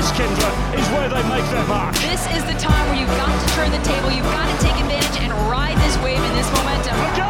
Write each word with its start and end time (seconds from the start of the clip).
this, 0.00 0.12
Kendra, 0.12 0.50
is 0.72 0.88
where 0.96 1.08
they 1.10 1.22
make 1.28 1.44
their 1.50 1.66
mark. 1.66 1.94
This 1.96 2.26
is 2.32 2.42
the 2.44 2.58
time 2.58 2.88
where 2.88 2.98
you've 2.98 3.16
got 3.20 3.28
to 3.28 3.54
turn 3.54 3.70
the 3.70 3.82
table, 3.84 4.10
you've 4.10 4.24
got 4.32 4.48
to 4.48 4.64
take 4.64 4.76
advantage 4.80 5.20
and 5.20 5.30
ride 5.50 5.76
this 5.76 5.96
wave 5.98 6.20
and 6.20 6.38
this 6.38 6.50
momentum. 6.52 7.29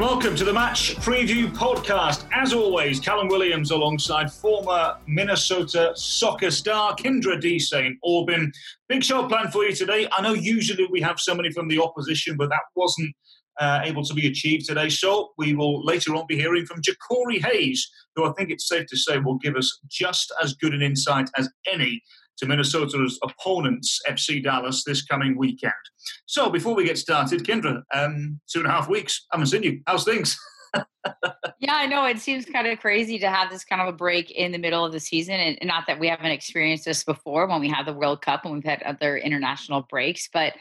Welcome 0.00 0.34
to 0.36 0.44
the 0.44 0.52
Match 0.54 0.96
Preview 0.96 1.54
Podcast. 1.54 2.26
As 2.32 2.54
always, 2.54 2.98
Callum 2.98 3.28
Williams 3.28 3.70
alongside 3.70 4.32
former 4.32 4.96
Minnesota 5.06 5.92
soccer 5.94 6.50
star 6.50 6.96
Kyndra 6.96 7.38
de 7.38 7.58
St. 7.58 7.98
Aubin. 8.02 8.50
Big 8.88 9.04
show 9.04 9.28
planned 9.28 9.52
for 9.52 9.62
you 9.62 9.74
today. 9.74 10.08
I 10.10 10.22
know 10.22 10.32
usually 10.32 10.86
we 10.90 11.02
have 11.02 11.20
somebody 11.20 11.50
from 11.50 11.68
the 11.68 11.82
opposition, 11.82 12.38
but 12.38 12.48
that 12.48 12.62
wasn't 12.74 13.14
uh, 13.60 13.80
able 13.84 14.02
to 14.04 14.14
be 14.14 14.26
achieved 14.26 14.64
today. 14.64 14.88
So 14.88 15.32
we 15.36 15.52
will 15.52 15.84
later 15.84 16.16
on 16.16 16.24
be 16.26 16.36
hearing 16.36 16.64
from 16.64 16.80
Jacori 16.80 17.44
Hayes, 17.44 17.86
who 18.16 18.24
I 18.24 18.32
think 18.32 18.48
it's 18.48 18.66
safe 18.66 18.86
to 18.86 18.96
say 18.96 19.18
will 19.18 19.36
give 19.36 19.54
us 19.54 19.80
just 19.86 20.32
as 20.42 20.54
good 20.54 20.72
an 20.72 20.80
insight 20.80 21.28
as 21.36 21.46
any 21.70 22.00
to 22.40 22.46
Minnesota's 22.46 23.18
opponents, 23.22 24.00
FC 24.08 24.42
Dallas, 24.42 24.84
this 24.84 25.02
coming 25.02 25.36
weekend. 25.36 25.72
So 26.26 26.50
before 26.50 26.74
we 26.74 26.84
get 26.84 26.98
started, 26.98 27.44
Kyndra, 27.44 27.82
um, 27.94 28.40
two 28.50 28.60
and 28.60 28.68
a 28.68 28.70
half 28.70 28.88
weeks, 28.88 29.26
I 29.32 29.36
haven't 29.36 29.46
seen 29.46 29.62
you. 29.62 29.80
How's 29.86 30.04
things? 30.04 30.38
yeah, 31.60 31.74
I 31.74 31.86
know. 31.86 32.04
It 32.06 32.18
seems 32.18 32.46
kind 32.46 32.66
of 32.66 32.78
crazy 32.80 33.18
to 33.18 33.28
have 33.28 33.50
this 33.50 33.64
kind 33.64 33.82
of 33.82 33.88
a 33.88 33.92
break 33.92 34.30
in 34.30 34.52
the 34.52 34.58
middle 34.58 34.84
of 34.84 34.92
the 34.92 35.00
season. 35.00 35.34
And, 35.34 35.58
not 35.62 35.86
that 35.86 35.98
we 35.98 36.08
haven't 36.08 36.30
experienced 36.30 36.84
this 36.84 37.04
before 37.04 37.46
when 37.46 37.60
we 37.60 37.68
had 37.68 37.86
the 37.86 37.92
World 37.92 38.22
Cup 38.22 38.44
and 38.44 38.54
we've 38.54 38.64
had 38.64 38.82
other 38.82 39.16
international 39.16 39.82
breaks. 39.88 40.28
But, 40.32 40.54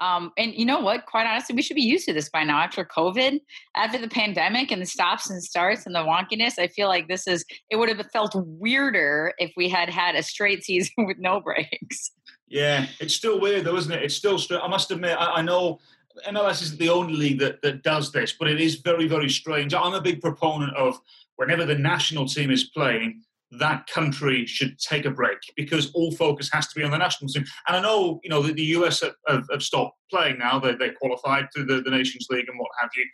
um, 0.00 0.32
and 0.36 0.54
you 0.54 0.64
know 0.64 0.80
what? 0.80 1.06
Quite 1.06 1.26
honestly, 1.26 1.56
we 1.56 1.62
should 1.62 1.76
be 1.76 1.82
used 1.82 2.06
to 2.06 2.12
this 2.12 2.28
by 2.28 2.44
now. 2.44 2.58
After 2.58 2.84
COVID, 2.84 3.40
after 3.74 3.98
the 3.98 4.08
pandemic 4.08 4.70
and 4.70 4.80
the 4.80 4.86
stops 4.86 5.30
and 5.30 5.42
starts 5.42 5.86
and 5.86 5.94
the 5.94 6.00
wonkiness, 6.00 6.58
I 6.58 6.68
feel 6.68 6.88
like 6.88 7.08
this 7.08 7.26
is, 7.26 7.44
it 7.70 7.76
would 7.76 7.88
have 7.88 8.04
felt 8.12 8.34
weirder 8.34 9.32
if 9.38 9.52
we 9.56 9.68
had 9.68 9.88
had 9.88 10.14
a 10.14 10.22
straight 10.22 10.64
season 10.64 10.92
with 11.06 11.18
no 11.18 11.40
breaks. 11.40 12.12
Yeah, 12.48 12.86
it's 13.00 13.14
still 13.14 13.40
weird 13.40 13.64
though, 13.64 13.76
isn't 13.76 13.92
it? 13.92 14.02
It's 14.02 14.14
still, 14.14 14.38
I 14.50 14.68
must 14.68 14.90
admit, 14.90 15.16
I, 15.18 15.36
I 15.36 15.42
know 15.42 15.80
MLS 16.28 16.62
isn't 16.62 16.78
the 16.78 16.90
only 16.90 17.14
league 17.14 17.40
that, 17.40 17.60
that 17.62 17.82
does 17.82 18.12
this, 18.12 18.32
but 18.38 18.48
it 18.48 18.60
is 18.60 18.76
very, 18.76 19.08
very 19.08 19.28
strange. 19.28 19.74
I'm 19.74 19.94
a 19.94 20.00
big 20.00 20.20
proponent 20.20 20.74
of 20.76 21.00
whenever 21.36 21.64
the 21.64 21.74
national 21.74 22.26
team 22.26 22.50
is 22.50 22.64
playing, 22.64 23.22
that 23.58 23.86
country 23.86 24.46
should 24.46 24.78
take 24.78 25.04
a 25.04 25.10
break 25.10 25.38
because 25.56 25.90
all 25.92 26.12
focus 26.12 26.50
has 26.52 26.66
to 26.68 26.74
be 26.74 26.84
on 26.84 26.90
the 26.90 26.98
national 26.98 27.28
team. 27.28 27.44
And 27.68 27.76
I 27.76 27.80
know, 27.80 28.20
you 28.22 28.30
know, 28.30 28.42
the, 28.42 28.52
the 28.52 28.64
US 28.76 29.00
have, 29.00 29.14
have, 29.28 29.44
have, 29.50 29.62
stopped 29.62 29.96
playing 30.10 30.38
now. 30.38 30.58
They, 30.58 30.74
they 30.74 30.90
qualified 30.90 31.46
through 31.52 31.66
the, 31.66 31.80
the 31.80 31.90
Nations 31.90 32.26
League 32.30 32.48
and 32.48 32.58
what 32.58 32.70
have 32.80 32.90
you. 32.96 33.04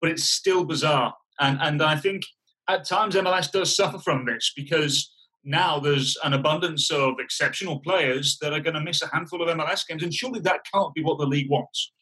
But 0.00 0.10
it's 0.10 0.24
still 0.24 0.64
bizarre. 0.64 1.14
And, 1.40 1.58
and 1.60 1.82
I 1.82 1.96
think 1.96 2.24
at 2.68 2.84
times 2.84 3.14
MLS 3.14 3.50
does 3.50 3.74
suffer 3.74 3.98
from 3.98 4.24
this 4.24 4.52
because 4.54 5.12
now 5.44 5.78
there's 5.78 6.16
an 6.24 6.32
abundance 6.32 6.90
of 6.90 7.14
exceptional 7.18 7.80
players 7.80 8.38
that 8.40 8.52
are 8.52 8.60
going 8.60 8.74
to 8.74 8.80
miss 8.80 9.02
a 9.02 9.08
handful 9.08 9.42
of 9.42 9.56
MLS 9.56 9.86
games. 9.86 10.02
And 10.02 10.12
surely 10.12 10.40
that 10.40 10.60
can't 10.72 10.94
be 10.94 11.02
what 11.02 11.18
the 11.18 11.26
league 11.26 11.50
wants. 11.50 11.92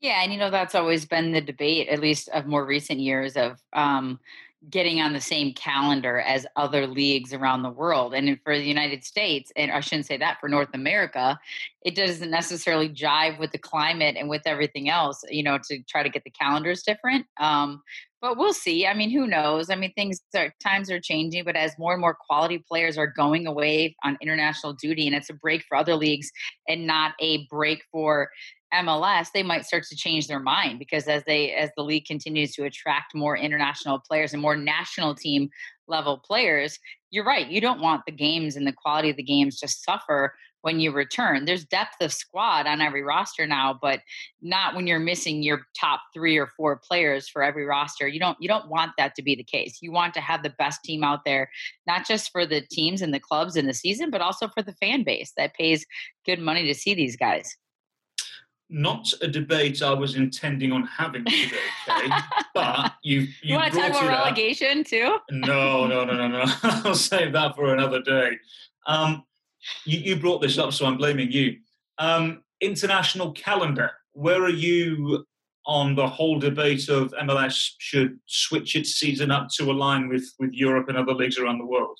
Yeah, 0.00 0.22
and 0.22 0.32
you 0.32 0.38
know 0.38 0.50
that's 0.50 0.74
always 0.74 1.06
been 1.06 1.32
the 1.32 1.40
debate, 1.40 1.88
at 1.88 2.00
least 2.00 2.28
of 2.28 2.46
more 2.46 2.64
recent 2.66 3.00
years, 3.00 3.36
of 3.36 3.62
um, 3.72 4.20
getting 4.68 5.00
on 5.00 5.12
the 5.12 5.20
same 5.20 5.54
calendar 5.54 6.18
as 6.20 6.46
other 6.56 6.86
leagues 6.86 7.32
around 7.32 7.62
the 7.62 7.70
world. 7.70 8.14
And 8.14 8.38
for 8.44 8.56
the 8.56 8.64
United 8.64 9.04
States, 9.04 9.52
and 9.56 9.70
I 9.70 9.80
shouldn't 9.80 10.06
say 10.06 10.18
that 10.18 10.38
for 10.40 10.48
North 10.48 10.70
America, 10.74 11.38
it 11.86 11.94
doesn't 11.94 12.32
necessarily 12.32 12.88
jive 12.88 13.38
with 13.38 13.52
the 13.52 13.58
climate 13.58 14.16
and 14.18 14.28
with 14.28 14.42
everything 14.44 14.90
else. 14.90 15.22
You 15.30 15.44
know, 15.44 15.56
to 15.68 15.78
try 15.88 16.02
to 16.02 16.08
get 16.08 16.24
the 16.24 16.32
calendars 16.32 16.82
different. 16.82 17.26
Um, 17.38 17.80
but 18.20 18.36
we'll 18.36 18.52
see. 18.52 18.88
I 18.88 18.92
mean, 18.92 19.10
who 19.10 19.28
knows? 19.28 19.70
I 19.70 19.76
mean, 19.76 19.92
things 19.92 20.20
are 20.34 20.52
times 20.60 20.90
are 20.90 20.98
changing, 20.98 21.44
but 21.44 21.54
as 21.54 21.78
more 21.78 21.92
and 21.92 22.00
more 22.00 22.18
quality 22.28 22.58
players 22.68 22.98
are 22.98 23.06
going 23.06 23.46
away 23.46 23.94
on 24.02 24.18
international 24.20 24.72
duty, 24.72 25.06
and 25.06 25.14
it's 25.14 25.30
a 25.30 25.34
break 25.34 25.62
for 25.68 25.76
other 25.76 25.94
leagues 25.94 26.28
and 26.68 26.88
not 26.88 27.12
a 27.20 27.46
break 27.46 27.84
for 27.92 28.30
MLS, 28.74 29.28
they 29.32 29.44
might 29.44 29.64
start 29.64 29.84
to 29.84 29.94
change 29.94 30.26
their 30.26 30.40
mind 30.40 30.80
because 30.80 31.06
as 31.06 31.22
they 31.22 31.52
as 31.52 31.70
the 31.76 31.84
league 31.84 32.04
continues 32.04 32.52
to 32.54 32.64
attract 32.64 33.14
more 33.14 33.36
international 33.36 34.00
players 34.00 34.32
and 34.32 34.42
more 34.42 34.56
national 34.56 35.14
team 35.14 35.48
level 35.86 36.18
players, 36.18 36.80
you're 37.12 37.24
right. 37.24 37.46
You 37.46 37.60
don't 37.60 37.80
want 37.80 38.02
the 38.06 38.12
games 38.12 38.56
and 38.56 38.66
the 38.66 38.72
quality 38.72 39.08
of 39.08 39.16
the 39.16 39.22
games 39.22 39.60
to 39.60 39.68
suffer 39.68 40.34
when 40.66 40.80
you 40.80 40.90
return. 40.90 41.44
There's 41.44 41.64
depth 41.64 41.94
of 42.00 42.12
squad 42.12 42.66
on 42.66 42.80
every 42.80 43.04
roster 43.04 43.46
now, 43.46 43.78
but 43.80 44.00
not 44.42 44.74
when 44.74 44.88
you're 44.88 44.98
missing 44.98 45.40
your 45.40 45.60
top 45.78 46.00
3 46.12 46.36
or 46.36 46.48
4 46.56 46.80
players 46.84 47.28
for 47.28 47.44
every 47.44 47.64
roster. 47.64 48.08
You 48.08 48.18
don't 48.18 48.36
you 48.40 48.48
don't 48.48 48.68
want 48.68 48.90
that 48.98 49.14
to 49.14 49.22
be 49.22 49.36
the 49.36 49.44
case. 49.44 49.78
You 49.80 49.92
want 49.92 50.12
to 50.14 50.20
have 50.20 50.42
the 50.42 50.52
best 50.58 50.82
team 50.82 51.04
out 51.04 51.20
there, 51.24 51.48
not 51.86 52.04
just 52.04 52.32
for 52.32 52.44
the 52.44 52.62
teams 52.68 53.00
and 53.00 53.14
the 53.14 53.20
clubs 53.20 53.54
in 53.54 53.68
the 53.68 53.74
season, 53.74 54.10
but 54.10 54.20
also 54.20 54.48
for 54.48 54.60
the 54.60 54.72
fan 54.72 55.04
base 55.04 55.32
that 55.36 55.54
pays 55.54 55.86
good 56.26 56.40
money 56.40 56.66
to 56.66 56.74
see 56.74 56.94
these 56.94 57.14
guys 57.14 57.56
not 58.68 59.06
a 59.22 59.28
debate 59.28 59.80
I 59.80 59.94
was 59.94 60.16
intending 60.16 60.72
on 60.72 60.82
having 60.86 61.24
today, 61.86 62.08
but 62.52 62.94
you 63.04 63.20
you, 63.20 63.28
you 63.42 63.54
want 63.54 63.72
to 63.72 63.78
talk 63.78 63.90
about 63.90 64.08
relegation 64.08 64.80
up. 64.80 64.86
too? 64.86 65.16
No, 65.30 65.86
no, 65.86 66.04
no, 66.04 66.14
no, 66.14 66.26
no. 66.26 66.44
I'll 66.64 66.96
save 66.96 67.32
that 67.34 67.54
for 67.54 67.72
another 67.72 68.02
day. 68.02 68.32
Um, 68.88 69.22
you, 69.84 69.98
you, 69.98 70.16
brought 70.16 70.40
this 70.40 70.58
up, 70.58 70.72
so 70.72 70.86
I'm 70.86 70.96
blaming 70.96 71.30
you. 71.30 71.56
Um, 71.98 72.42
international 72.60 73.32
calendar. 73.32 73.90
Where 74.12 74.42
are 74.42 74.48
you 74.48 75.24
on 75.66 75.94
the 75.94 76.06
whole 76.06 76.38
debate 76.38 76.88
of 76.88 77.12
MLS 77.12 77.70
should 77.78 78.18
switch 78.26 78.76
its 78.76 78.92
season 78.92 79.30
up 79.30 79.48
to 79.56 79.70
align 79.70 80.08
with 80.08 80.24
with 80.38 80.52
Europe 80.52 80.88
and 80.88 80.96
other 80.96 81.12
leagues 81.12 81.38
around 81.38 81.58
the 81.58 81.66
world? 81.66 81.98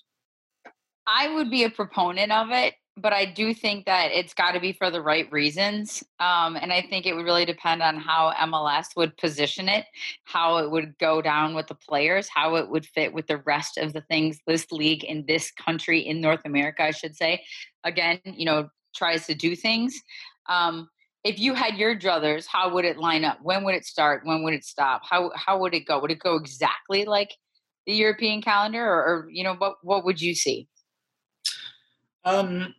I 1.06 1.32
would 1.34 1.50
be 1.50 1.64
a 1.64 1.70
proponent 1.70 2.32
of 2.32 2.50
it 2.50 2.74
but 2.98 3.12
I 3.12 3.26
do 3.26 3.52
think 3.52 3.84
that 3.84 4.10
it's 4.12 4.32
got 4.32 4.52
to 4.52 4.60
be 4.60 4.72
for 4.72 4.90
the 4.90 5.02
right 5.02 5.30
reasons. 5.30 6.02
Um, 6.18 6.56
and 6.56 6.72
I 6.72 6.80
think 6.80 7.04
it 7.04 7.14
would 7.14 7.26
really 7.26 7.44
depend 7.44 7.82
on 7.82 7.96
how 7.96 8.32
MLS 8.40 8.96
would 8.96 9.16
position 9.18 9.68
it, 9.68 9.84
how 10.24 10.56
it 10.58 10.70
would 10.70 10.96
go 10.98 11.20
down 11.20 11.54
with 11.54 11.66
the 11.66 11.74
players, 11.74 12.28
how 12.28 12.56
it 12.56 12.70
would 12.70 12.86
fit 12.86 13.12
with 13.12 13.26
the 13.26 13.38
rest 13.38 13.76
of 13.76 13.92
the 13.92 14.00
things 14.02 14.38
this 14.46 14.72
league 14.72 15.04
in 15.04 15.26
this 15.28 15.50
country, 15.50 16.00
in 16.00 16.22
North 16.22 16.40
America, 16.46 16.84
I 16.84 16.90
should 16.90 17.14
say. 17.16 17.44
Again, 17.84 18.18
you 18.24 18.46
know, 18.46 18.70
tries 18.94 19.26
to 19.26 19.34
do 19.34 19.54
things. 19.54 19.94
Um, 20.48 20.88
if 21.22 21.38
you 21.38 21.52
had 21.52 21.76
your 21.76 21.94
druthers, 21.94 22.46
how 22.46 22.72
would 22.72 22.86
it 22.86 22.96
line 22.96 23.24
up? 23.24 23.38
When 23.42 23.62
would 23.64 23.74
it 23.74 23.84
start? 23.84 24.22
When 24.24 24.42
would 24.42 24.54
it 24.54 24.64
stop? 24.64 25.02
How 25.04 25.32
how 25.34 25.58
would 25.58 25.74
it 25.74 25.80
go? 25.80 26.00
Would 26.00 26.12
it 26.12 26.20
go 26.20 26.36
exactly 26.36 27.04
like 27.04 27.34
the 27.84 27.94
European 27.94 28.40
calendar, 28.40 28.84
or, 28.86 29.04
or 29.04 29.28
you 29.30 29.44
know, 29.44 29.54
what 29.54 29.74
what 29.82 30.04
would 30.04 30.20
you 30.20 30.34
see? 30.34 30.68
Um, 32.24 32.74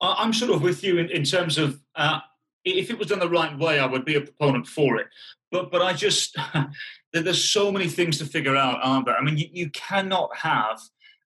I'm 0.00 0.32
sort 0.32 0.50
of 0.50 0.62
with 0.62 0.84
you 0.84 0.98
in, 0.98 1.10
in 1.10 1.24
terms 1.24 1.58
of 1.58 1.80
uh, 1.94 2.20
if 2.64 2.90
it 2.90 2.98
was 2.98 3.08
done 3.08 3.20
the 3.20 3.28
right 3.28 3.56
way, 3.58 3.78
I 3.78 3.86
would 3.86 4.04
be 4.04 4.16
a 4.16 4.20
proponent 4.20 4.66
for 4.66 4.96
it. 4.98 5.06
But 5.50 5.70
but 5.70 5.82
I 5.82 5.92
just 5.92 6.36
there's 7.12 7.44
so 7.44 7.72
many 7.72 7.88
things 7.88 8.18
to 8.18 8.26
figure 8.26 8.56
out, 8.56 8.80
aren't 8.82 9.06
there? 9.06 9.16
I 9.16 9.22
mean, 9.22 9.38
you, 9.38 9.48
you 9.52 9.70
cannot 9.70 10.36
have 10.36 10.80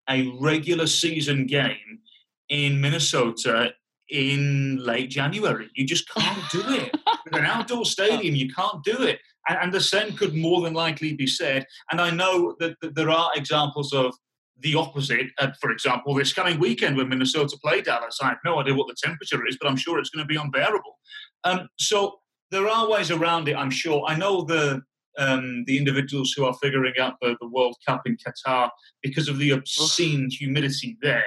a 0.09 0.31
regular 0.41 0.87
season 0.87 1.47
game 1.47 2.01
in 2.49 2.81
Minnesota 2.81 3.73
in 4.11 4.79
late 4.85 5.09
January. 5.09 5.71
You 5.75 5.87
just 5.87 6.09
can't 6.09 6.51
do 6.51 6.63
it. 6.69 6.95
With 7.25 7.37
an 7.37 7.47
outdoor 7.47 7.85
stadium, 7.85 8.35
you 8.35 8.53
can't 8.53 8.83
do 8.83 9.03
it. 9.03 9.21
And, 9.49 9.59
and, 9.59 9.73
the 9.73 9.81
same 9.81 10.17
could 10.17 10.35
more 10.35 10.63
than 10.63 10.75
likely 10.75 11.15
be 11.15 11.27
said. 11.27 11.67
And 11.91 12.01
I 12.01 12.11
know 12.11 12.57
that, 12.59 12.77
that 12.83 12.95
there 12.95 13.11
are 13.11 13.31
examples 13.37 13.93
of 13.93 14.15
the 14.61 14.75
opposite. 14.75 15.29
Uh, 15.39 15.49
for 15.61 15.71
example, 15.71 16.15
this 16.15 16.33
coming 16.33 16.59
weekend 16.59 16.97
when 16.97 17.09
Minnesota 17.09 17.59
play 17.63 17.81
Dallas, 17.81 18.19
I 18.23 18.29
have 18.29 18.39
no 18.45 18.61
idea 18.61 18.75
what 18.75 18.89
the 18.89 18.97
temperature 19.03 19.47
is, 19.47 19.57
but 19.61 19.69
I'm 19.69 19.77
sure 19.77 19.99
it's 19.99 20.11
going 20.11 20.25
to 20.25 20.29
be 20.29 20.37
unbearable. 20.37 20.99
Um, 21.45 21.69
so 21.79 22.21
there 22.51 22.69
are 22.69 22.91
ways 22.91 23.11
around 23.11 23.49
it, 23.49 23.57
I'm 23.57 23.71
sure. 23.71 24.05
I 24.07 24.17
know 24.17 24.43
the 24.43 24.83
um, 25.19 25.65
the 25.67 25.77
individuals 25.77 26.33
who 26.33 26.45
are 26.45 26.55
figuring 26.63 26.95
out 27.01 27.15
the, 27.21 27.37
the 27.41 27.49
World 27.49 27.77
Cup 27.87 28.03
in 28.07 28.17
Qatar 28.17 28.71
because 29.03 29.29
of 29.29 29.39
the 29.39 29.51
obscene 29.51 30.31
humidity 30.31 30.97
there. 31.03 31.25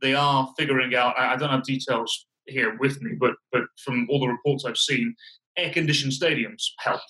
They 0.00 0.14
are 0.14 0.48
figuring 0.56 0.94
out. 0.94 1.18
I, 1.18 1.34
I 1.34 1.36
don't 1.36 1.50
have 1.50 1.64
details 1.64 2.26
here 2.46 2.76
with 2.78 3.00
me, 3.02 3.12
but 3.18 3.34
but 3.52 3.64
from 3.82 4.06
all 4.08 4.20
the 4.20 4.28
reports 4.28 4.64
I've 4.64 4.76
seen, 4.76 5.14
air 5.56 5.72
conditioned 5.72 6.12
stadiums 6.12 6.62
help. 6.78 7.00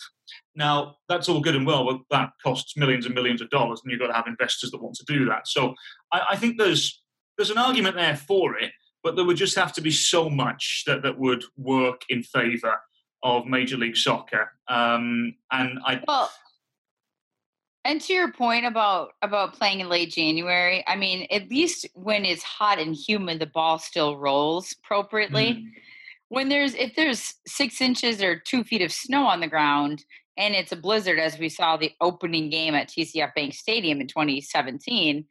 Now, 0.54 0.96
that's 1.08 1.28
all 1.28 1.40
good 1.40 1.56
and 1.56 1.66
well, 1.66 1.84
but 1.84 2.00
that 2.10 2.30
costs 2.42 2.76
millions 2.76 3.06
and 3.06 3.14
millions 3.14 3.40
of 3.40 3.50
dollars, 3.50 3.80
and 3.82 3.90
you've 3.90 4.00
got 4.00 4.08
to 4.08 4.14
have 4.14 4.26
investors 4.26 4.70
that 4.70 4.82
want 4.82 4.96
to 4.96 5.04
do 5.06 5.24
that. 5.26 5.48
So 5.48 5.74
I, 6.12 6.22
I 6.30 6.36
think 6.36 6.58
there's 6.58 7.02
there's 7.36 7.50
an 7.50 7.58
argument 7.58 7.96
there 7.96 8.16
for 8.16 8.56
it, 8.56 8.70
but 9.02 9.16
there 9.16 9.24
would 9.24 9.36
just 9.36 9.56
have 9.56 9.72
to 9.74 9.80
be 9.80 9.90
so 9.90 10.30
much 10.30 10.84
that, 10.86 11.02
that 11.02 11.18
would 11.18 11.44
work 11.56 12.02
in 12.08 12.22
favour 12.22 12.76
of 13.22 13.46
Major 13.46 13.76
League 13.76 13.96
Soccer. 13.96 14.52
Um, 14.68 15.34
and 15.50 15.78
I 15.84 16.00
well, 16.06 16.30
and 17.84 18.00
to 18.02 18.12
your 18.12 18.32
point 18.32 18.66
about 18.66 19.10
about 19.22 19.54
playing 19.54 19.80
in 19.80 19.88
late 19.88 20.12
January, 20.12 20.84
I 20.86 20.96
mean, 20.96 21.26
at 21.30 21.50
least 21.50 21.86
when 21.94 22.24
it's 22.24 22.42
hot 22.42 22.78
and 22.78 22.94
humid, 22.94 23.40
the 23.40 23.46
ball 23.46 23.78
still 23.78 24.16
rolls 24.16 24.74
appropriately. 24.82 25.54
Mm 25.54 25.70
when 26.34 26.48
there's 26.48 26.74
if 26.74 26.96
there's 26.96 27.34
six 27.46 27.80
inches 27.80 28.22
or 28.22 28.36
two 28.36 28.64
feet 28.64 28.82
of 28.82 28.92
snow 28.92 29.24
on 29.24 29.40
the 29.40 29.46
ground 29.46 30.04
and 30.36 30.54
it's 30.54 30.72
a 30.72 30.76
blizzard 30.76 31.18
as 31.18 31.38
we 31.38 31.48
saw 31.48 31.76
the 31.76 31.92
opening 32.00 32.50
game 32.50 32.74
at 32.74 32.88
tcf 32.88 33.32
bank 33.34 33.54
stadium 33.54 34.00
in 34.00 34.08
2017 34.08 35.24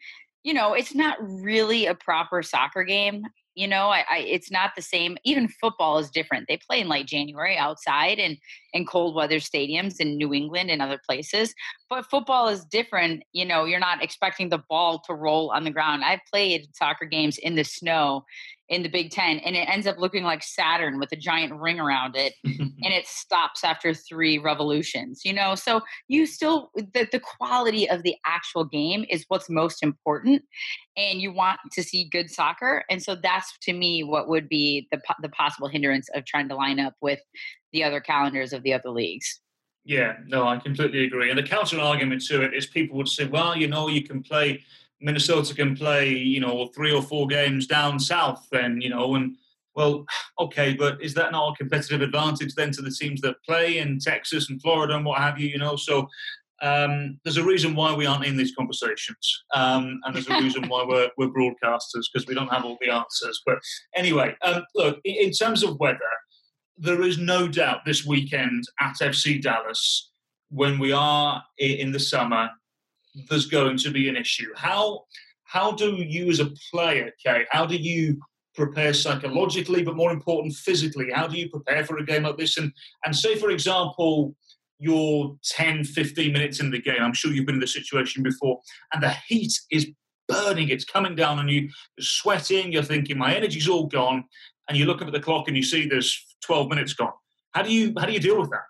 you 0.44 0.54
know 0.54 0.74
it's 0.74 0.96
not 0.96 1.18
really 1.22 1.86
a 1.86 1.96
proper 1.96 2.42
soccer 2.42 2.84
game 2.84 3.24
you 3.56 3.68
know 3.68 3.90
I, 3.90 4.06
I, 4.10 4.18
it's 4.20 4.50
not 4.50 4.72
the 4.76 4.82
same. 4.82 5.16
Even 5.24 5.48
football 5.48 6.00
is 6.00 6.10
different. 6.10 6.48
They 6.48 6.58
play 6.58 6.80
in 6.80 6.90
late 6.90 7.08
january 7.08 7.58
outside 7.58 8.18
and 8.18 8.38
in 8.72 8.86
cold 8.86 9.14
weather 9.14 9.38
stadiums 9.38 10.00
in 10.00 10.18
new 10.18 10.34
england 10.34 10.72
and 10.72 10.82
other 10.82 11.00
places 11.08 11.54
but 11.90 12.10
football 12.10 12.48
is 12.48 12.66
different. 12.66 13.24
You 13.34 13.46
know 13.46 13.66
you're 13.66 13.80
not 13.80 14.04
expecting 14.04 14.50
the 14.50 14.64
ball 14.70 15.00
to 15.08 15.14
roll 15.14 15.52
on 15.52 15.64
the 15.64 15.72
ground. 15.72 16.04
I've 16.04 16.26
played 16.32 16.68
soccer 16.76 17.06
games 17.06 17.38
in 17.38 17.56
the 17.56 17.64
snow 17.64 18.24
in 18.70 18.82
the 18.82 18.90
Big 18.90 19.12
Ten, 19.12 19.40
and 19.40 19.56
it 19.56 19.68
ends 19.70 19.86
up 19.88 19.98
looking 19.98 20.24
like 20.24 20.42
Saturn 20.42 21.00
with 21.00 21.12
a 21.12 21.16
giant 21.16 21.54
ring 21.54 21.80
around 21.80 22.16
it, 22.16 22.34
and 22.44 22.74
it 22.82 23.06
stops 23.08 23.64
after 23.64 23.94
three 23.94 24.38
revolutions. 24.38 25.22
You 25.26 25.34
know, 25.34 25.56
so 25.56 25.82
you 26.08 26.26
still 26.26 26.72
the 26.76 27.08
the 27.12 27.20
quality 27.20 27.90
of 27.90 28.04
the 28.04 28.16
actual 28.26 28.66
game 28.66 29.06
is 29.10 29.26
what's 29.28 29.50
most 29.50 29.84
important, 29.84 30.44
and 30.96 31.22
you 31.22 31.34
want 31.34 31.60
to 31.74 31.84
see 31.84 32.08
good 32.10 32.30
soccer, 32.30 32.84
and 32.90 33.04
so 33.04 33.16
that's 33.16 33.58
to 33.64 33.74
me 33.74 34.04
what 34.04 34.30
would 34.30 34.48
be 34.48 34.88
the 34.92 35.02
the 35.22 35.30
possible 35.30 35.68
hindrance 35.68 36.08
of 36.16 36.26
trying 36.26 36.48
to 36.50 36.56
line 36.56 36.80
up 36.80 36.94
with 37.02 37.20
the 37.74 37.84
other 37.84 38.00
calendars 38.00 38.54
of 38.54 38.64
the 38.64 38.74
other 38.74 38.90
leagues. 38.90 39.42
Yeah, 39.86 40.14
no, 40.28 40.48
I 40.48 40.58
completely 40.58 41.04
agree. 41.04 41.30
And 41.30 41.38
the 41.38 41.44
counter 41.44 41.80
argument 41.80 42.24
to 42.28 42.42
it 42.42 42.54
is 42.54 42.66
people 42.66 42.96
would 42.98 43.10
say, 43.10 43.26
well, 43.26 43.58
you 43.58 43.68
know, 43.68 43.90
you 43.90 44.02
can 44.02 44.24
play 44.24 44.64
Minnesota 45.04 45.54
can 45.54 45.76
play, 45.76 46.10
you 46.10 46.40
know, 46.40 46.68
three 46.74 46.94
or 46.94 47.02
four 47.02 47.28
games 47.28 47.68
down 47.68 48.00
south, 48.00 48.48
then, 48.52 48.80
you 48.82 48.90
know, 48.90 49.16
and 49.16 49.36
well, 49.76 50.06
okay, 50.40 50.74
but 50.74 51.02
is 51.02 51.14
that 51.16 51.32
not 51.32 51.54
a 51.54 51.56
competitive 51.56 52.02
advantage 52.02 52.54
then 52.56 52.72
to 52.72 52.82
the 52.82 52.92
teams 52.92 53.22
that 53.22 53.44
play 53.44 53.80
in 53.80 54.00
Texas 54.00 54.50
and 54.50 54.62
Florida 54.62 54.96
and 54.96 55.06
what 55.06 55.20
have 55.20 55.40
you, 55.40 55.50
you 55.50 55.58
know? 55.58 55.76
So 55.76 56.08
um, 56.62 57.20
there's 57.24 57.38
a 57.38 57.44
reason 57.44 57.76
why 57.76 57.94
we 57.94 58.06
aren't 58.06 58.26
in 58.26 58.38
these 58.38 58.56
conversations, 58.56 59.44
um, 59.54 60.00
and 60.06 60.16
there's 60.16 60.30
a 60.30 60.40
reason 60.40 60.70
why 60.70 60.86
we're, 60.88 61.10
we're 61.18 61.28
broadcasters 61.28 62.06
because 62.12 62.26
we 62.28 62.36
don't 62.36 62.54
have 62.54 62.64
all 62.64 62.78
the 62.80 62.90
answers. 62.90 63.42
But 63.46 63.58
anyway, 63.96 64.36
um, 64.44 64.64
look, 64.76 65.00
in 65.04 65.32
terms 65.32 65.64
of 65.64 65.80
weather, 65.80 66.00
there 66.78 67.02
is 67.02 67.18
no 67.18 67.48
doubt 67.48 67.82
this 67.86 68.06
weekend 68.06 68.64
at 68.80 68.96
FC 69.02 69.42
Dallas, 69.42 70.12
when 70.50 70.80
we 70.80 70.92
are 70.92 71.44
in 71.58 71.92
the 71.92 72.00
summer, 72.00 72.50
there's 73.30 73.46
going 73.46 73.78
to 73.78 73.92
be 73.92 74.10
an 74.10 74.18
issue. 74.18 74.50
How 74.56 75.04
how 75.46 75.72
do 75.72 75.96
you 75.96 76.30
as 76.30 76.40
a 76.40 76.52
player, 76.72 77.12
Kay, 77.24 77.46
how 77.52 77.66
do 77.66 77.76
you 77.76 78.20
prepare 78.56 78.94
psychologically, 78.94 79.84
but 79.84 79.96
more 79.96 80.12
important, 80.12 80.54
physically? 80.54 81.12
How 81.14 81.28
do 81.28 81.38
you 81.38 81.50
prepare 81.50 81.86
for 81.86 81.98
a 81.98 82.06
game 82.06 82.24
like 82.24 82.38
this? 82.38 82.58
And 82.58 82.72
and 83.06 83.16
say, 83.16 83.36
for 83.36 83.52
example, 83.52 84.36
you're 84.80 85.36
10, 85.46 85.84
15 85.84 86.34
minutes 86.34 86.60
in 86.60 86.72
the 86.72 86.82
game. 86.82 87.02
I'm 87.02 87.14
sure 87.14 87.32
you've 87.32 87.46
been 87.46 87.56
in 87.56 87.62
the 87.62 87.68
situation 87.68 88.24
before, 88.24 88.62
and 88.94 89.04
the 89.04 89.16
heat 89.28 89.54
is 89.72 89.88
burning, 90.28 90.70
it's 90.70 90.86
coming 90.86 91.16
down 91.16 91.40
on 91.40 91.50
you, 91.50 91.62
you're 91.62 91.70
sweating, 92.00 92.72
you're 92.72 92.84
thinking, 92.84 93.18
my 93.18 93.36
energy's 93.36 93.68
all 93.68 93.88
gone, 93.88 94.24
and 94.68 94.78
you 94.78 94.86
look 94.86 95.02
up 95.02 95.08
at 95.08 95.14
the 95.14 95.20
clock 95.20 95.48
and 95.48 95.58
you 95.58 95.64
see 95.64 95.88
there's 95.88 96.26
12 96.46 96.70
minutes 96.70 96.94
gone. 96.94 97.12
How 97.52 97.62
do 97.62 97.72
you 97.72 97.94
how 97.98 98.06
do 98.06 98.14
you 98.14 98.20
deal 98.20 98.40
with 98.40 98.50
that? 98.50 98.64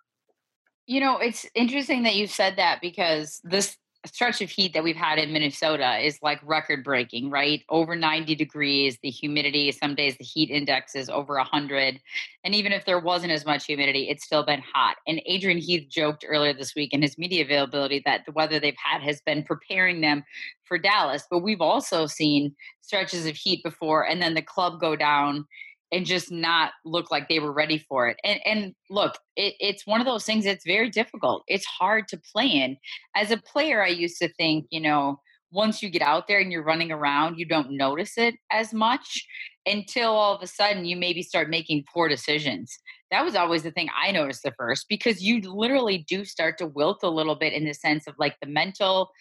You 0.86 1.00
know, 1.00 1.18
it's 1.18 1.45
interesting 1.56 2.04
that 2.04 2.16
you 2.16 2.28
said 2.28 2.57
that 2.57 2.80
because 2.81 3.40
this 3.44 3.78
stretch 4.06 4.42
of 4.42 4.50
heat 4.50 4.74
that 4.74 4.84
we've 4.84 4.96
had 4.96 5.18
in 5.18 5.32
Minnesota 5.32 5.98
is 5.98 6.20
like 6.22 6.40
record 6.44 6.84
breaking, 6.84 7.30
right? 7.30 7.64
Over 7.70 7.96
90 7.96 8.36
degrees, 8.36 8.98
the 9.02 9.10
humidity, 9.10 9.72
some 9.72 9.96
days 9.96 10.18
the 10.18 10.26
heat 10.26 10.50
index 10.50 10.96
is 10.96 11.10
over 11.10 11.36
100. 11.36 12.00
And 12.44 12.54
even 12.54 12.74
if 12.74 12.86
there 12.86 13.00
wasn't 13.00 13.32
as 13.32 13.46
much 13.46 13.66
humidity, 13.66 14.10
it's 14.10 14.26
still 14.26 14.44
been 14.44 14.62
hot. 14.62 14.98
And 15.08 15.22
Adrian 15.26 15.58
Heath 15.58 15.88
joked 15.90 16.26
earlier 16.28 16.54
this 16.54 16.76
week 16.76 16.94
in 16.94 17.02
his 17.02 17.18
media 17.18 17.46
availability 17.46 18.02
that 18.06 18.26
the 18.26 18.34
weather 18.34 18.60
they've 18.60 18.76
had 18.84 19.02
has 19.02 19.22
been 19.22 19.44
preparing 19.44 20.02
them 20.02 20.24
for 20.66 20.78
Dallas. 20.78 21.26
But 21.30 21.40
we've 21.40 21.62
also 21.62 22.06
seen 22.06 22.56
stretches 22.82 23.26
of 23.26 23.36
heat 23.36 23.64
before 23.64 24.08
and 24.08 24.22
then 24.22 24.34
the 24.34 24.42
club 24.42 24.82
go 24.82 24.96
down 24.96 25.46
and 25.94 26.06
just 26.06 26.31
not 26.31 26.72
look 26.84 27.12
like 27.12 27.30
they 27.30 27.40
were 27.40 27.54
ready 27.54 27.78
for 27.78 28.07
it. 28.10 28.18
And 28.24 28.40
and 28.45 28.75
look, 28.90 29.18
it, 29.36 29.54
it's 29.60 29.86
one 29.86 30.01
of 30.01 30.07
those 30.07 30.25
things 30.25 30.44
that's 30.44 30.66
very 30.66 30.90
difficult. 30.90 31.44
It's 31.48 31.66
hard 31.66 32.07
to 32.10 32.19
play 32.34 32.48
in. 32.48 32.78
As 33.16 33.31
a 33.31 33.38
player, 33.38 33.84
I 33.84 33.90
used 33.90 34.18
to 34.18 34.28
think, 34.34 34.66
you 34.72 34.81
know, 34.81 35.19
once 35.51 35.84
you 35.84 35.90
get 35.90 36.01
out 36.01 36.28
there 36.28 36.40
and 36.40 36.51
you're 36.51 36.63
running 36.63 36.92
around, 36.92 37.38
you 37.38 37.45
don't 37.45 37.78
notice 37.78 38.18
it 38.18 38.34
as 38.51 38.74
much 38.74 39.24
until 39.68 40.10
all 40.10 40.36
of 40.36 40.42
a 40.42 40.48
sudden 40.48 40.84
you 40.84 40.98
maybe 40.98 41.22
start 41.22 41.50
making 41.50 41.86
poor 41.94 42.10
decisions. 42.10 42.75
That 43.12 43.24
was 43.24 43.36
always 43.36 43.62
the 43.62 43.72
thing 43.72 43.88
I 43.95 44.12
noticed 44.12 44.42
the 44.42 44.54
first 44.57 44.88
because 44.90 45.22
you 45.22 45.42
literally 45.42 46.04
do 46.10 46.25
start 46.25 46.57
to 46.57 46.66
wilt 46.66 47.04
a 47.04 47.10
little 47.10 47.36
bit 47.36 47.54
in 47.54 47.66
the 47.66 47.74
sense 47.75 48.07
of 48.07 48.16
like 48.18 48.36
the 48.42 48.48
mental 48.48 49.12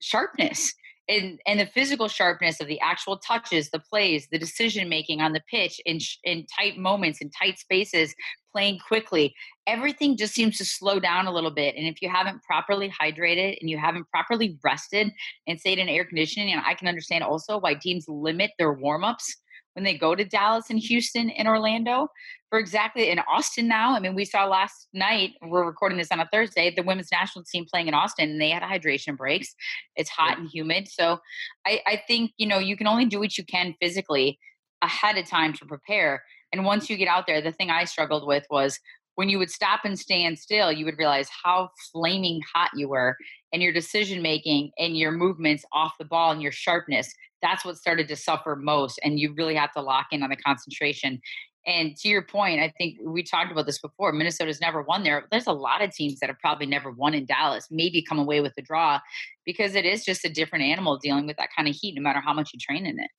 sharpness 0.00 0.72
and 1.12 1.40
and 1.46 1.60
the 1.60 1.66
physical 1.66 2.08
sharpness 2.08 2.60
of 2.60 2.66
the 2.66 2.80
actual 2.80 3.18
touches, 3.18 3.70
the 3.70 3.78
plays, 3.78 4.28
the 4.30 4.38
decision 4.38 4.88
making 4.88 5.20
on 5.20 5.32
the 5.32 5.42
pitch 5.50 5.80
in 5.84 5.98
in 6.24 6.46
tight 6.58 6.78
moments, 6.78 7.20
in 7.20 7.30
tight 7.30 7.58
spaces, 7.58 8.14
playing 8.52 8.78
quickly, 8.86 9.34
everything 9.66 10.16
just 10.16 10.34
seems 10.34 10.58
to 10.58 10.64
slow 10.64 11.00
down 11.00 11.26
a 11.26 11.32
little 11.32 11.50
bit. 11.50 11.74
And 11.76 11.86
if 11.86 12.02
you 12.02 12.08
haven't 12.08 12.42
properly 12.42 12.92
hydrated 13.00 13.58
and 13.60 13.68
you 13.68 13.78
haven't 13.78 14.08
properly 14.08 14.58
rested 14.62 15.10
and 15.46 15.58
stayed 15.58 15.78
in 15.78 15.88
air 15.88 16.04
conditioning, 16.04 16.52
and 16.52 16.62
I 16.64 16.74
can 16.74 16.88
understand 16.88 17.24
also 17.24 17.58
why 17.58 17.74
teams 17.74 18.06
limit 18.08 18.50
their 18.58 18.72
warm 18.72 19.04
ups 19.04 19.41
when 19.74 19.84
they 19.84 19.96
go 19.96 20.14
to 20.14 20.24
Dallas 20.24 20.70
and 20.70 20.78
Houston 20.78 21.30
and 21.30 21.48
Orlando 21.48 22.08
for 22.50 22.58
exactly 22.58 23.08
in 23.08 23.18
Austin 23.20 23.66
now. 23.66 23.94
I 23.94 24.00
mean, 24.00 24.14
we 24.14 24.24
saw 24.24 24.44
last 24.44 24.88
night, 24.92 25.32
we're 25.42 25.64
recording 25.64 25.98
this 25.98 26.12
on 26.12 26.20
a 26.20 26.28
Thursday, 26.30 26.72
the 26.74 26.82
women's 26.82 27.10
national 27.10 27.44
team 27.44 27.64
playing 27.70 27.88
in 27.88 27.94
Austin 27.94 28.30
and 28.30 28.40
they 28.40 28.50
had 28.50 28.62
hydration 28.62 29.16
breaks. 29.16 29.54
It's 29.96 30.10
hot 30.10 30.38
and 30.38 30.48
humid. 30.52 30.88
So 30.88 31.18
I, 31.66 31.80
I 31.86 32.02
think, 32.06 32.32
you 32.36 32.46
know, 32.46 32.58
you 32.58 32.76
can 32.76 32.86
only 32.86 33.06
do 33.06 33.18
what 33.18 33.38
you 33.38 33.44
can 33.44 33.74
physically 33.80 34.38
ahead 34.82 35.16
of 35.16 35.26
time 35.26 35.52
to 35.54 35.64
prepare. 35.64 36.22
And 36.52 36.64
once 36.64 36.90
you 36.90 36.96
get 36.96 37.08
out 37.08 37.26
there, 37.26 37.40
the 37.40 37.52
thing 37.52 37.70
I 37.70 37.84
struggled 37.84 38.26
with 38.26 38.44
was 38.50 38.78
when 39.14 39.28
you 39.28 39.38
would 39.38 39.50
stop 39.50 39.80
and 39.84 39.98
stand 39.98 40.38
still, 40.38 40.72
you 40.72 40.84
would 40.84 40.98
realize 40.98 41.28
how 41.44 41.70
flaming 41.92 42.40
hot 42.54 42.70
you 42.74 42.88
were 42.88 43.16
and 43.52 43.62
your 43.62 43.72
decision 43.72 44.22
making 44.22 44.70
and 44.78 44.96
your 44.96 45.12
movements 45.12 45.64
off 45.72 45.92
the 45.98 46.04
ball 46.04 46.32
and 46.32 46.42
your 46.42 46.52
sharpness 46.52 47.12
that's 47.42 47.64
what 47.64 47.76
started 47.76 48.08
to 48.08 48.16
suffer 48.16 48.56
most 48.56 48.98
and 49.02 49.18
you 49.18 49.34
really 49.34 49.54
have 49.54 49.72
to 49.72 49.82
lock 49.82 50.06
in 50.12 50.22
on 50.22 50.30
the 50.30 50.36
concentration. 50.36 51.20
And 51.66 51.96
to 51.98 52.08
your 52.08 52.22
point 52.22 52.60
i 52.60 52.72
think 52.78 52.98
we 53.04 53.22
talked 53.22 53.52
about 53.52 53.66
this 53.66 53.78
before 53.78 54.12
minnesota's 54.12 54.60
never 54.60 54.82
won 54.82 55.02
there. 55.02 55.26
There's 55.30 55.46
a 55.46 55.52
lot 55.52 55.82
of 55.82 55.94
teams 55.94 56.18
that 56.20 56.28
have 56.28 56.38
probably 56.38 56.66
never 56.66 56.90
won 56.90 57.14
in 57.14 57.26
dallas 57.26 57.66
maybe 57.70 58.02
come 58.02 58.18
away 58.18 58.40
with 58.40 58.52
a 58.56 58.62
draw 58.62 59.00
because 59.44 59.74
it 59.74 59.84
is 59.84 60.04
just 60.04 60.24
a 60.24 60.30
different 60.30 60.64
animal 60.64 60.98
dealing 60.98 61.26
with 61.26 61.36
that 61.36 61.50
kind 61.54 61.68
of 61.68 61.74
heat 61.74 61.94
no 61.94 62.02
matter 62.02 62.20
how 62.20 62.32
much 62.32 62.50
you 62.54 62.58
train 62.58 62.86
in 62.86 62.98
it. 62.98 63.10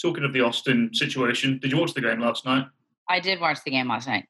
Talking 0.00 0.24
of 0.24 0.32
the 0.32 0.40
austin 0.40 0.90
situation 0.92 1.58
did 1.58 1.72
you 1.72 1.78
watch 1.78 1.94
the 1.94 2.00
game 2.00 2.20
last 2.20 2.44
night? 2.44 2.66
I 3.08 3.20
did 3.20 3.40
watch 3.40 3.58
the 3.64 3.70
game 3.70 3.88
last 3.88 4.06
night. 4.06 4.26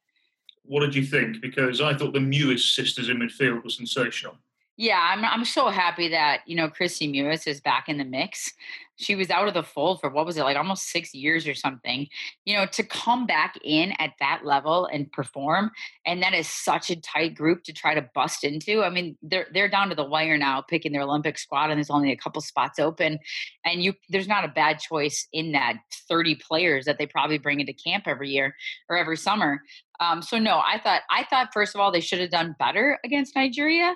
What 0.64 0.80
did 0.80 0.94
you 0.94 1.04
think? 1.04 1.40
Because 1.40 1.80
i 1.80 1.94
thought 1.94 2.12
the 2.12 2.18
mewis 2.18 2.74
sisters 2.74 3.08
in 3.08 3.18
midfield 3.18 3.62
was 3.62 3.76
sensational 3.76 4.36
yeah, 4.76 4.98
I'm 5.00 5.24
I'm 5.24 5.44
so 5.44 5.68
happy 5.68 6.08
that, 6.08 6.40
you 6.46 6.56
know, 6.56 6.68
Kristie 6.68 7.12
Mewis 7.12 7.46
is 7.46 7.60
back 7.60 7.88
in 7.88 7.98
the 7.98 8.04
mix. 8.04 8.52
She 8.96 9.16
was 9.16 9.28
out 9.28 9.48
of 9.48 9.54
the 9.54 9.62
fold 9.62 10.00
for 10.00 10.08
what 10.08 10.24
was 10.24 10.36
it, 10.36 10.42
like 10.42 10.56
almost 10.56 10.90
six 10.90 11.14
years 11.14 11.48
or 11.48 11.54
something. 11.54 12.06
You 12.44 12.56
know, 12.56 12.66
to 12.66 12.82
come 12.82 13.26
back 13.26 13.56
in 13.62 13.92
at 13.98 14.12
that 14.20 14.42
level 14.44 14.86
and 14.86 15.10
perform, 15.12 15.70
and 16.06 16.22
that 16.22 16.34
is 16.34 16.48
such 16.48 16.90
a 16.90 17.00
tight 17.00 17.34
group 17.34 17.62
to 17.64 17.72
try 17.72 17.94
to 17.94 18.08
bust 18.14 18.42
into. 18.42 18.82
I 18.82 18.90
mean, 18.90 19.16
they're 19.22 19.46
they're 19.52 19.68
down 19.68 19.90
to 19.90 19.94
the 19.94 20.04
wire 20.04 20.38
now, 20.38 20.60
picking 20.60 20.92
their 20.92 21.02
Olympic 21.02 21.38
squad, 21.38 21.70
and 21.70 21.78
there's 21.78 21.90
only 21.90 22.10
a 22.10 22.16
couple 22.16 22.42
spots 22.42 22.80
open. 22.80 23.18
And 23.64 23.82
you 23.82 23.94
there's 24.08 24.28
not 24.28 24.44
a 24.44 24.48
bad 24.48 24.80
choice 24.80 25.28
in 25.32 25.52
that 25.52 25.76
30 26.08 26.36
players 26.36 26.84
that 26.86 26.98
they 26.98 27.06
probably 27.06 27.38
bring 27.38 27.60
into 27.60 27.72
camp 27.72 28.04
every 28.06 28.30
year 28.30 28.56
or 28.88 28.96
every 28.96 29.16
summer. 29.16 29.62
Um, 30.00 30.22
so 30.22 30.38
no, 30.38 30.58
I 30.58 30.80
thought 30.82 31.02
I 31.10 31.24
thought 31.24 31.50
first 31.52 31.74
of 31.74 31.80
all 31.80 31.92
they 31.92 32.00
should 32.00 32.20
have 32.20 32.30
done 32.30 32.56
better 32.58 32.98
against 33.04 33.36
Nigeria, 33.36 33.94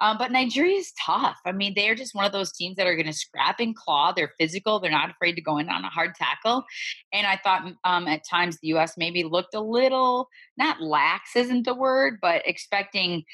um, 0.00 0.16
but 0.16 0.30
Nigeria 0.30 0.76
is 0.76 0.92
tough. 1.04 1.38
I 1.44 1.52
mean, 1.52 1.74
they 1.74 1.88
are 1.88 1.94
just 1.94 2.14
one 2.14 2.24
of 2.24 2.32
those 2.32 2.52
teams 2.52 2.76
that 2.76 2.86
are 2.86 2.94
going 2.94 3.06
to 3.06 3.12
scrap 3.12 3.60
and 3.60 3.74
claw. 3.74 4.12
They're 4.12 4.32
physical. 4.38 4.80
They're 4.80 4.90
not 4.90 5.10
afraid 5.10 5.34
to 5.34 5.42
go 5.42 5.58
in 5.58 5.68
on 5.68 5.84
a 5.84 5.88
hard 5.88 6.14
tackle. 6.14 6.64
And 7.12 7.26
I 7.26 7.38
thought 7.42 7.72
um, 7.84 8.06
at 8.06 8.22
times 8.28 8.58
the 8.60 8.68
U.S. 8.68 8.94
maybe 8.96 9.24
looked 9.24 9.54
a 9.54 9.60
little 9.60 10.28
not 10.56 10.80
lax 10.80 11.36
isn't 11.36 11.64
the 11.64 11.74
word, 11.74 12.18
but 12.22 12.42
expecting 12.46 13.24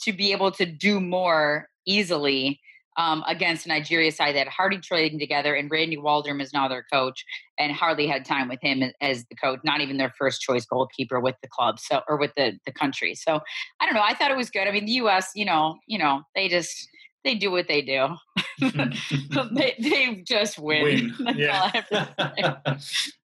to 0.00 0.12
be 0.12 0.32
able 0.32 0.50
to 0.52 0.66
do 0.66 1.00
more 1.00 1.68
easily 1.86 2.60
um, 2.98 3.24
against 3.28 3.66
Nigeria 3.66 4.10
side 4.10 4.34
that 4.34 4.48
Hardy 4.48 4.78
trading 4.78 5.18
together, 5.18 5.54
and 5.54 5.70
Randy 5.70 5.96
Waldrum 5.96 6.42
is 6.42 6.52
now 6.52 6.68
their 6.68 6.84
coach, 6.92 7.24
and 7.56 7.72
hardly 7.72 8.08
had 8.08 8.24
time 8.24 8.48
with 8.48 8.58
him 8.60 8.82
as 9.00 9.24
the 9.26 9.36
coach. 9.36 9.60
Not 9.64 9.80
even 9.80 9.96
their 9.96 10.12
first 10.18 10.42
choice 10.42 10.66
goalkeeper 10.66 11.20
with 11.20 11.36
the 11.40 11.48
club, 11.48 11.78
so 11.78 12.02
or 12.08 12.18
with 12.18 12.34
the 12.36 12.58
the 12.66 12.72
country. 12.72 13.14
So 13.14 13.40
I 13.80 13.86
don't 13.86 13.94
know. 13.94 14.02
I 14.02 14.14
thought 14.14 14.32
it 14.32 14.36
was 14.36 14.50
good. 14.50 14.66
I 14.66 14.72
mean, 14.72 14.84
the 14.84 14.92
U.S. 14.92 15.30
You 15.34 15.44
know, 15.44 15.76
you 15.86 15.98
know, 15.98 16.22
they 16.34 16.48
just 16.48 16.88
they 17.24 17.34
do 17.34 17.50
what 17.50 17.68
they 17.68 17.82
do. 17.82 18.08
they, 19.52 19.74
they 19.78 20.22
just 20.26 20.58
win. 20.58 21.14
Win. 21.18 21.36
Yeah. 21.36 21.70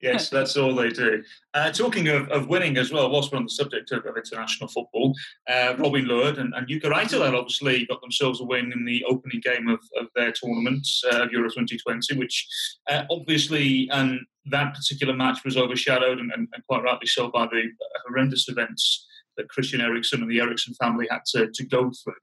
yes, 0.01 0.29
that's 0.29 0.55
all 0.57 0.75
they 0.75 0.89
do. 0.89 1.23
Uh, 1.53 1.71
talking 1.71 2.07
of, 2.07 2.29
of 2.29 2.47
winning 2.47 2.77
as 2.77 2.91
well, 2.91 3.09
whilst 3.09 3.31
we're 3.31 3.39
on 3.39 3.45
the 3.45 3.49
subject 3.49 3.91
of, 3.91 4.05
of 4.05 4.15
international 4.15 4.69
football, 4.69 5.13
uh, 5.49 5.75
Robin 5.79 6.07
Lod 6.07 6.37
and, 6.37 6.53
and 6.53 6.67
Jukka 6.67 6.91
Raitala 6.91 7.33
obviously 7.37 7.85
got 7.85 8.01
themselves 8.01 8.41
a 8.41 8.43
win 8.43 8.71
in 8.71 8.85
the 8.85 9.03
opening 9.05 9.41
game 9.41 9.67
of, 9.67 9.79
of 9.99 10.07
their 10.15 10.31
tournament 10.31 10.87
uh, 11.11 11.23
of 11.23 11.31
Euro 11.31 11.49
2020, 11.49 12.17
which 12.17 12.47
uh, 12.89 13.03
obviously 13.09 13.89
um, 13.89 14.19
that 14.45 14.75
particular 14.75 15.13
match 15.13 15.43
was 15.43 15.57
overshadowed 15.57 16.19
and, 16.19 16.31
and, 16.31 16.47
and, 16.53 16.65
quite 16.67 16.83
rightly 16.83 17.07
so 17.07 17.29
by 17.29 17.45
the 17.47 17.63
horrendous 18.07 18.49
events 18.49 19.07
that 19.37 19.49
Christian 19.49 19.81
Eriksen 19.81 20.21
and 20.21 20.29
the 20.29 20.41
Eriksen 20.41 20.73
family 20.75 21.07
had 21.09 21.21
to, 21.27 21.49
to 21.51 21.65
go 21.65 21.91
through. 22.03 22.13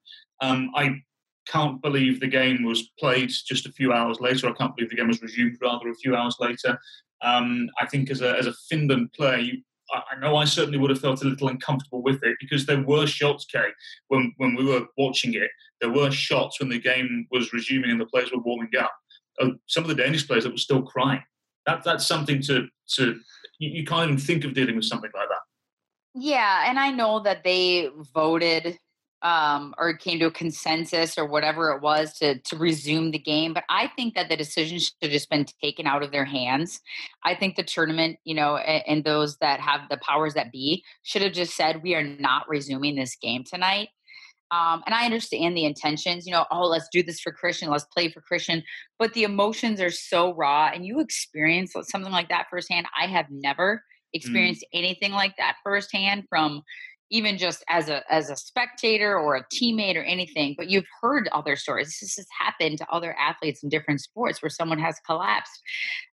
Um, 0.40 0.70
I 0.74 1.00
can't 1.50 1.82
believe 1.82 2.20
the 2.20 2.26
game 2.26 2.62
was 2.62 2.90
played 2.98 3.28
just 3.28 3.66
a 3.66 3.72
few 3.72 3.92
hours 3.92 4.20
later. 4.20 4.48
I 4.48 4.52
can't 4.52 4.74
believe 4.76 4.90
the 4.90 4.96
game 4.96 5.08
was 5.08 5.22
resumed 5.22 5.58
rather 5.60 5.90
a 5.90 5.94
few 5.94 6.14
hours 6.14 6.36
later. 6.38 6.78
Um, 7.22 7.68
I 7.80 7.86
think 7.86 8.10
as 8.10 8.20
a, 8.20 8.36
as 8.36 8.46
a 8.46 8.54
Finland 8.68 9.12
player, 9.12 9.38
you, 9.38 9.62
I 9.92 10.18
know 10.20 10.36
I 10.36 10.44
certainly 10.44 10.78
would 10.78 10.90
have 10.90 11.00
felt 11.00 11.22
a 11.22 11.28
little 11.28 11.48
uncomfortable 11.48 12.02
with 12.02 12.22
it 12.22 12.36
because 12.40 12.64
there 12.64 12.82
were 12.82 13.06
shots, 13.06 13.44
Kay, 13.44 13.68
when, 14.08 14.32
when 14.36 14.54
we 14.54 14.64
were 14.64 14.86
watching 14.96 15.34
it. 15.34 15.50
There 15.80 15.90
were 15.90 16.10
shots 16.10 16.60
when 16.60 16.68
the 16.68 16.78
game 16.78 17.26
was 17.30 17.52
resuming 17.52 17.90
and 17.90 18.00
the 18.00 18.06
players 18.06 18.30
were 18.32 18.42
warming 18.42 18.70
up. 18.78 18.92
Uh, 19.40 19.50
some 19.66 19.82
of 19.82 19.88
the 19.88 19.94
Danish 19.96 20.26
players 20.26 20.44
that 20.44 20.52
were 20.52 20.58
still 20.58 20.82
crying. 20.82 21.22
That, 21.66 21.82
that's 21.84 22.06
something 22.06 22.40
to, 22.42 22.68
to 22.94 23.18
you, 23.58 23.70
you 23.70 23.84
can't 23.84 24.10
even 24.10 24.18
think 24.18 24.44
of 24.44 24.54
dealing 24.54 24.76
with 24.76 24.84
something 24.84 25.10
like 25.14 25.28
that. 25.28 25.38
Yeah, 26.14 26.64
and 26.68 26.78
I 26.78 26.90
know 26.90 27.20
that 27.20 27.44
they 27.44 27.88
voted 28.14 28.78
um, 29.22 29.74
or 29.76 29.90
it 29.90 29.98
came 29.98 30.18
to 30.20 30.26
a 30.26 30.30
consensus 30.30 31.18
or 31.18 31.26
whatever 31.26 31.70
it 31.72 31.82
was 31.82 32.18
to 32.18 32.38
to 32.38 32.56
resume 32.56 33.10
the 33.10 33.18
game. 33.18 33.52
But 33.52 33.64
I 33.68 33.90
think 33.96 34.14
that 34.14 34.28
the 34.28 34.36
decision 34.36 34.78
should 34.78 34.94
have 35.02 35.10
just 35.10 35.30
been 35.30 35.46
taken 35.62 35.86
out 35.86 36.02
of 36.02 36.12
their 36.12 36.24
hands. 36.24 36.80
I 37.24 37.34
think 37.34 37.56
the 37.56 37.62
tournament, 37.62 38.18
you 38.24 38.34
know, 38.34 38.56
and, 38.56 38.82
and 38.86 39.04
those 39.04 39.36
that 39.38 39.60
have 39.60 39.82
the 39.90 39.98
powers 39.98 40.34
that 40.34 40.52
be 40.52 40.84
should 41.02 41.22
have 41.22 41.32
just 41.32 41.56
said, 41.56 41.82
"We 41.82 41.94
are 41.94 42.04
not 42.04 42.48
resuming 42.48 42.96
this 42.96 43.16
game 43.16 43.44
tonight." 43.44 43.88
Um, 44.50 44.82
and 44.84 44.94
I 44.94 45.04
understand 45.04 45.56
the 45.56 45.64
intentions, 45.64 46.26
you 46.26 46.32
know, 46.32 46.44
oh, 46.50 46.66
let's 46.66 46.88
do 46.90 47.04
this 47.04 47.20
for 47.20 47.30
Christian, 47.30 47.70
let's 47.70 47.84
play 47.84 48.10
for 48.10 48.20
Christian. 48.20 48.64
But 48.98 49.12
the 49.14 49.22
emotions 49.22 49.80
are 49.80 49.92
so 49.92 50.34
raw, 50.34 50.70
and 50.74 50.84
you 50.84 50.98
experience 50.98 51.72
something 51.82 52.10
like 52.10 52.28
that 52.30 52.46
firsthand. 52.50 52.86
I 53.00 53.06
have 53.06 53.26
never 53.30 53.76
mm. 53.76 53.80
experienced 54.12 54.62
mm. 54.62 54.78
anything 54.78 55.12
like 55.12 55.36
that 55.36 55.56
firsthand 55.62 56.24
from 56.28 56.62
even 57.10 57.38
just 57.38 57.64
as 57.68 57.88
a 57.88 58.02
as 58.12 58.30
a 58.30 58.36
spectator 58.36 59.18
or 59.18 59.36
a 59.36 59.44
teammate 59.52 59.96
or 59.96 60.02
anything 60.02 60.54
but 60.56 60.68
you've 60.68 60.86
heard 61.00 61.28
other 61.32 61.56
stories. 61.56 61.98
This 62.00 62.16
has 62.16 62.26
happened 62.38 62.78
to 62.78 62.90
other 62.90 63.14
athletes 63.18 63.62
in 63.62 63.68
different 63.68 64.00
sports 64.00 64.42
where 64.42 64.50
someone 64.50 64.78
has 64.78 64.98
collapsed 65.06 65.60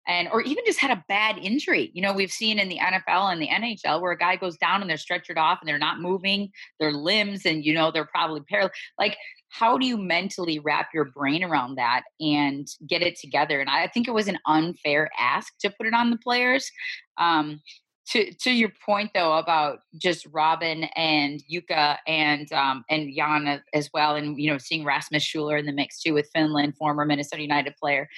and 0.07 0.29
or 0.33 0.43
even 0.43 0.65
just 0.67 0.81
had 0.81 0.91
a 0.91 1.05
bad 1.09 1.39
injury. 1.39 1.91
You 1.95 2.03
know 2.03 2.13
we've 2.13 2.31
seen 2.31 2.59
in 2.59 2.69
the 2.69 2.79
NFL 2.79 3.33
and 3.33 3.41
the 3.41 3.49
NHL 3.49 4.01
where 4.01 4.13
a 4.13 4.19
guy 4.19 4.37
goes 4.37 4.57
down 4.57 4.81
and 4.81 4.91
they're 4.91 4.97
stretchered 4.97 5.37
off 5.37 5.59
and 5.61 5.69
they're 5.69 5.79
not 5.79 6.01
moving 6.01 6.51
their 6.81 6.93
limbs 6.93 7.47
and 7.47 7.65
you 7.65 7.75
know 7.75 7.91
they're 7.91 8.07
probably 8.07 8.41
paralyzed. 8.49 8.75
Like 8.99 9.17
how 9.49 9.79
do 9.79 9.87
you 9.87 9.97
mentally 9.97 10.59
wrap 10.59 10.89
your 10.93 11.05
brain 11.05 11.43
around 11.43 11.77
that 11.77 12.03
and 12.21 12.67
get 12.87 13.01
it 13.01 13.19
together? 13.19 13.61
And 13.61 13.71
i 13.71 13.87
think 13.87 14.09
it 14.09 14.13
was 14.13 14.29
an 14.29 14.39
unfair 14.47 15.09
ask 15.19 15.53
to 15.61 15.71
put 15.71 15.87
it 15.87 15.95
on 15.95 16.11
the 16.11 16.19
players 16.19 16.71
um, 17.19 17.61
to 18.09 18.33
to 18.35 18.51
your 18.51 18.71
point 18.85 19.11
though 19.15 19.37
about 19.37 19.81
just 19.97 20.27
Robin 20.33 20.85
and 20.97 21.43
Jukka 21.51 21.99
and 22.07 22.51
um, 22.53 22.85
and 22.89 23.13
Jan 23.15 23.63
as 23.75 23.91
well, 23.93 24.15
and 24.17 24.39
you 24.41 24.51
know 24.51 24.59
seeing 24.59 24.85
Rasmus 24.85 25.25
Schüller 25.25 25.59
in 25.59 25.67
the 25.67 25.73
mix 25.73 26.01
too 26.03 26.15
with 26.15 26.31
Finland, 26.33 26.77
former 26.77 27.05
Minnesota 27.05 27.43
United 27.43 27.77
player. 27.77 28.09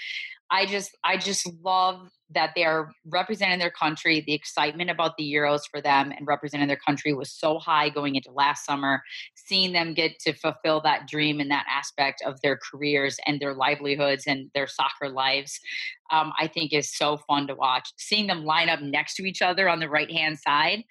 I 0.51 0.67
just 0.67 0.97
I 1.05 1.17
just 1.17 1.51
love 1.63 2.09
that 2.31 2.53
they 2.55 2.65
are 2.65 2.91
representing 3.07 3.59
their 3.59 3.71
country. 3.71 4.23
The 4.27 4.35
excitement 4.35 4.91
about 4.91 5.17
the 5.17 5.25
Euros 5.25 5.63
for 5.71 5.81
them 5.81 6.13
and 6.13 6.27
representing 6.27 6.69
their 6.69 6.77
country 6.77 7.15
was 7.15 7.31
so 7.31 7.59
high 7.59 7.89
going 7.89 8.17
into 8.17 8.31
last 8.31 8.65
summer. 8.65 9.03
Seeing 9.35 9.73
them 9.73 9.95
get 9.95 10.19
to 10.21 10.35
fulfill 10.35 10.81
that 10.83 11.09
dream 11.09 11.41
in 11.41 11.49
that 11.49 11.67
aspect 11.71 12.23
of 12.27 12.41
their 12.43 12.59
careers 12.71 13.17
and 13.27 13.41
their 13.41 13.55
livelihoods 13.55 14.25
and 14.27 14.51
their 14.55 14.67
soccer 14.67 15.09
lives, 15.09 15.59
um, 16.11 16.33
I 16.39 16.47
think 16.49 16.73
is 16.73 16.95
so 16.95 17.19
fun 17.29 17.47
to 17.47 17.55
watch. 17.55 17.93
Seeing 17.97 18.27
them 18.27 18.45
line 18.45 18.69
up 18.69 18.81
next 18.81 19.15
to 19.17 19.25
each 19.25 19.43
other 19.43 19.69
on 19.69 19.81
the 19.81 19.89
right 19.89 20.11
hand 20.11 20.39
side 20.39 20.85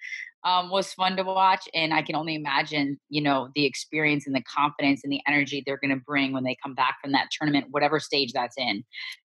um, 0.44 0.70
was 0.70 0.92
fun 0.92 1.16
to 1.16 1.24
watch. 1.24 1.68
And 1.74 1.92
I 1.92 2.02
can 2.02 2.14
only 2.14 2.34
imagine, 2.34 2.98
you 3.08 3.20
know, 3.20 3.48
the 3.54 3.64
experience 3.64 4.26
and 4.26 4.34
the 4.34 4.42
confidence 4.42 5.00
and 5.02 5.12
the 5.12 5.20
energy 5.26 5.62
they're 5.64 5.78
going 5.78 5.96
to 5.96 6.04
bring 6.04 6.32
when 6.32 6.44
they 6.44 6.56
come 6.62 6.74
back 6.74 6.96
from 7.02 7.12
that 7.12 7.28
tournament, 7.30 7.66
whatever 7.70 7.98
stage 8.00 8.32
that's 8.32 8.56
in, 8.56 8.84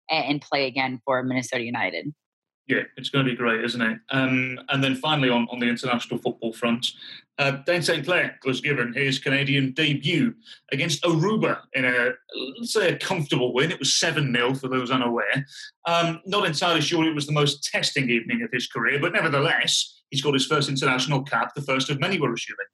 and, 0.09 0.25
and 0.25 0.41
play 0.41 0.67
again 0.67 0.99
for 1.05 1.21
Minnesota 1.23 1.63
United. 1.63 2.13
Yeah, 2.67 2.83
it's 2.95 3.09
going 3.09 3.25
to 3.25 3.31
be 3.31 3.35
great, 3.35 3.63
isn't 3.65 3.81
it? 3.81 3.99
Um, 4.11 4.57
and 4.69 4.81
then 4.81 4.95
finally, 4.95 5.29
on, 5.29 5.47
on 5.51 5.59
the 5.59 5.67
international 5.67 6.17
football 6.17 6.53
front, 6.53 6.87
uh, 7.37 7.51
Dayne 7.65 7.81
St. 7.81 8.05
Clair 8.05 8.39
was 8.45 8.61
given 8.61 8.93
his 8.93 9.19
Canadian 9.19 9.73
debut 9.73 10.33
against 10.71 11.03
Aruba 11.03 11.59
in 11.73 11.83
a, 11.83 12.11
let's 12.57 12.71
say, 12.71 12.93
a 12.93 12.97
comfortable 12.97 13.53
win. 13.53 13.71
It 13.71 13.79
was 13.79 13.93
7 13.95 14.33
0 14.33 14.53
for 14.53 14.69
those 14.69 14.91
unaware. 14.91 15.45
Um, 15.85 16.21
not 16.25 16.45
entirely 16.45 16.79
sure 16.79 17.03
it 17.05 17.15
was 17.15 17.27
the 17.27 17.33
most 17.33 17.69
testing 17.69 18.09
evening 18.09 18.43
of 18.43 18.49
his 18.53 18.67
career, 18.67 18.97
but 19.01 19.11
nevertheless, 19.11 20.01
he's 20.09 20.21
got 20.21 20.33
his 20.33 20.45
first 20.45 20.69
international 20.69 21.23
cap, 21.23 21.53
the 21.55 21.61
first 21.61 21.89
of 21.89 21.99
many, 21.99 22.17
we're 22.17 22.33
assuming. 22.33 22.67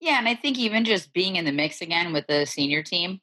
Yeah, 0.00 0.18
and 0.18 0.28
I 0.28 0.34
think 0.34 0.58
even 0.58 0.84
just 0.84 1.12
being 1.12 1.36
in 1.36 1.44
the 1.44 1.52
mix 1.52 1.80
again 1.80 2.12
with 2.12 2.26
the 2.26 2.46
senior 2.46 2.82
team, 2.82 3.20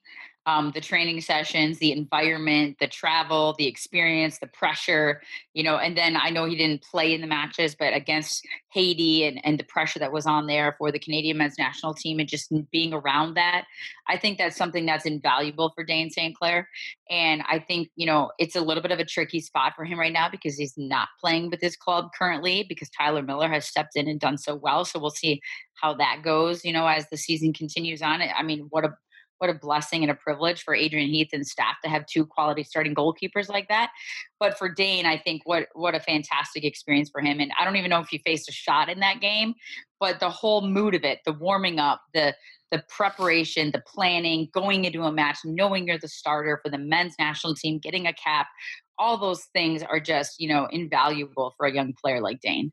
um, 0.47 0.71
the 0.73 0.79
training 0.79 1.19
sessions, 1.19 1.77
the 1.77 1.91
environment, 1.91 2.77
the 2.79 2.87
travel, 2.87 3.53
the 3.57 3.67
experience, 3.67 4.39
the 4.39 4.47
pressure, 4.47 5.21
you 5.53 5.61
know, 5.61 5.75
and 5.75 5.97
then 5.97 6.15
I 6.15 6.29
know 6.29 6.45
he 6.45 6.55
didn't 6.55 6.83
play 6.83 7.13
in 7.13 7.19
the 7.19 7.27
matches, 7.27 7.75
but 7.75 7.93
against 7.93 8.47
Haiti 8.71 9.25
and, 9.25 9.45
and 9.45 9.59
the 9.59 9.65
pressure 9.65 9.99
that 9.99 10.13
was 10.13 10.25
on 10.25 10.47
there 10.47 10.73
for 10.77 10.89
the 10.89 10.99
Canadian 10.99 11.37
men's 11.37 11.57
national 11.59 11.93
team 11.93 12.19
and 12.19 12.29
just 12.29 12.53
being 12.71 12.93
around 12.93 13.33
that, 13.33 13.65
I 14.07 14.17
think 14.17 14.37
that's 14.37 14.55
something 14.55 14.85
that's 14.85 15.05
invaluable 15.05 15.73
for 15.75 15.83
Dayne 15.83 16.09
St. 16.09 16.33
Clair. 16.33 16.69
And 17.09 17.43
I 17.49 17.59
think, 17.59 17.89
you 17.97 18.05
know, 18.05 18.31
it's 18.39 18.55
a 18.55 18.61
little 18.61 18.81
bit 18.81 18.91
of 18.91 18.99
a 18.99 19.05
tricky 19.05 19.41
spot 19.41 19.73
for 19.75 19.83
him 19.83 19.99
right 19.99 20.13
now 20.13 20.29
because 20.29 20.55
he's 20.55 20.77
not 20.77 21.09
playing 21.19 21.49
with 21.49 21.59
his 21.59 21.75
club 21.75 22.11
currently 22.17 22.65
because 22.69 22.89
Tyler 22.89 23.21
Miller 23.21 23.49
has 23.49 23.67
stepped 23.67 23.97
in 23.97 24.07
and 24.07 24.19
done 24.19 24.37
so 24.37 24.55
well. 24.55 24.85
So 24.85 24.97
we'll 24.97 25.09
see 25.09 25.41
how 25.81 25.93
that 25.95 26.21
goes, 26.23 26.63
you 26.63 26.71
know, 26.71 26.87
as 26.87 27.09
the 27.09 27.17
season 27.17 27.51
continues 27.51 28.01
on. 28.01 28.21
I 28.21 28.43
mean, 28.43 28.67
what 28.69 28.85
a 28.85 28.95
what 29.39 29.49
a 29.49 29.53
blessing 29.53 30.03
and 30.03 30.11
a 30.11 30.15
privilege 30.15 30.63
for 30.63 30.73
Adrian 30.73 31.09
Heath 31.09 31.29
and 31.33 31.45
staff 31.45 31.75
to 31.83 31.89
have 31.89 32.05
two 32.05 32.25
quality 32.25 32.63
starting 32.63 32.95
goalkeepers 32.95 33.49
like 33.49 33.67
that. 33.69 33.91
But 34.39 34.57
for 34.57 34.69
Dayne, 34.69 35.05
I 35.05 35.17
think 35.17 35.41
what 35.45 35.67
what 35.73 35.95
a 35.95 35.99
fantastic 35.99 36.63
experience 36.63 37.09
for 37.09 37.21
him. 37.21 37.39
And 37.39 37.51
I 37.59 37.65
don't 37.65 37.75
even 37.75 37.89
know 37.89 37.99
if 37.99 38.09
he 38.09 38.19
faced 38.19 38.49
a 38.49 38.53
shot 38.53 38.89
in 38.89 38.99
that 38.99 39.21
game, 39.21 39.53
but 39.99 40.19
the 40.19 40.29
whole 40.29 40.61
mood 40.61 40.95
of 40.95 41.03
it, 41.03 41.19
the 41.25 41.33
warming 41.33 41.79
up, 41.79 42.01
the 42.13 42.33
the 42.71 42.83
preparation, 42.89 43.71
the 43.71 43.83
planning, 43.87 44.49
going 44.53 44.85
into 44.85 45.03
a 45.03 45.11
match, 45.11 45.37
knowing 45.45 45.87
you're 45.87 45.97
the 45.97 46.07
starter 46.07 46.59
for 46.61 46.69
the 46.69 46.77
men's 46.77 47.13
national 47.17 47.55
team, 47.55 47.79
getting 47.79 48.07
a 48.07 48.13
cap, 48.13 48.47
all 48.97 49.17
those 49.17 49.45
things 49.53 49.83
are 49.83 50.01
just, 50.01 50.39
you 50.39 50.49
know, 50.49 50.67
invaluable 50.71 51.53
for 51.55 51.65
a 51.65 51.73
young 51.73 51.93
player 51.93 52.19
like 52.19 52.41
Dayne 52.41 52.71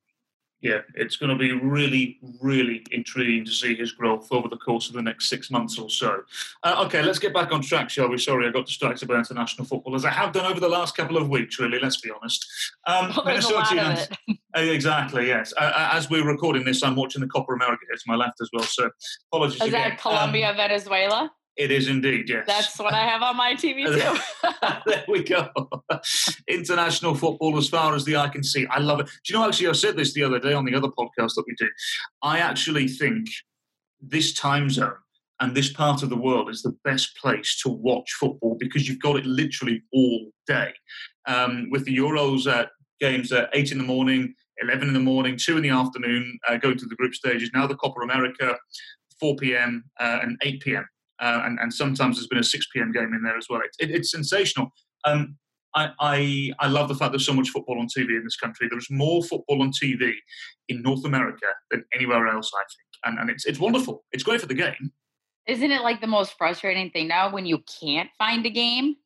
yeah, 0.64 0.80
it's 0.94 1.18
going 1.18 1.28
to 1.28 1.36
be 1.36 1.52
really, 1.52 2.18
really 2.40 2.82
intriguing 2.90 3.44
to 3.44 3.50
see 3.50 3.76
his 3.76 3.92
growth 3.92 4.26
over 4.30 4.48
the 4.48 4.56
course 4.56 4.88
of 4.88 4.94
the 4.94 5.02
next 5.02 5.28
six 5.28 5.50
months 5.50 5.78
or 5.78 5.90
so. 5.90 6.22
Uh, 6.62 6.82
okay, 6.86 7.02
let's 7.02 7.18
get 7.18 7.34
back 7.34 7.52
on 7.52 7.60
track, 7.60 7.90
shall 7.90 8.08
we? 8.08 8.16
Sorry, 8.16 8.46
I 8.46 8.50
got 8.50 8.64
distracted 8.64 9.06
by 9.06 9.16
international 9.16 9.66
football, 9.66 9.94
as 9.94 10.06
I 10.06 10.10
have 10.10 10.32
done 10.32 10.50
over 10.50 10.60
the 10.60 10.68
last 10.68 10.96
couple 10.96 11.18
of 11.18 11.28
weeks, 11.28 11.58
really, 11.58 11.78
let's 11.78 12.00
be 12.00 12.10
honest. 12.10 12.46
Um, 12.86 13.12
well, 13.14 13.26
Minnesota 13.26 14.08
uh, 14.26 14.36
exactly, 14.60 15.26
yes. 15.26 15.52
Uh, 15.54 15.64
uh, 15.64 15.90
as 15.92 16.08
we're 16.08 16.26
recording 16.26 16.64
this, 16.64 16.82
I'm 16.82 16.96
watching 16.96 17.20
the 17.20 17.28
Copa 17.28 17.52
America 17.52 17.84
here 17.86 17.96
to 17.96 18.04
my 18.06 18.16
left 18.16 18.40
as 18.40 18.48
well, 18.50 18.62
so 18.62 18.88
apologies 19.30 19.60
Is 19.60 19.68
again. 19.68 19.90
that 19.90 20.00
Colombia, 20.00 20.48
um, 20.48 20.56
Venezuela? 20.56 21.30
It 21.56 21.70
is 21.70 21.88
indeed, 21.88 22.28
yes. 22.28 22.44
That's 22.46 22.78
what 22.78 22.94
I 22.94 23.06
have 23.06 23.22
on 23.22 23.36
my 23.36 23.54
TV 23.54 23.86
too. 24.42 24.48
there 24.86 25.04
we 25.08 25.22
go. 25.22 25.48
International 26.48 27.14
football 27.14 27.56
as 27.56 27.68
far 27.68 27.94
as 27.94 28.04
the 28.04 28.16
eye 28.16 28.28
can 28.28 28.42
see. 28.42 28.66
I 28.66 28.80
love 28.80 29.00
it. 29.00 29.06
Do 29.06 29.32
you 29.32 29.38
know, 29.38 29.46
actually, 29.46 29.68
I 29.68 29.72
said 29.72 29.96
this 29.96 30.14
the 30.14 30.24
other 30.24 30.40
day 30.40 30.52
on 30.52 30.64
the 30.64 30.74
other 30.74 30.88
podcast 30.88 31.34
that 31.34 31.44
we 31.46 31.54
do. 31.56 31.68
I 32.22 32.38
actually 32.40 32.88
think 32.88 33.28
this 34.00 34.34
time 34.34 34.68
zone 34.68 34.96
and 35.40 35.54
this 35.54 35.72
part 35.72 36.02
of 36.02 36.10
the 36.10 36.16
world 36.16 36.50
is 36.50 36.62
the 36.62 36.76
best 36.84 37.16
place 37.16 37.60
to 37.62 37.68
watch 37.68 38.12
football 38.12 38.56
because 38.58 38.88
you've 38.88 39.02
got 39.02 39.16
it 39.16 39.26
literally 39.26 39.82
all 39.92 40.30
day. 40.46 40.72
Um, 41.26 41.68
with 41.70 41.84
the 41.84 41.96
Euros 41.96 42.46
uh, 42.46 42.66
games 43.00 43.32
at 43.32 43.50
8 43.52 43.72
in 43.72 43.78
the 43.78 43.84
morning, 43.84 44.34
11 44.62 44.88
in 44.88 44.94
the 44.94 45.00
morning, 45.00 45.36
2 45.36 45.56
in 45.56 45.62
the 45.62 45.70
afternoon, 45.70 46.38
uh, 46.48 46.56
going 46.56 46.78
to 46.78 46.86
the 46.86 46.94
group 46.96 47.14
stages. 47.14 47.50
Now 47.52 47.66
the 47.66 47.76
Copa 47.76 48.00
America, 48.00 48.56
4 49.20 49.36
p.m. 49.36 49.84
Uh, 49.98 50.20
and 50.22 50.36
8 50.42 50.60
p.m. 50.60 50.86
Uh, 51.20 51.42
and, 51.44 51.58
and, 51.60 51.72
sometimes 51.72 52.16
there's 52.16 52.26
been 52.26 52.38
a 52.38 52.44
6 52.44 52.66
p.m. 52.74 52.90
game 52.90 53.14
in 53.14 53.22
there 53.22 53.36
as 53.36 53.46
well. 53.48 53.60
It, 53.60 53.70
it, 53.78 53.94
it's 53.94 54.10
sensational. 54.10 54.72
Um, 55.04 55.36
I, 55.74 55.90
I, 56.00 56.52
I, 56.60 56.68
love 56.68 56.88
the 56.88 56.94
fact 56.94 57.12
there's 57.12 57.26
so 57.26 57.32
much 57.32 57.50
football 57.50 57.78
on 57.78 57.86
TV 57.86 58.16
in 58.16 58.24
this 58.24 58.36
country. 58.36 58.68
There's 58.70 58.90
more 58.90 59.22
football 59.22 59.62
on 59.62 59.70
TV 59.70 60.12
in 60.68 60.82
North 60.82 61.04
America 61.04 61.46
than 61.70 61.84
anywhere 61.94 62.26
else, 62.26 62.50
I 62.54 62.58
think. 62.58 62.88
And, 63.04 63.18
and 63.20 63.30
it's, 63.30 63.44
it's 63.44 63.58
wonderful. 63.58 64.04
It's 64.12 64.22
great 64.22 64.40
for 64.40 64.46
the 64.46 64.54
game. 64.54 64.92
Isn't 65.46 65.70
it 65.70 65.82
like 65.82 66.00
the 66.00 66.06
most 66.06 66.36
frustrating 66.38 66.90
thing 66.90 67.08
now 67.08 67.30
when 67.30 67.44
you 67.44 67.62
can't 67.80 68.10
find 68.18 68.46
a 68.46 68.50
game? 68.50 68.96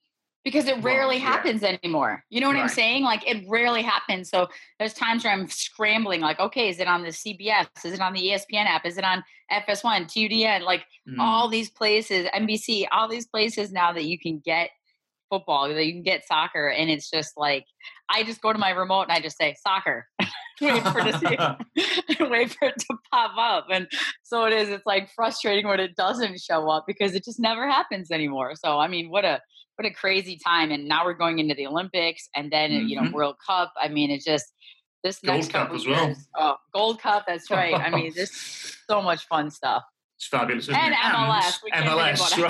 Because 0.48 0.66
it 0.66 0.82
rarely 0.82 1.16
yeah. 1.18 1.24
happens 1.24 1.62
anymore. 1.62 2.24
You 2.30 2.40
know 2.40 2.48
what 2.48 2.56
I'm 2.56 2.70
saying? 2.70 3.04
Like 3.04 3.28
it 3.28 3.44
rarely 3.46 3.82
happens. 3.82 4.30
So 4.30 4.48
there's 4.78 4.94
times 4.94 5.22
where 5.22 5.32
I'm 5.34 5.46
scrambling, 5.46 6.22
like, 6.22 6.40
okay, 6.40 6.70
is 6.70 6.78
it 6.80 6.88
on 6.88 7.02
the 7.02 7.10
CBS? 7.10 7.66
Is 7.84 7.92
it 7.92 8.00
on 8.00 8.14
the 8.14 8.20
ESPN 8.30 8.64
app? 8.64 8.86
Is 8.86 8.96
it 8.96 9.04
on 9.04 9.22
FS1, 9.52 10.06
TUDN? 10.06 10.62
Like 10.62 10.84
Mm. 11.08 11.20
all 11.20 11.48
these 11.48 11.70
places, 11.70 12.26
NBC, 12.34 12.86
all 12.92 13.08
these 13.08 13.26
places 13.26 13.72
now 13.72 13.92
that 13.92 14.04
you 14.04 14.18
can 14.18 14.40
get 14.44 14.70
football, 15.30 15.68
that 15.68 15.86
you 15.86 15.92
can 15.92 16.02
get 16.02 16.26
soccer, 16.26 16.68
and 16.68 16.90
it's 16.90 17.10
just 17.10 17.36
like 17.36 17.64
I 18.08 18.24
just 18.24 18.40
go 18.40 18.52
to 18.52 18.58
my 18.58 18.70
remote 18.70 19.02
and 19.02 19.12
I 19.12 19.20
just 19.20 19.36
say 19.38 19.54
soccer. 19.62 20.06
wait 20.60 20.82
for 20.82 20.98
it 21.00 21.12
to 21.12 21.18
see 21.18 22.20
wait 22.30 22.50
for 22.52 22.68
it 22.68 22.78
to 22.78 22.96
pop 23.12 23.32
up. 23.38 23.66
And 23.70 23.86
so 24.22 24.44
it 24.44 24.52
is, 24.52 24.68
it's 24.68 24.86
like 24.86 25.10
frustrating 25.14 25.66
when 25.66 25.80
it 25.80 25.96
doesn't 25.96 26.40
show 26.40 26.68
up 26.70 26.84
because 26.86 27.14
it 27.14 27.24
just 27.24 27.40
never 27.40 27.68
happens 27.68 28.10
anymore. 28.10 28.54
So 28.56 28.78
I 28.78 28.88
mean, 28.88 29.10
what 29.10 29.24
a 29.24 29.40
what 29.76 29.86
a 29.86 29.90
crazy 29.92 30.38
time. 30.44 30.70
And 30.72 30.88
now 30.88 31.04
we're 31.04 31.14
going 31.14 31.38
into 31.38 31.54
the 31.54 31.66
Olympics 31.66 32.28
and 32.34 32.50
then 32.50 32.72
you 32.88 32.96
know, 32.96 33.02
Mhm. 33.08 33.12
World 33.12 33.36
Cup. 33.46 33.72
I 33.80 33.88
mean, 33.88 34.10
it's 34.10 34.24
just 34.24 34.46
this 35.04 35.20
Gold 35.20 35.36
next 35.38 35.52
Cup 35.52 35.70
as 35.72 35.86
well. 35.86 36.06
years- 36.06 36.28
Oh, 36.36 36.56
Gold 36.74 37.00
Cup, 37.00 37.24
that's 37.28 37.50
right. 37.50 37.74
I 37.74 37.88
mean, 37.90 38.12
there's 38.16 38.32
so 38.88 39.00
much 39.00 39.26
fun 39.28 39.50
stuff. 39.50 39.84
It's 40.18 40.26
fabulous, 40.26 40.64
isn't 40.64 40.74
And 40.74 40.92
it? 40.92 40.98
MLS, 40.98 41.60
MLS, 41.74 42.42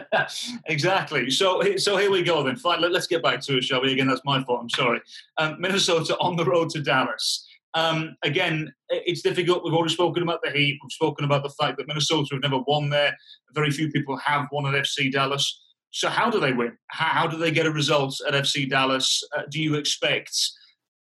right? 0.00 0.60
exactly. 0.66 1.30
So, 1.30 1.76
so 1.76 1.98
here 1.98 2.10
we 2.10 2.22
go 2.22 2.42
then. 2.42 2.56
Fine, 2.56 2.80
let, 2.80 2.94
us 2.94 3.06
get 3.06 3.22
back 3.22 3.42
to 3.42 3.58
it, 3.58 3.64
shall 3.64 3.82
we? 3.82 3.92
Again, 3.92 4.06
that's 4.06 4.22
my 4.24 4.42
fault. 4.42 4.60
I'm 4.62 4.70
sorry. 4.70 5.02
Um, 5.36 5.60
Minnesota 5.60 6.16
on 6.18 6.34
the 6.34 6.46
road 6.46 6.70
to 6.70 6.80
Dallas. 6.80 7.46
Um, 7.74 8.16
again, 8.22 8.72
it's 8.88 9.20
difficult. 9.20 9.64
We've 9.64 9.74
already 9.74 9.92
spoken 9.92 10.22
about 10.22 10.40
the 10.42 10.50
Heat. 10.50 10.78
We've 10.82 10.92
spoken 10.92 11.26
about 11.26 11.42
the 11.42 11.50
fact 11.60 11.76
that 11.76 11.88
Minnesota 11.88 12.28
have 12.32 12.42
never 12.42 12.60
won 12.66 12.88
there. 12.88 13.14
Very 13.52 13.70
few 13.70 13.90
people 13.90 14.16
have 14.16 14.48
won 14.50 14.74
at 14.74 14.82
FC 14.82 15.12
Dallas. 15.12 15.62
So, 15.90 16.08
how 16.08 16.30
do 16.30 16.40
they 16.40 16.54
win? 16.54 16.72
How, 16.86 17.08
how 17.08 17.26
do 17.26 17.36
they 17.36 17.50
get 17.50 17.66
a 17.66 17.70
result 17.70 18.18
at 18.26 18.32
FC 18.32 18.66
Dallas? 18.68 19.22
Uh, 19.36 19.42
do 19.50 19.60
you 19.62 19.74
expect 19.74 20.34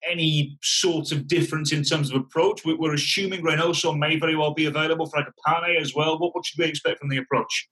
any 0.09 0.59
sort 0.62 1.12
of 1.12 1.26
difference 1.26 1.73
in 1.73 1.83
terms 1.85 2.11
of 2.11 2.16
approach? 2.21 2.64
We- 2.64 2.75
We're 2.75 2.95
assuming 2.95 3.42
Reynoso 3.42 3.97
may 3.99 4.19
very 4.19 4.37
well 4.37 4.52
be 4.52 4.66
available 4.66 5.07
for 5.07 5.23
Fragapane 5.23 5.80
as 5.80 5.95
well. 5.95 6.19
What, 6.19 6.35
what 6.35 6.47
should 6.47 6.59
we 6.59 6.66
expect 6.66 7.00
from 7.00 7.09
the 7.09 7.19
approach? 7.19 7.69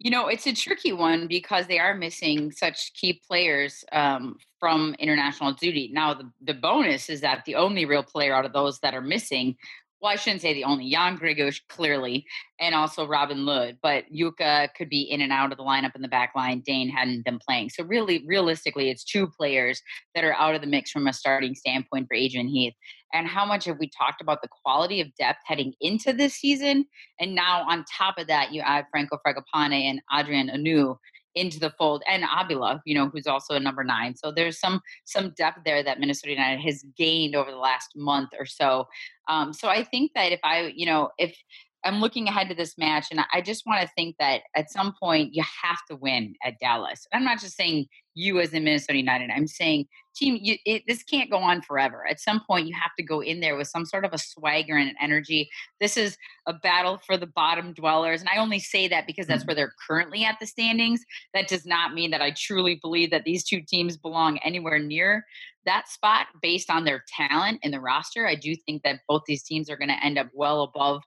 You 0.00 0.10
know, 0.10 0.26
it's 0.28 0.46
a 0.46 0.52
tricky 0.52 0.92
one 0.92 1.28
because 1.28 1.66
they 1.66 1.78
are 1.78 1.94
missing 1.94 2.50
such 2.52 2.92
key 2.94 3.22
players 3.26 3.84
um, 3.92 4.36
from 4.60 4.94
international 4.98 5.52
duty. 5.52 5.90
Now, 5.92 6.12
the, 6.14 6.30
the 6.42 6.54
bonus 6.54 7.08
is 7.08 7.20
that 7.22 7.44
the 7.46 7.54
only 7.54 7.84
real 7.86 8.02
player 8.02 8.34
out 8.34 8.44
of 8.44 8.52
those 8.52 8.80
that 8.80 8.92
are 8.92 9.00
missing, 9.00 9.56
well, 10.04 10.12
I 10.12 10.16
shouldn't 10.16 10.42
say 10.42 10.52
the 10.52 10.64
only, 10.64 10.90
Jan 10.90 11.16
Gregus 11.16 11.62
clearly, 11.70 12.26
and 12.60 12.74
also 12.74 13.08
Robin 13.08 13.46
Lod, 13.46 13.78
but 13.82 14.04
Jukka 14.14 14.68
could 14.76 14.90
be 14.90 15.00
in 15.00 15.22
and 15.22 15.32
out 15.32 15.50
of 15.50 15.56
the 15.56 15.64
lineup 15.64 15.96
in 15.96 16.02
the 16.02 16.08
back 16.08 16.32
line. 16.36 16.60
Dayne 16.60 16.90
hadn't 16.90 17.24
been 17.24 17.38
playing. 17.38 17.70
So, 17.70 17.84
really, 17.84 18.22
realistically, 18.26 18.90
it's 18.90 19.02
two 19.02 19.26
players 19.26 19.80
that 20.14 20.22
are 20.22 20.34
out 20.34 20.54
of 20.54 20.60
the 20.60 20.66
mix 20.66 20.90
from 20.90 21.06
a 21.06 21.12
starting 21.14 21.54
standpoint 21.54 22.06
for 22.06 22.16
Adrian 22.16 22.48
Heath. 22.48 22.74
And 23.14 23.26
how 23.26 23.46
much 23.46 23.64
have 23.64 23.78
we 23.78 23.88
talked 23.98 24.20
about 24.20 24.42
the 24.42 24.48
quality 24.62 25.00
of 25.00 25.08
depth 25.18 25.40
heading 25.46 25.72
into 25.80 26.12
this 26.12 26.34
season? 26.34 26.84
And 27.18 27.34
now 27.34 27.64
on 27.66 27.86
top 27.90 28.18
of 28.18 28.26
that, 28.26 28.52
you 28.52 28.60
add 28.60 28.84
Franco 28.90 29.18
Fragapane 29.26 29.72
and 29.72 30.02
Adrien 30.14 30.50
Hunou 30.50 30.98
into 31.34 31.58
the 31.58 31.70
fold, 31.70 32.02
and 32.08 32.22
Abila, 32.22 32.80
you 32.84 32.94
know, 32.94 33.08
who's 33.08 33.26
also 33.26 33.54
a 33.54 33.60
number 33.60 33.84
nine. 33.84 34.14
So 34.14 34.30
there's 34.30 34.58
some 34.58 34.80
some 35.04 35.30
depth 35.36 35.60
there 35.64 35.82
that 35.82 36.00
Minnesota 36.00 36.30
United 36.32 36.60
has 36.60 36.84
gained 36.96 37.34
over 37.34 37.50
the 37.50 37.56
last 37.56 37.90
month 37.96 38.30
or 38.38 38.46
so. 38.46 38.86
Um, 39.28 39.52
so 39.52 39.68
I 39.68 39.84
think 39.84 40.12
that 40.14 40.32
if 40.32 40.40
I, 40.42 40.72
you 40.74 40.86
know, 40.86 41.10
if 41.18 41.36
I'm 41.84 42.00
looking 42.00 42.28
ahead 42.28 42.48
to 42.48 42.54
this 42.54 42.78
match, 42.78 43.08
and 43.10 43.20
I 43.32 43.40
just 43.40 43.66
want 43.66 43.82
to 43.82 43.88
think 43.94 44.16
that 44.18 44.42
at 44.56 44.70
some 44.70 44.94
point 44.98 45.34
you 45.34 45.42
have 45.62 45.78
to 45.90 45.96
win 45.96 46.34
at 46.42 46.58
Dallas. 46.58 47.06
I'm 47.12 47.24
not 47.24 47.40
just 47.40 47.56
saying 47.56 47.86
you 48.14 48.40
as 48.40 48.52
in 48.52 48.64
Minnesota 48.64 48.96
United. 48.96 49.30
I'm 49.30 49.46
saying 49.46 49.86
team, 50.14 50.38
you, 50.40 50.56
it, 50.64 50.82
this 50.86 51.02
can't 51.02 51.30
go 51.30 51.38
on 51.38 51.62
forever. 51.62 52.06
At 52.08 52.20
some 52.20 52.40
point, 52.46 52.66
you 52.66 52.74
have 52.74 52.94
to 52.98 53.04
go 53.04 53.20
in 53.20 53.40
there 53.40 53.56
with 53.56 53.68
some 53.68 53.84
sort 53.84 54.04
of 54.04 54.12
a 54.12 54.18
swagger 54.18 54.76
and 54.76 54.90
an 54.90 54.96
energy. 55.00 55.50
This 55.80 55.96
is 55.96 56.16
a 56.46 56.52
battle 56.52 57.00
for 57.06 57.16
the 57.16 57.26
bottom 57.26 57.72
dwellers, 57.72 58.20
and 58.20 58.28
I 58.28 58.38
only 58.38 58.58
say 58.58 58.88
that 58.88 59.06
because 59.06 59.26
that's 59.26 59.42
mm-hmm. 59.42 59.48
where 59.48 59.54
they're 59.56 59.74
currently 59.86 60.24
at 60.24 60.38
the 60.40 60.46
standings. 60.46 61.04
That 61.32 61.48
does 61.48 61.66
not 61.66 61.94
mean 61.94 62.10
that 62.12 62.22
I 62.22 62.32
truly 62.36 62.76
believe 62.76 63.10
that 63.10 63.24
these 63.24 63.44
two 63.44 63.60
teams 63.60 63.96
belong 63.96 64.38
anywhere 64.38 64.78
near 64.78 65.24
that 65.66 65.88
spot 65.88 66.26
based 66.42 66.70
on 66.70 66.84
their 66.84 67.04
talent 67.08 67.60
in 67.62 67.70
the 67.70 67.80
roster. 67.80 68.26
I 68.26 68.34
do 68.34 68.54
think 68.54 68.82
that 68.82 69.00
both 69.08 69.22
these 69.26 69.42
teams 69.42 69.70
are 69.70 69.76
going 69.76 69.88
to 69.88 70.04
end 70.04 70.18
up 70.18 70.28
well 70.32 70.62
above, 70.62 71.02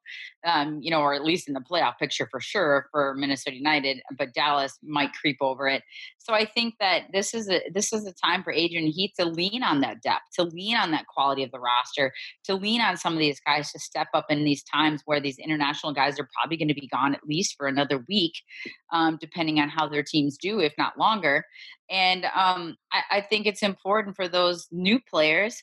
um, 0.45 0.79
you 0.81 0.91
know, 0.91 1.01
or 1.01 1.13
at 1.13 1.23
least 1.23 1.47
in 1.47 1.53
the 1.53 1.59
playoff 1.59 1.97
picture 1.97 2.27
for 2.29 2.39
sure 2.39 2.87
for 2.91 3.15
Minnesota 3.15 3.55
United. 3.55 4.01
But 4.17 4.33
Dallas 4.33 4.77
might 4.83 5.13
creep 5.13 5.37
over 5.41 5.67
it. 5.67 5.83
So 6.17 6.33
I 6.33 6.45
think 6.45 6.75
that 6.79 7.03
this 7.13 7.33
is 7.33 7.49
a 7.49 7.61
this 7.73 7.93
is 7.93 8.05
a 8.05 8.13
time 8.13 8.43
for 8.43 8.51
Adrian 8.51 8.87
Heath 8.87 9.11
to 9.19 9.25
lean 9.25 9.63
on 9.63 9.81
that 9.81 10.01
depth, 10.01 10.25
to 10.33 10.43
lean 10.43 10.75
on 10.75 10.91
that 10.91 11.07
quality 11.07 11.43
of 11.43 11.51
the 11.51 11.59
roster, 11.59 12.11
to 12.45 12.55
lean 12.55 12.81
on 12.81 12.97
some 12.97 13.13
of 13.13 13.19
these 13.19 13.39
guys 13.39 13.71
to 13.71 13.79
step 13.79 14.07
up 14.13 14.25
in 14.29 14.43
these 14.43 14.63
times 14.63 15.01
where 15.05 15.19
these 15.19 15.37
international 15.39 15.93
guys 15.93 16.19
are 16.19 16.29
probably 16.33 16.57
going 16.57 16.67
to 16.67 16.73
be 16.73 16.87
gone 16.87 17.13
at 17.13 17.25
least 17.25 17.55
for 17.57 17.67
another 17.67 18.03
week, 18.07 18.33
um, 18.91 19.17
depending 19.21 19.59
on 19.59 19.69
how 19.69 19.87
their 19.87 20.03
teams 20.03 20.37
do, 20.37 20.59
if 20.59 20.73
not 20.77 20.97
longer. 20.97 21.45
And 21.89 22.25
um, 22.35 22.75
I, 22.91 23.17
I 23.17 23.21
think 23.21 23.45
it's 23.45 23.63
important 23.63 24.15
for 24.15 24.27
those 24.27 24.46
new 24.71 24.99
players 25.09 25.61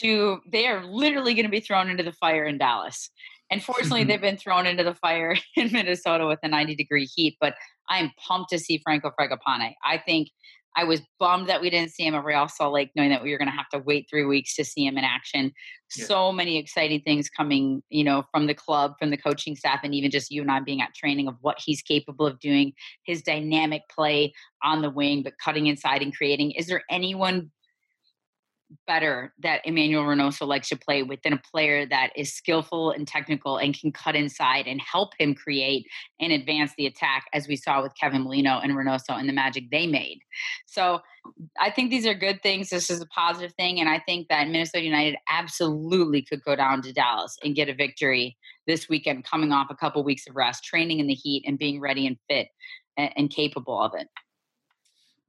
to 0.00 0.40
they 0.50 0.66
are 0.68 0.84
literally 0.84 1.34
going 1.34 1.46
to 1.46 1.50
be 1.50 1.60
thrown 1.60 1.90
into 1.90 2.02
the 2.02 2.12
fire 2.12 2.44
in 2.46 2.58
Dallas. 2.58 3.10
And 3.50 3.62
fortunately, 3.62 4.04
Mhm. 4.04 4.08
they've 4.08 4.20
been 4.20 4.36
thrown 4.36 4.66
into 4.66 4.84
the 4.84 4.94
fire 4.94 5.34
in 5.56 5.72
Minnesota 5.72 6.26
with 6.26 6.38
a 6.42 6.48
90 6.48 6.76
degree 6.76 7.06
heat. 7.06 7.36
But 7.40 7.54
I'm 7.88 8.12
pumped 8.16 8.50
to 8.50 8.58
see 8.58 8.78
Franco 8.84 9.10
Fragapane. 9.18 9.74
I 9.84 9.98
think 9.98 10.28
I 10.76 10.84
was 10.84 11.02
bummed 11.18 11.48
that 11.48 11.60
we 11.60 11.68
didn't 11.68 11.90
see 11.90 12.06
him 12.06 12.14
at 12.14 12.24
Real 12.24 12.46
Salt 12.46 12.72
Lake, 12.72 12.90
knowing 12.94 13.10
that 13.10 13.24
we 13.24 13.32
were 13.32 13.38
going 13.38 13.50
to 13.50 13.56
have 13.56 13.68
to 13.70 13.80
wait 13.80 14.06
three 14.08 14.24
weeks 14.24 14.54
to 14.54 14.64
see 14.64 14.86
him 14.86 14.96
in 14.96 15.02
action. 15.02 15.52
Yeah. 15.96 16.04
So 16.04 16.30
many 16.30 16.58
exciting 16.58 17.00
things 17.00 17.28
coming, 17.28 17.82
you 17.88 18.04
know, 18.04 18.22
from 18.30 18.46
the 18.46 18.54
club, 18.54 18.92
from 19.00 19.10
the 19.10 19.16
coaching 19.16 19.56
staff, 19.56 19.80
and 19.82 19.96
even 19.96 20.12
just 20.12 20.30
you 20.30 20.42
and 20.42 20.50
I 20.52 20.60
being 20.60 20.80
at 20.80 20.94
training 20.94 21.26
of 21.26 21.34
what 21.40 21.58
he's 21.58 21.82
capable 21.82 22.24
of 22.24 22.38
doing, 22.38 22.72
his 23.04 23.20
dynamic 23.20 23.82
play 23.92 24.32
on 24.62 24.80
the 24.80 24.90
wing, 24.90 25.24
but 25.24 25.32
cutting 25.44 25.66
inside 25.66 26.02
and 26.02 26.14
creating. 26.16 26.52
Is 26.52 26.68
there 26.68 26.84
anyone 26.88 27.50
better 28.86 29.32
that 29.42 29.60
Emmanuel 29.64 30.04
Reynoso 30.04 30.46
likes 30.46 30.68
to 30.68 30.76
play 30.76 31.02
with 31.02 31.20
than 31.22 31.32
a 31.32 31.42
player 31.52 31.86
that 31.86 32.10
is 32.16 32.32
skillful 32.32 32.90
and 32.90 33.06
technical 33.06 33.56
and 33.56 33.78
can 33.78 33.92
cut 33.92 34.14
inside 34.14 34.66
and 34.66 34.80
help 34.80 35.12
him 35.18 35.34
create 35.34 35.86
and 36.20 36.32
advance 36.32 36.72
the 36.76 36.86
attack, 36.86 37.26
as 37.32 37.48
we 37.48 37.56
saw 37.56 37.82
with 37.82 37.92
Kevin 38.00 38.22
Molino 38.22 38.60
and 38.60 38.72
Reynoso 38.72 39.18
and 39.18 39.28
the 39.28 39.32
magic 39.32 39.70
they 39.70 39.86
made. 39.86 40.20
So 40.66 41.00
I 41.58 41.70
think 41.70 41.90
these 41.90 42.06
are 42.06 42.14
good 42.14 42.42
things. 42.42 42.70
This 42.70 42.90
is 42.90 43.00
a 43.00 43.06
positive 43.06 43.52
thing. 43.54 43.80
And 43.80 43.88
I 43.88 43.98
think 43.98 44.28
that 44.28 44.48
Minnesota 44.48 44.84
United 44.84 45.16
absolutely 45.28 46.22
could 46.22 46.42
go 46.44 46.56
down 46.56 46.82
to 46.82 46.92
Dallas 46.92 47.36
and 47.42 47.54
get 47.54 47.68
a 47.68 47.74
victory 47.74 48.36
this 48.66 48.88
weekend, 48.88 49.24
coming 49.24 49.52
off 49.52 49.68
a 49.70 49.76
couple 49.76 50.02
weeks 50.04 50.26
of 50.28 50.36
rest, 50.36 50.64
training 50.64 51.00
in 51.00 51.06
the 51.06 51.14
heat, 51.14 51.44
and 51.46 51.58
being 51.58 51.80
ready 51.80 52.06
and 52.06 52.16
fit 52.28 52.48
and, 52.96 53.10
and 53.16 53.30
capable 53.30 53.80
of 53.80 53.92
it. 53.94 54.06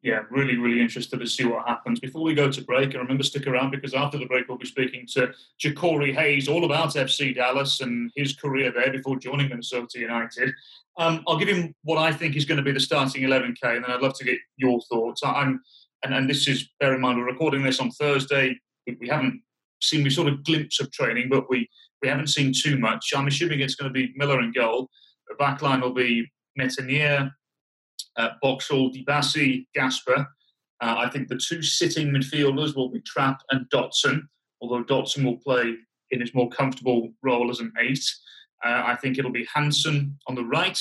Yeah, 0.03 0.21
really, 0.31 0.57
really 0.57 0.81
interested 0.81 1.19
to 1.19 1.27
see 1.27 1.45
what 1.45 1.67
happens. 1.67 1.99
Before 1.99 2.23
we 2.23 2.33
go 2.33 2.51
to 2.51 2.63
break, 2.63 2.93
and 2.93 3.03
remember, 3.03 3.23
stick 3.23 3.45
around 3.45 3.69
because 3.69 3.93
after 3.93 4.17
the 4.17 4.25
break, 4.25 4.47
we'll 4.47 4.57
be 4.57 4.65
speaking 4.65 5.05
to 5.13 5.31
Jacori 5.63 6.11
Hayes 6.15 6.47
all 6.47 6.65
about 6.65 6.95
FC 6.95 7.35
Dallas 7.35 7.81
and 7.81 8.11
his 8.15 8.33
career 8.35 8.71
there 8.71 8.91
before 8.91 9.17
joining 9.17 9.49
Minnesota 9.49 9.99
United. 9.99 10.51
Um, 10.97 11.23
I'll 11.27 11.37
give 11.37 11.49
him 11.49 11.75
what 11.83 11.99
I 11.99 12.11
think 12.11 12.35
is 12.35 12.45
going 12.45 12.57
to 12.57 12.63
be 12.63 12.71
the 12.71 12.79
starting 12.79 13.21
11K, 13.21 13.75
and 13.75 13.83
then 13.83 13.91
I'd 13.91 14.01
love 14.01 14.17
to 14.17 14.25
get 14.25 14.39
your 14.57 14.81
thoughts. 14.81 15.21
I'm, 15.23 15.61
and, 16.03 16.15
and 16.15 16.27
this 16.27 16.47
is, 16.47 16.67
bear 16.79 16.95
in 16.95 17.01
mind, 17.01 17.19
we're 17.19 17.25
recording 17.25 17.61
this 17.61 17.79
on 17.79 17.91
Thursday. 17.91 18.59
We, 18.99 19.07
haven't 19.07 19.43
seen, 19.83 20.03
we 20.03 20.09
sort 20.09 20.29
of 20.29 20.43
glimpse 20.43 20.79
of 20.79 20.91
training, 20.91 21.29
but 21.29 21.47
we, 21.47 21.69
we 22.01 22.07
haven't 22.07 22.27
seen 22.27 22.53
too 22.53 22.79
much. 22.79 23.13
I'm 23.15 23.27
assuming 23.27 23.59
it's 23.59 23.75
going 23.75 23.93
to 23.93 23.93
be 23.93 24.13
Miller 24.15 24.39
and 24.39 24.53
goal. 24.53 24.89
The 25.29 25.35
back 25.35 25.61
line 25.61 25.81
will 25.81 25.93
be 25.93 26.27
Métanire, 26.59 27.31
uh, 28.17 28.29
Boxall, 28.41 28.91
Dibassy, 28.91 29.67
Gasper. 29.73 30.27
Uh, 30.81 30.95
I 30.97 31.09
think 31.09 31.27
the 31.27 31.37
two 31.37 31.61
sitting 31.61 32.09
midfielders 32.09 32.75
will 32.75 32.89
be 32.89 33.01
Trapp 33.01 33.41
and 33.51 33.69
Dotson, 33.69 34.21
although 34.61 34.83
Dotson 34.83 35.23
will 35.23 35.37
play 35.37 35.75
in 36.11 36.19
his 36.19 36.33
more 36.33 36.49
comfortable 36.49 37.09
role 37.21 37.49
as 37.49 37.59
an 37.59 37.71
eight. 37.79 38.03
Uh, 38.65 38.83
I 38.85 38.95
think 38.95 39.17
it'll 39.17 39.31
be 39.31 39.47
Hansen 39.53 40.17
on 40.27 40.35
the 40.35 40.43
right. 40.43 40.79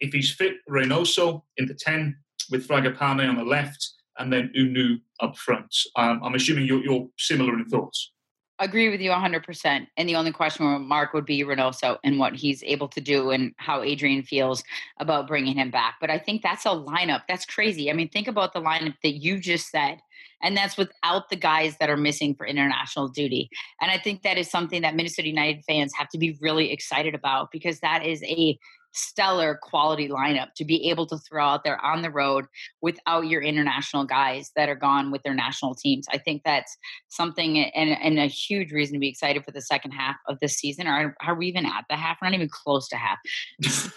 If 0.00 0.12
he's 0.12 0.32
fit, 0.32 0.54
Reynoso 0.68 1.42
in 1.56 1.66
the 1.66 1.74
10 1.74 2.16
with 2.50 2.66
Fragapane 2.66 3.28
on 3.28 3.36
the 3.36 3.44
left 3.44 3.94
and 4.18 4.32
then 4.32 4.50
Hunou 4.56 5.00
up 5.20 5.36
front. 5.36 5.74
Um, 5.96 6.20
I'm 6.22 6.34
assuming 6.34 6.66
you're, 6.66 6.82
you're 6.82 7.08
similar 7.18 7.54
in 7.54 7.66
thoughts. 7.66 8.12
Agree 8.58 8.88
with 8.88 9.00
you 9.00 9.10
100%. 9.10 9.86
And 9.96 10.08
the 10.08 10.16
only 10.16 10.32
question 10.32 10.82
mark 10.82 11.12
would 11.12 11.26
be 11.26 11.44
Reynoso 11.44 11.98
and 12.04 12.18
what 12.18 12.34
he's 12.34 12.62
able 12.64 12.88
to 12.88 13.00
do 13.00 13.30
and 13.30 13.52
how 13.58 13.82
Adrian 13.82 14.22
feels 14.22 14.64
about 14.98 15.26
bringing 15.26 15.56
him 15.56 15.70
back. 15.70 15.96
But 16.00 16.10
I 16.10 16.18
think 16.18 16.42
that's 16.42 16.64
a 16.64 16.70
lineup. 16.70 17.22
That's 17.28 17.44
crazy. 17.44 17.90
I 17.90 17.94
mean, 17.94 18.08
think 18.08 18.28
about 18.28 18.52
the 18.52 18.60
lineup 18.60 18.94
that 19.02 19.22
you 19.22 19.38
just 19.38 19.70
said. 19.70 20.00
And 20.42 20.56
that's 20.56 20.76
without 20.76 21.30
the 21.30 21.36
guys 21.36 21.76
that 21.78 21.88
are 21.88 21.96
missing 21.96 22.34
for 22.34 22.46
international 22.46 23.08
duty. 23.08 23.48
And 23.80 23.90
I 23.90 23.98
think 23.98 24.22
that 24.22 24.36
is 24.36 24.50
something 24.50 24.82
that 24.82 24.94
Minnesota 24.94 25.28
United 25.28 25.64
fans 25.64 25.92
have 25.96 26.08
to 26.10 26.18
be 26.18 26.36
really 26.40 26.72
excited 26.72 27.14
about 27.14 27.50
because 27.50 27.80
that 27.80 28.04
is 28.04 28.22
a 28.22 28.58
stellar 28.96 29.58
quality 29.62 30.08
lineup 30.08 30.54
to 30.56 30.64
be 30.64 30.88
able 30.88 31.06
to 31.06 31.18
throw 31.18 31.44
out 31.44 31.64
there 31.64 31.82
on 31.84 32.02
the 32.02 32.10
road 32.10 32.46
without 32.80 33.26
your 33.26 33.42
international 33.42 34.04
guys 34.04 34.50
that 34.56 34.68
are 34.68 34.74
gone 34.74 35.10
with 35.10 35.22
their 35.22 35.34
national 35.34 35.74
teams. 35.74 36.06
I 36.10 36.18
think 36.18 36.42
that's 36.44 36.76
something 37.08 37.58
and, 37.58 37.90
and 37.90 38.18
a 38.18 38.26
huge 38.26 38.72
reason 38.72 38.94
to 38.94 38.98
be 38.98 39.08
excited 39.08 39.44
for 39.44 39.50
the 39.50 39.60
second 39.60 39.90
half 39.90 40.16
of 40.28 40.38
this 40.40 40.54
season. 40.54 40.86
Are, 40.86 41.14
are 41.22 41.34
we 41.34 41.46
even 41.46 41.66
at 41.66 41.84
the 41.90 41.96
half? 41.96 42.18
We're 42.20 42.28
not 42.28 42.34
even 42.34 42.48
close 42.48 42.88
to 42.88 42.96
half. 42.96 43.18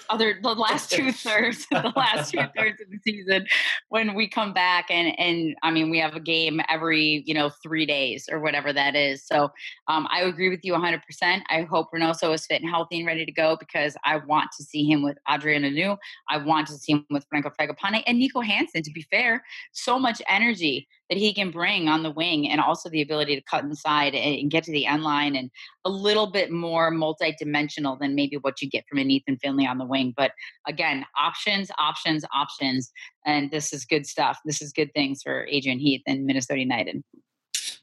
Other 0.09 0.37
the 0.41 0.53
last 0.53 0.91
two 0.99 1.11
thirds, 1.11 1.65
the 1.71 1.93
last 1.95 2.31
two 2.31 2.41
thirds 2.57 2.81
of 2.81 2.89
the 2.89 2.99
season 3.03 3.47
when 3.87 4.13
we 4.13 4.27
come 4.27 4.53
back 4.53 4.85
and 4.89 5.17
and 5.19 5.55
I 5.63 5.71
mean 5.71 5.89
we 5.89 5.99
have 5.99 6.15
a 6.15 6.19
game 6.19 6.59
every 6.69 7.23
you 7.25 7.33
know 7.33 7.49
three 7.63 7.85
days 7.85 8.27
or 8.29 8.39
whatever 8.39 8.73
that 8.73 8.95
is. 8.95 9.25
So 9.25 9.51
um, 9.87 10.07
I 10.11 10.23
agree 10.23 10.49
with 10.49 10.61
you 10.63 10.73
100. 10.73 11.03
percent 11.03 11.43
I 11.49 11.61
hope 11.61 11.89
Reynoso 11.93 12.33
is 12.33 12.45
fit 12.45 12.61
and 12.61 12.69
healthy 12.69 12.97
and 12.97 13.07
ready 13.07 13.25
to 13.25 13.31
go 13.31 13.55
because 13.57 13.95
I 14.03 14.17
want 14.17 14.49
to 14.57 14.63
see 14.63 14.88
him 14.89 15.03
with 15.03 15.17
Adrien 15.31 15.63
Hunou. 15.63 15.97
I 16.29 16.37
want 16.37 16.67
to 16.67 16.73
see 16.73 16.93
him 16.93 17.05
with 17.09 17.25
Franco 17.29 17.49
Fragapane 17.49 18.03
and 18.05 18.21
Niko 18.21 18.43
Hansen. 18.43 18.83
To 18.83 18.91
be 18.91 19.05
fair, 19.09 19.43
so 19.71 19.99
much 19.99 20.21
energy 20.27 20.87
that 21.09 21.17
he 21.17 21.33
can 21.33 21.49
bring 21.49 21.87
on 21.87 22.03
the 22.03 22.11
wing 22.11 22.49
and 22.49 22.61
also 22.61 22.89
the 22.89 23.01
ability 23.01 23.35
to 23.35 23.41
cut 23.49 23.63
inside 23.63 24.13
and 24.13 24.51
get 24.51 24.63
to 24.63 24.71
the 24.71 24.85
end 24.85 25.03
line 25.03 25.35
and 25.35 25.49
a 25.85 25.89
little 25.89 26.27
bit 26.27 26.51
more 26.51 26.91
multi-dimensional 26.91 27.97
than 27.97 28.13
maybe 28.13 28.37
what 28.37 28.61
you 28.61 28.69
get 28.69 28.85
from 28.87 28.99
an 28.99 29.09
Ethan 29.09 29.37
Finlay 29.37 29.65
on 29.65 29.79
the 29.79 29.85
wing. 29.85 30.13
But 30.15 30.31
again, 30.67 31.05
options, 31.19 31.71
options, 31.79 32.23
options. 32.33 32.91
And 33.25 33.49
this 33.49 33.73
is 33.73 33.85
good 33.85 34.05
stuff. 34.05 34.39
This 34.45 34.61
is 34.61 34.71
good 34.71 34.93
things 34.93 35.21
for 35.23 35.47
Adrian 35.49 35.79
Heath 35.79 36.01
and 36.05 36.25
Minnesota 36.25 36.59
United. 36.59 37.03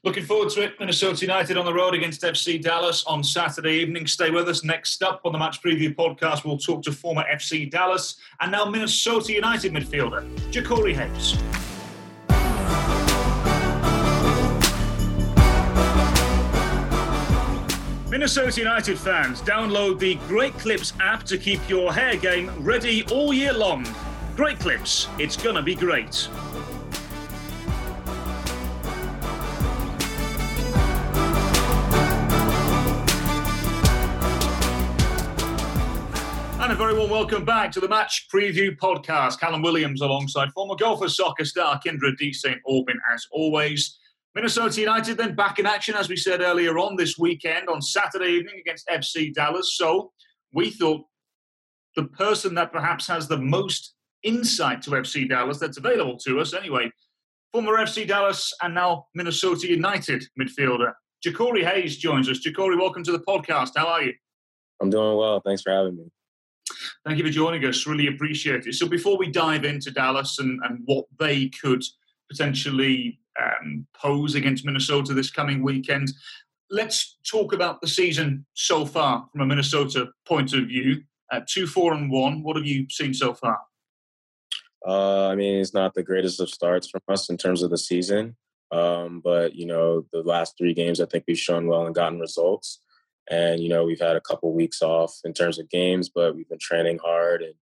Looking 0.03 0.23
forward 0.23 0.49
to 0.51 0.63
it. 0.63 0.79
Minnesota 0.79 1.25
United 1.25 1.57
on 1.57 1.65
the 1.65 1.73
road 1.73 1.93
against 1.93 2.21
FC 2.21 2.61
Dallas 2.61 3.03
on 3.05 3.23
Saturday 3.23 3.81
evening. 3.81 4.05
Stay 4.07 4.29
with 4.29 4.47
us. 4.47 4.63
Next 4.63 5.01
up 5.01 5.21
on 5.25 5.31
the 5.33 5.39
Match 5.39 5.61
Preview 5.61 5.93
podcast, 5.95 6.45
we'll 6.45 6.57
talk 6.57 6.83
to 6.83 6.91
former 6.91 7.23
FC 7.23 7.69
Dallas 7.69 8.17
and 8.39 8.51
now 8.51 8.65
Minnesota 8.65 9.33
United 9.33 9.73
midfielder, 9.73 10.29
Jacori 10.51 10.93
Hayes. 10.95 11.37
Minnesota 18.09 18.61
United 18.61 18.97
fans, 18.97 19.41
download 19.41 19.99
the 19.99 20.15
Great 20.27 20.53
Clips 20.53 20.93
app 20.99 21.23
to 21.23 21.37
keep 21.37 21.59
your 21.67 21.93
hair 21.93 22.15
game 22.15 22.51
ready 22.63 23.03
all 23.11 23.33
year 23.33 23.53
long. 23.53 23.85
Great 24.35 24.59
Clips, 24.59 25.07
it's 25.19 25.35
gonna 25.35 25.61
be 25.61 25.75
great. 25.75 26.29
And 36.67 36.73
a 36.73 36.77
very 36.77 36.95
warm 36.95 37.09
welcome 37.09 37.45
back 37.45 37.71
to 37.71 37.79
the 37.79 37.87
Match 37.87 38.27
Preview 38.27 38.75
Podcast. 38.75 39.39
Callum 39.39 39.61
Williams 39.61 40.01
alongside 40.01 40.51
former 40.51 40.75
Gopher 40.75 41.07
soccer 41.07 41.45
star 41.45 41.79
Kyndra 41.79 42.13
de 42.17 42.33
St. 42.33 42.59
Aubin 42.67 42.99
as 43.13 43.25
always. 43.31 43.97
Minnesota 44.35 44.81
United 44.81 45.15
then 45.15 45.33
back 45.33 45.59
in 45.59 45.65
action, 45.65 45.95
as 45.95 46.09
we 46.09 46.17
said 46.17 46.41
earlier 46.41 46.77
on 46.77 46.97
this 46.97 47.17
weekend 47.17 47.69
on 47.69 47.81
Saturday 47.81 48.31
evening 48.31 48.59
against 48.59 48.85
FC 48.89 49.33
Dallas. 49.33 49.77
So 49.77 50.11
we 50.51 50.69
thought 50.69 51.05
the 51.95 52.03
person 52.03 52.53
that 52.55 52.73
perhaps 52.73 53.07
has 53.07 53.29
the 53.29 53.37
most 53.37 53.95
insight 54.23 54.81
to 54.81 54.89
FC 54.89 55.29
Dallas 55.29 55.59
that's 55.59 55.77
available 55.77 56.17
to 56.17 56.41
us 56.41 56.53
anyway, 56.53 56.91
former 57.53 57.77
FC 57.77 58.05
Dallas 58.05 58.53
and 58.61 58.75
now 58.75 59.07
Minnesota 59.15 59.69
United 59.69 60.25
midfielder. 60.37 60.91
Jacori 61.25 61.63
Hayes 61.63 61.95
joins 61.95 62.27
us. 62.27 62.45
Jacori, 62.45 62.77
welcome 62.77 63.05
to 63.05 63.13
the 63.13 63.19
podcast. 63.19 63.69
How 63.77 63.87
are 63.87 64.03
you? 64.03 64.13
I'm 64.81 64.89
doing 64.89 65.15
well. 65.15 65.41
Thanks 65.45 65.61
for 65.61 65.71
having 65.71 65.95
me. 65.95 66.11
Thank 67.05 67.17
you 67.17 67.23
for 67.23 67.31
joining 67.31 67.65
us. 67.65 67.85
Really 67.87 68.07
appreciate 68.07 68.65
it. 68.65 68.73
So 68.75 68.87
before 68.87 69.17
we 69.17 69.31
dive 69.31 69.65
into 69.65 69.91
Dallas 69.91 70.39
and, 70.39 70.59
and 70.63 70.81
what 70.85 71.05
they 71.19 71.49
could 71.49 71.83
potentially 72.29 73.19
um, 73.39 73.87
pose 73.95 74.35
against 74.35 74.65
Minnesota 74.65 75.13
this 75.13 75.31
coming 75.31 75.63
weekend. 75.63 76.11
Let's 76.69 77.17
talk 77.29 77.53
about 77.53 77.81
the 77.81 77.87
season 77.87 78.45
so 78.53 78.85
far 78.85 79.27
from 79.31 79.41
a 79.41 79.45
Minnesota 79.45 80.07
point 80.25 80.53
of 80.53 80.67
view. 80.67 81.03
Uh, 81.31 81.41
two, 81.47 81.67
four, 81.67 81.93
and 81.93 82.11
one. 82.11 82.43
What 82.43 82.55
have 82.55 82.65
you 82.65 82.87
seen 82.89 83.13
so 83.13 83.33
far? 83.33 83.59
Uh, 84.85 85.27
I 85.27 85.35
mean, 85.35 85.59
it's 85.59 85.73
not 85.73 85.93
the 85.93 86.03
greatest 86.03 86.39
of 86.39 86.49
starts 86.49 86.89
from 86.89 87.01
us 87.09 87.29
in 87.29 87.37
terms 87.37 87.63
of 87.63 87.69
the 87.69 87.77
season, 87.77 88.37
um, 88.71 89.21
but 89.21 89.53
you 89.55 89.65
know, 89.65 90.05
the 90.13 90.21
last 90.21 90.57
three 90.57 90.73
games, 90.73 91.01
I 91.01 91.05
think 91.05 91.25
we've 91.27 91.37
shown 91.37 91.67
well 91.67 91.85
and 91.85 91.95
gotten 91.95 92.19
results. 92.19 92.79
And 93.29 93.61
you 93.61 93.69
know, 93.69 93.83
we've 93.83 93.99
had 93.99 94.15
a 94.15 94.21
couple 94.21 94.53
weeks 94.53 94.81
off 94.81 95.13
in 95.23 95.33
terms 95.33 95.59
of 95.59 95.69
games, 95.69 96.09
but 96.09 96.35
we've 96.35 96.49
been 96.49 96.59
training 96.59 96.99
hard, 97.03 97.43
and 97.43 97.55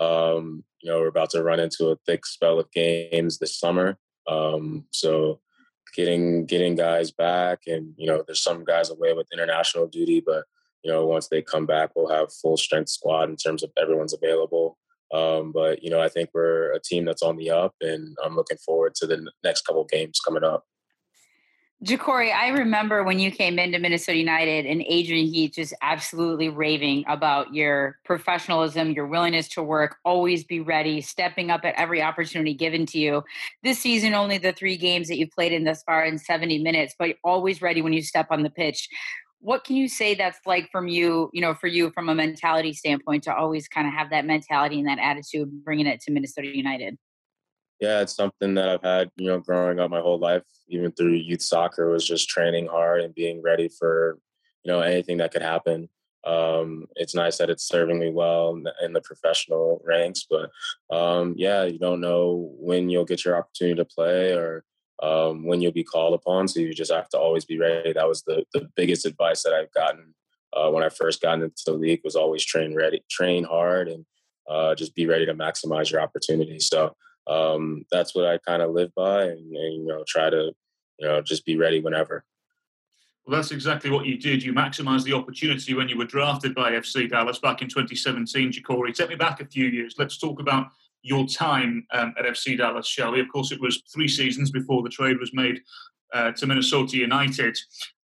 um, 0.00 0.64
you 0.80 0.90
know, 0.90 1.00
we're 1.00 1.08
about 1.08 1.30
to 1.30 1.42
run 1.42 1.60
into 1.60 1.88
a 1.88 1.98
thick 2.06 2.26
spell 2.26 2.58
of 2.58 2.70
games 2.72 3.38
this 3.38 3.58
summer. 3.58 3.98
Um, 4.28 4.86
so 4.92 5.40
getting 5.94 6.46
getting 6.46 6.74
guys 6.74 7.10
back, 7.10 7.60
and 7.66 7.94
you 7.96 8.06
know, 8.06 8.22
there's 8.26 8.42
some 8.42 8.64
guys 8.64 8.90
away 8.90 9.12
with 9.12 9.28
international 9.32 9.86
duty, 9.86 10.22
but 10.24 10.44
you 10.82 10.90
know, 10.90 11.06
once 11.06 11.28
they 11.28 11.42
come 11.42 11.66
back, 11.66 11.90
we'll 11.94 12.08
have 12.08 12.32
full 12.32 12.56
strength 12.56 12.88
squad 12.88 13.28
in 13.28 13.36
terms 13.36 13.62
of 13.62 13.70
everyone's 13.80 14.14
available. 14.14 14.78
Um, 15.12 15.52
but 15.52 15.82
you 15.82 15.90
know, 15.90 16.00
I 16.00 16.08
think 16.08 16.30
we're 16.32 16.72
a 16.72 16.80
team 16.80 17.04
that's 17.04 17.22
on 17.22 17.36
the 17.36 17.50
up, 17.50 17.74
and 17.80 18.16
I'm 18.24 18.34
looking 18.34 18.58
forward 18.58 18.94
to 18.96 19.06
the 19.06 19.30
next 19.44 19.62
couple 19.62 19.84
games 19.84 20.20
coming 20.20 20.44
up. 20.44 20.64
Jacori, 21.84 22.32
I 22.32 22.50
remember 22.50 23.02
when 23.02 23.18
you 23.18 23.32
came 23.32 23.58
into 23.58 23.80
Minnesota 23.80 24.16
United 24.16 24.66
and 24.66 24.84
Adrian 24.86 25.26
Heath 25.26 25.54
just 25.54 25.74
absolutely 25.82 26.48
raving 26.48 27.04
about 27.08 27.52
your 27.52 27.98
professionalism, 28.04 28.92
your 28.92 29.08
willingness 29.08 29.48
to 29.48 29.64
work, 29.64 29.96
always 30.04 30.44
be 30.44 30.60
ready, 30.60 31.00
stepping 31.00 31.50
up 31.50 31.64
at 31.64 31.74
every 31.74 32.00
opportunity 32.00 32.54
given 32.54 32.86
to 32.86 32.98
you. 32.98 33.24
This 33.64 33.80
season, 33.80 34.14
only 34.14 34.38
the 34.38 34.52
three 34.52 34.76
games 34.76 35.08
that 35.08 35.18
you've 35.18 35.32
played 35.32 35.52
in 35.52 35.64
thus 35.64 35.82
far 35.82 36.04
in 36.04 36.18
70 36.18 36.62
minutes, 36.62 36.94
but 36.96 37.16
always 37.24 37.60
ready 37.60 37.82
when 37.82 37.92
you 37.92 38.02
step 38.02 38.28
on 38.30 38.44
the 38.44 38.50
pitch. 38.50 38.88
What 39.40 39.64
can 39.64 39.74
you 39.74 39.88
say 39.88 40.14
that's 40.14 40.38
like 40.46 40.70
from 40.70 40.86
you, 40.86 41.30
you 41.32 41.40
know, 41.40 41.52
for 41.52 41.66
you 41.66 41.90
from 41.90 42.08
a 42.08 42.14
mentality 42.14 42.74
standpoint 42.74 43.24
to 43.24 43.34
always 43.34 43.66
kind 43.66 43.88
of 43.88 43.92
have 43.92 44.10
that 44.10 44.24
mentality 44.24 44.78
and 44.78 44.86
that 44.86 45.00
attitude, 45.00 45.64
bringing 45.64 45.88
it 45.88 46.00
to 46.02 46.12
Minnesota 46.12 46.56
United? 46.56 46.96
Yeah, 47.82 48.00
it's 48.00 48.14
something 48.14 48.54
that 48.54 48.68
I've 48.68 48.82
had, 48.84 49.10
you 49.16 49.26
know, 49.26 49.40
growing 49.40 49.80
up 49.80 49.90
my 49.90 50.00
whole 50.00 50.20
life, 50.20 50.44
even 50.68 50.92
through 50.92 51.14
youth 51.14 51.42
soccer, 51.42 51.90
was 51.90 52.06
just 52.06 52.28
training 52.28 52.68
hard 52.68 53.00
and 53.00 53.12
being 53.12 53.42
ready 53.42 53.68
for, 53.68 54.20
you 54.62 54.70
know, 54.70 54.80
anything 54.82 55.16
that 55.16 55.32
could 55.32 55.42
happen. 55.42 55.88
Um, 56.24 56.86
it's 56.94 57.16
nice 57.16 57.38
that 57.38 57.50
it's 57.50 57.66
serving 57.66 57.98
me 57.98 58.12
well 58.12 58.56
in 58.84 58.92
the, 58.92 59.00
professional 59.00 59.82
ranks, 59.84 60.24
but 60.30 60.50
um, 60.96 61.34
yeah, 61.36 61.64
you 61.64 61.80
don't 61.80 62.00
know 62.00 62.54
when 62.56 62.88
you'll 62.88 63.04
get 63.04 63.24
your 63.24 63.36
opportunity 63.36 63.74
to 63.78 63.84
play 63.84 64.32
or 64.32 64.62
um, 65.02 65.44
when 65.44 65.60
you'll 65.60 65.72
be 65.72 65.82
called 65.82 66.14
upon. 66.14 66.46
So 66.46 66.60
you 66.60 66.72
just 66.72 66.92
have 66.92 67.08
to 67.08 67.18
always 67.18 67.44
be 67.44 67.58
ready. 67.58 67.92
That 67.92 68.06
was 68.06 68.22
the 68.22 68.44
the 68.54 68.68
biggest 68.76 69.06
advice 69.06 69.42
that 69.42 69.54
I've 69.54 69.72
gotten 69.72 70.14
uh, 70.52 70.70
when 70.70 70.84
I 70.84 70.88
first 70.88 71.20
got 71.20 71.42
into 71.42 71.64
the 71.66 71.72
league 71.72 72.02
was 72.04 72.14
always 72.14 72.44
train 72.44 72.76
ready, 72.76 73.02
train 73.10 73.42
hard, 73.42 73.88
and 73.88 74.04
uh, 74.48 74.76
just 74.76 74.94
be 74.94 75.06
ready 75.06 75.26
to 75.26 75.34
maximize 75.34 75.90
your 75.90 76.00
opportunity. 76.00 76.60
So 76.60 76.94
um, 77.26 77.84
that's 77.90 78.14
what 78.14 78.26
I 78.26 78.38
kind 78.38 78.62
of 78.62 78.72
live 78.72 78.94
by, 78.94 79.24
and, 79.24 79.56
and, 79.56 79.74
you 79.74 79.86
know, 79.86 80.04
try 80.06 80.30
to 80.30 80.52
you 80.98 81.08
know 81.08 81.22
just 81.22 81.44
be 81.44 81.56
ready 81.56 81.80
whenever. 81.80 82.24
Well, 83.24 83.36
that's 83.36 83.52
exactly 83.52 83.90
what 83.90 84.06
you 84.06 84.18
did. 84.18 84.42
You 84.42 84.52
maximised 84.52 85.04
the 85.04 85.12
opportunity 85.12 85.74
when 85.74 85.88
you 85.88 85.96
were 85.96 86.04
drafted 86.04 86.54
by 86.54 86.72
FC 86.72 87.08
Dallas 87.08 87.38
back 87.38 87.62
in 87.62 87.68
2017. 87.68 88.52
Jacori, 88.52 88.92
take 88.92 89.10
me 89.10 89.14
back 89.14 89.40
a 89.40 89.46
few 89.46 89.66
years. 89.66 89.94
Let's 89.96 90.18
talk 90.18 90.40
about 90.40 90.66
your 91.02 91.26
time 91.26 91.86
um, 91.92 92.14
at 92.18 92.24
FC 92.24 92.56
Dallas, 92.58 92.86
shall 92.86 93.12
we? 93.12 93.20
Of 93.20 93.28
course, 93.32 93.52
it 93.52 93.60
was 93.60 93.82
three 93.92 94.08
seasons 94.08 94.50
before 94.50 94.82
the 94.82 94.88
trade 94.88 95.18
was 95.20 95.32
made 95.34 95.60
uh, 96.12 96.32
to 96.32 96.46
Minnesota 96.46 96.96
United. 96.96 97.56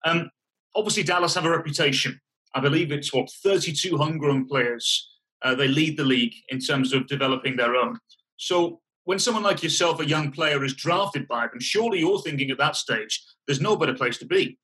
Um, 0.05 0.29
obviously, 0.75 1.03
Dallas 1.03 1.35
have 1.35 1.45
a 1.45 1.49
reputation. 1.49 2.19
I 2.55 2.61
believe 2.61 2.91
it's 2.91 3.13
what 3.13 3.29
32 3.43 3.97
homegrown 3.97 4.47
players. 4.47 5.09
Uh, 5.41 5.55
they 5.55 5.67
lead 5.67 5.97
the 5.97 6.03
league 6.03 6.33
in 6.49 6.59
terms 6.59 6.93
of 6.93 7.07
developing 7.07 7.55
their 7.55 7.75
own. 7.75 7.97
So, 8.37 8.81
when 9.09 9.17
someone 9.17 9.41
like 9.41 9.63
yourself, 9.63 9.99
a 9.99 10.05
young 10.07 10.29
player, 10.29 10.63
is 10.63 10.75
drafted 10.75 11.27
by 11.27 11.47
them, 11.47 11.59
surely 11.59 11.97
you're 11.97 12.21
thinking 12.21 12.51
at 12.51 12.59
that 12.59 12.75
stage, 12.75 13.23
there's 13.47 13.59
no 13.59 13.75
better 13.75 13.95
place 13.95 14.19
to 14.19 14.25
be. 14.27 14.59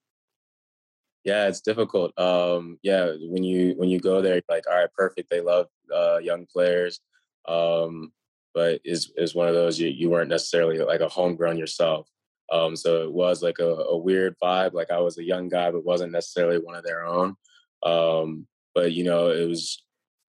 Yeah, 1.24 1.48
it's 1.48 1.62
difficult. 1.62 2.16
Um, 2.20 2.78
yeah, 2.84 3.14
when 3.22 3.44
you 3.44 3.74
when 3.76 3.90
you 3.90 4.00
go 4.00 4.22
there, 4.22 4.40
like, 4.48 4.70
all 4.70 4.78
right, 4.78 4.94
perfect. 4.94 5.32
They 5.32 5.42
love 5.42 5.66
uh, 5.92 6.18
young 6.18 6.46
players, 6.46 7.00
um, 7.48 8.14
but 8.54 8.82
is 8.86 9.12
is 9.18 9.34
one 9.34 9.48
of 9.48 9.56
those 9.56 9.80
you, 9.80 9.88
you 9.88 10.12
weren't 10.12 10.30
necessarily 10.30 10.78
like 10.78 11.02
a 11.02 11.10
homegrown 11.10 11.58
yourself. 11.58 12.08
Um, 12.52 12.76
so 12.76 13.02
it 13.02 13.12
was 13.12 13.42
like 13.42 13.58
a, 13.58 13.72
a, 13.96 13.98
weird 13.98 14.36
vibe. 14.38 14.74
Like 14.74 14.92
I 14.92 15.00
was 15.00 15.18
a 15.18 15.24
young 15.24 15.50
guy, 15.50 15.72
but 15.72 15.84
wasn't 15.84 16.12
necessarily 16.12 16.60
one 16.60 16.76
of 16.76 16.84
their 16.84 17.04
own. 17.04 17.36
Um, 17.82 18.46
but 18.76 18.92
you 18.92 19.06
know, 19.06 19.32
it 19.32 19.50
was 19.50 19.84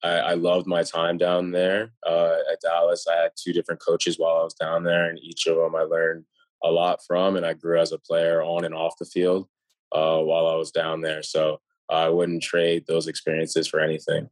I, 0.05 0.17
I 0.17 0.33
loved 0.35 0.67
my 0.67 0.83
time 0.83 1.17
down 1.17 1.51
there 1.51 1.91
uh, 2.05 2.35
at 2.51 2.61
Dallas. 2.61 3.07
I 3.07 3.23
had 3.23 3.31
two 3.35 3.53
different 3.53 3.81
coaches 3.81 4.19
while 4.19 4.37
I 4.37 4.43
was 4.43 4.53
down 4.53 4.83
there, 4.83 5.09
and 5.09 5.17
each 5.19 5.47
of 5.47 5.57
them 5.57 5.75
I 5.75 5.81
learned 5.81 6.25
a 6.63 6.69
lot 6.69 6.99
from, 7.05 7.35
and 7.35 7.45
I 7.45 7.53
grew 7.53 7.79
as 7.79 7.91
a 7.91 7.97
player 7.97 8.43
on 8.43 8.65
and 8.65 8.75
off 8.75 8.99
the 8.99 9.05
field 9.05 9.47
uh, 9.91 10.19
while 10.19 10.47
I 10.47 10.55
was 10.55 10.71
down 10.71 11.01
there. 11.01 11.23
So 11.23 11.59
I 11.89 12.09
wouldn't 12.09 12.43
trade 12.43 12.85
those 12.87 13.07
experiences 13.07 13.67
for 13.67 13.79
anything. 13.79 14.29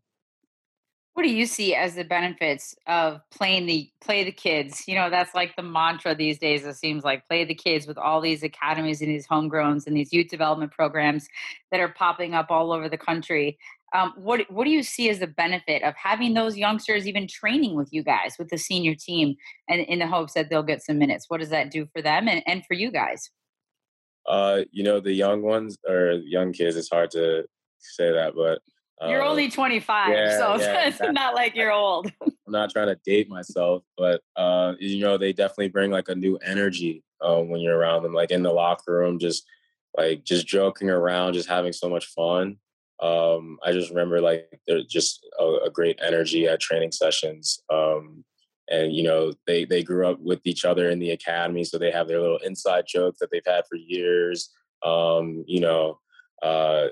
What 1.14 1.24
do 1.24 1.30
you 1.30 1.46
see 1.46 1.76
as 1.76 1.94
the 1.94 2.04
benefits 2.04 2.76
of 2.88 3.22
playing 3.30 3.68
the 3.68 3.88
play 4.02 4.24
the 4.24 4.32
kids? 4.32 4.88
You 4.88 4.96
know, 4.96 5.12
that's 5.12 5.36
like 5.36 5.56
the 5.56 5.62
mantra 5.62 6.16
these 6.16 6.40
days. 6.40 6.66
It 6.66 6.74
seems 6.76 7.04
like 7.04 7.28
play 7.28 7.46
the 7.46 7.54
kids 7.54 7.86
with 7.86 8.00
all 8.00 8.20
these 8.20 8.42
academies 8.42 9.00
and 9.00 9.12
these 9.12 9.28
homegrowns 9.28 9.86
and 9.86 9.96
these 9.96 10.12
youth 10.12 10.30
development 10.30 10.72
programs 10.72 11.28
that 11.70 11.80
are 11.80 11.90
popping 11.90 12.34
up 12.34 12.48
all 12.50 12.72
over 12.72 12.90
the 12.90 12.98
country. 12.98 13.60
Um, 13.94 14.14
what 14.18 14.50
what 14.52 14.66
do 14.66 14.72
you 14.72 14.82
see 14.82 15.10
as 15.10 15.20
the 15.20 15.28
benefit 15.28 15.84
of 15.84 15.94
having 15.96 16.34
those 16.34 16.58
youngsters 16.58 17.08
even 17.08 17.28
training 17.28 17.76
with 17.76 17.90
you 17.92 18.04
guys 18.04 18.36
with 18.40 18.50
the 18.50 18.58
senior 18.58 18.96
team 18.96 19.36
and 19.70 19.82
in 19.82 20.00
the 20.00 20.08
hopes 20.08 20.34
that 20.34 20.50
they'll 20.50 20.64
get 20.64 20.84
some 20.84 20.98
minutes? 20.98 21.26
What 21.28 21.40
does 21.40 21.50
that 21.50 21.72
do 21.72 21.88
for 21.94 22.02
them 22.02 22.28
and, 22.28 22.42
and 22.48 22.66
for 22.66 22.74
you 22.74 22.92
guys? 22.92 23.30
Uh, 24.28 24.62
you 24.72 24.84
know, 24.84 25.00
the 25.00 25.14
young 25.14 25.42
ones 25.42 25.78
or 25.88 26.14
young 26.26 26.54
kids, 26.54 26.76
it's 26.76 26.90
hard 26.90 27.12
to 27.12 27.46
say 27.80 28.12
that, 28.12 28.34
but 28.36 28.62
you're 29.10 29.24
only 29.24 29.50
25, 29.50 30.10
yeah, 30.10 30.38
so 30.38 30.56
yeah, 30.60 30.88
it's 30.88 31.00
not 31.00 31.36
like 31.36 31.56
you're 31.56 31.72
old. 31.72 32.12
I'm 32.22 32.34
not 32.48 32.72
trying 32.72 32.88
to 32.88 33.00
date 33.06 33.30
myself, 33.30 33.84
but 33.98 34.22
uh, 34.36 34.74
you 34.80 35.02
know, 35.02 35.18
they 35.18 35.34
definitely 35.34 35.70
bring 35.70 35.92
like 35.92 36.10
a 36.10 36.16
new 36.16 36.38
energy 36.38 37.04
um, 37.22 37.50
when 37.50 37.62
you're 37.62 37.78
around 37.78 38.04
them, 38.04 38.14
like 38.14 38.32
in 38.32 38.44
the 38.44 38.52
locker 38.52 38.94
room, 38.94 39.20
just 39.20 39.46
like 39.98 40.24
just 40.24 40.48
joking 40.48 40.90
around, 40.90 41.34
just 41.34 41.50
having 41.50 41.74
so 41.74 41.90
much 41.90 42.06
fun. 42.08 42.58
Um, 43.04 43.60
I 43.66 43.74
just 43.74 43.90
remember 43.90 44.22
like 44.22 44.48
there's 44.66 44.86
just 44.86 45.28
a, 45.38 45.66
a, 45.66 45.70
great 45.70 46.00
energy 46.02 46.48
at 46.48 46.62
training 46.62 46.94
sessions. 46.94 47.62
Um, 47.70 48.24
and 48.72 48.96
you 48.96 49.04
know, 49.04 49.34
they 49.46 49.66
they 49.66 49.84
grew 49.84 50.08
up 50.08 50.20
with 50.22 50.40
each 50.46 50.64
other 50.64 50.90
in 50.90 51.00
the 51.00 51.12
academy, 51.12 51.66
so 51.66 51.78
they 51.78 51.92
have 51.92 52.08
their 52.08 52.22
little 52.22 52.40
inside 52.46 52.86
jokes 52.88 53.20
that 53.20 53.30
they've 53.30 53.42
had 53.46 53.66
for 53.70 53.76
years. 53.76 54.50
Um, 54.86 55.44
you 55.48 55.60
know, 55.60 56.00
uh, 56.42 56.88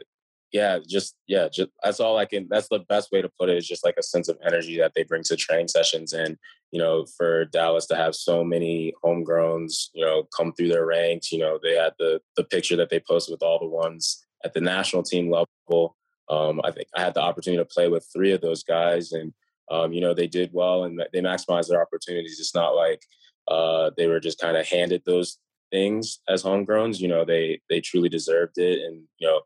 yeah, 0.52 0.80
just 0.86 1.16
yeah, 1.28 1.48
just 1.48 1.70
that's 1.82 2.02
all 2.02 2.18
I 2.18 2.26
can. 2.26 2.48
That's 2.50 2.68
the 2.68 2.80
best 2.90 3.14
way 3.14 3.22
to 3.22 3.32
put 3.40 3.48
it. 3.48 3.58
Is 3.58 3.68
just 3.68 3.86
like 3.86 3.96
a 3.98 4.04
sense 4.04 4.28
of 4.28 4.38
energy 4.46 4.78
that 4.80 4.92
they 4.94 5.04
bring 5.04 5.24
to 5.24 5.38
training 5.38 5.70
sessions, 5.70 6.12
and 6.12 6.38
you 6.72 6.80
know, 6.82 7.06
for 7.18 7.46
Dallas 7.46 7.86
to 7.88 7.96
have 7.96 8.16
so 8.16 8.44
many 8.44 8.94
homegrowns, 9.02 9.88
you 9.94 10.04
know, 10.04 10.28
come 10.36 10.52
through 10.52 10.70
their 10.70 10.86
ranks. 10.86 11.32
You 11.32 11.40
know, 11.40 11.58
they 11.64 11.76
had 11.76 11.94
the 12.00 12.20
the 12.36 12.44
picture 12.44 12.76
that 12.76 12.90
they 12.90 13.00
posted 13.00 13.32
with 13.32 13.44
all 13.44 13.60
the 13.60 13.66
ones 13.66 14.26
at 14.44 14.54
the 14.54 14.62
national 14.62 15.04
team 15.04 15.32
level. 15.32 15.96
Um, 16.32 16.62
I 16.64 16.72
think 16.72 16.88
I 16.96 17.02
had 17.02 17.14
the 17.14 17.22
opportunity 17.22 17.62
to 17.62 17.66
play 17.66 17.90
with 17.90 18.08
three 18.12 18.32
of 18.32 18.42
those 18.42 18.64
guys, 18.64 19.12
and 19.12 19.34
um, 19.70 19.94
you 19.94 20.02
know, 20.02 20.14
they 20.14 20.28
did 20.28 20.52
well 20.54 20.86
and 20.86 21.02
they 21.14 21.22
maximized 21.22 21.68
their 21.70 21.82
opportunities. 21.82 22.40
It's 22.40 22.56
not 22.56 22.76
like 22.76 23.02
uh, 23.48 23.92
they 23.98 24.08
were 24.08 24.20
just 24.20 24.40
kind 24.40 24.58
of 24.58 24.68
handed 24.68 25.04
those 25.06 25.38
things 25.72 26.20
as 26.30 26.44
homegrowns. 26.44 27.00
You 27.00 27.10
know, 27.10 27.26
they 27.26 27.62
they 27.70 27.82
truly 27.82 28.10
deserved 28.10 28.58
it, 28.58 28.82
and 28.82 29.04
you 29.18 29.28
know 29.28 29.42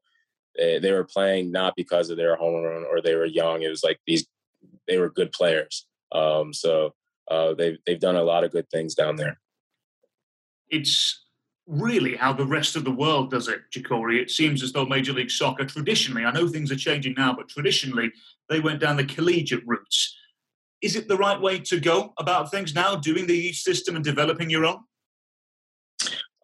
they, 0.58 0.80
they 0.80 0.91
were 0.91 1.04
playing 1.04 1.52
not 1.52 1.76
because 1.76 2.10
of 2.10 2.17
their 2.17 2.36
homegrown 2.36 2.86
or 2.86 3.02
they 3.02 3.15
were 3.15 3.26
young. 3.26 3.63
It 3.63 3.69
was 3.69 3.84
like 3.84 4.00
these 4.06 4.28
they 4.88 5.00
were 5.00 5.10
good 5.10 5.32
players. 5.32 5.88
Um, 6.12 6.54
so 6.54 6.93
uh, 7.30 7.56
they've 7.56 7.78
they've 7.86 8.00
done 8.00 8.15
a 8.15 8.24
lot 8.24 8.43
of 8.43 8.52
good 8.52 8.69
things 8.69 8.93
down 8.93 9.15
there. 9.15 9.39
It's 10.69 11.24
really 11.67 12.15
how 12.15 12.32
the 12.32 12.45
rest 12.45 12.75
of 12.75 12.84
the 12.84 12.91
world 12.91 13.32
does 13.32 13.47
it, 13.47 13.62
Jacori. 13.71 14.21
It 14.21 14.30
seems 14.30 14.62
as 14.62 14.71
though 14.71 14.86
Major 14.86 15.13
League 15.13 15.32
Soccer 15.32 15.65
traditionally, 15.65 16.23
I 16.25 16.32
know 16.32 16.47
things 16.47 16.71
are 16.71 16.75
changing 16.75 17.15
now, 17.17 17.34
but 17.34 17.49
traditionally 17.49 18.12
they 18.49 18.60
went 18.60 18.80
down 18.80 18.97
the 18.97 19.06
collegiate 19.06 19.63
routes. 19.65 20.15
Is 20.82 20.95
it 20.95 21.08
the 21.08 21.17
right 21.17 21.39
way 21.39 21.60
to 21.60 21.80
go 21.80 22.13
about 22.19 22.51
things 22.51 22.75
now, 22.75 22.95
doing 22.95 23.25
the 23.25 23.36
youth 23.36 23.56
system 23.56 23.95
and 23.95 24.06
developing 24.06 24.49
your 24.49 24.65
own? 24.65 24.82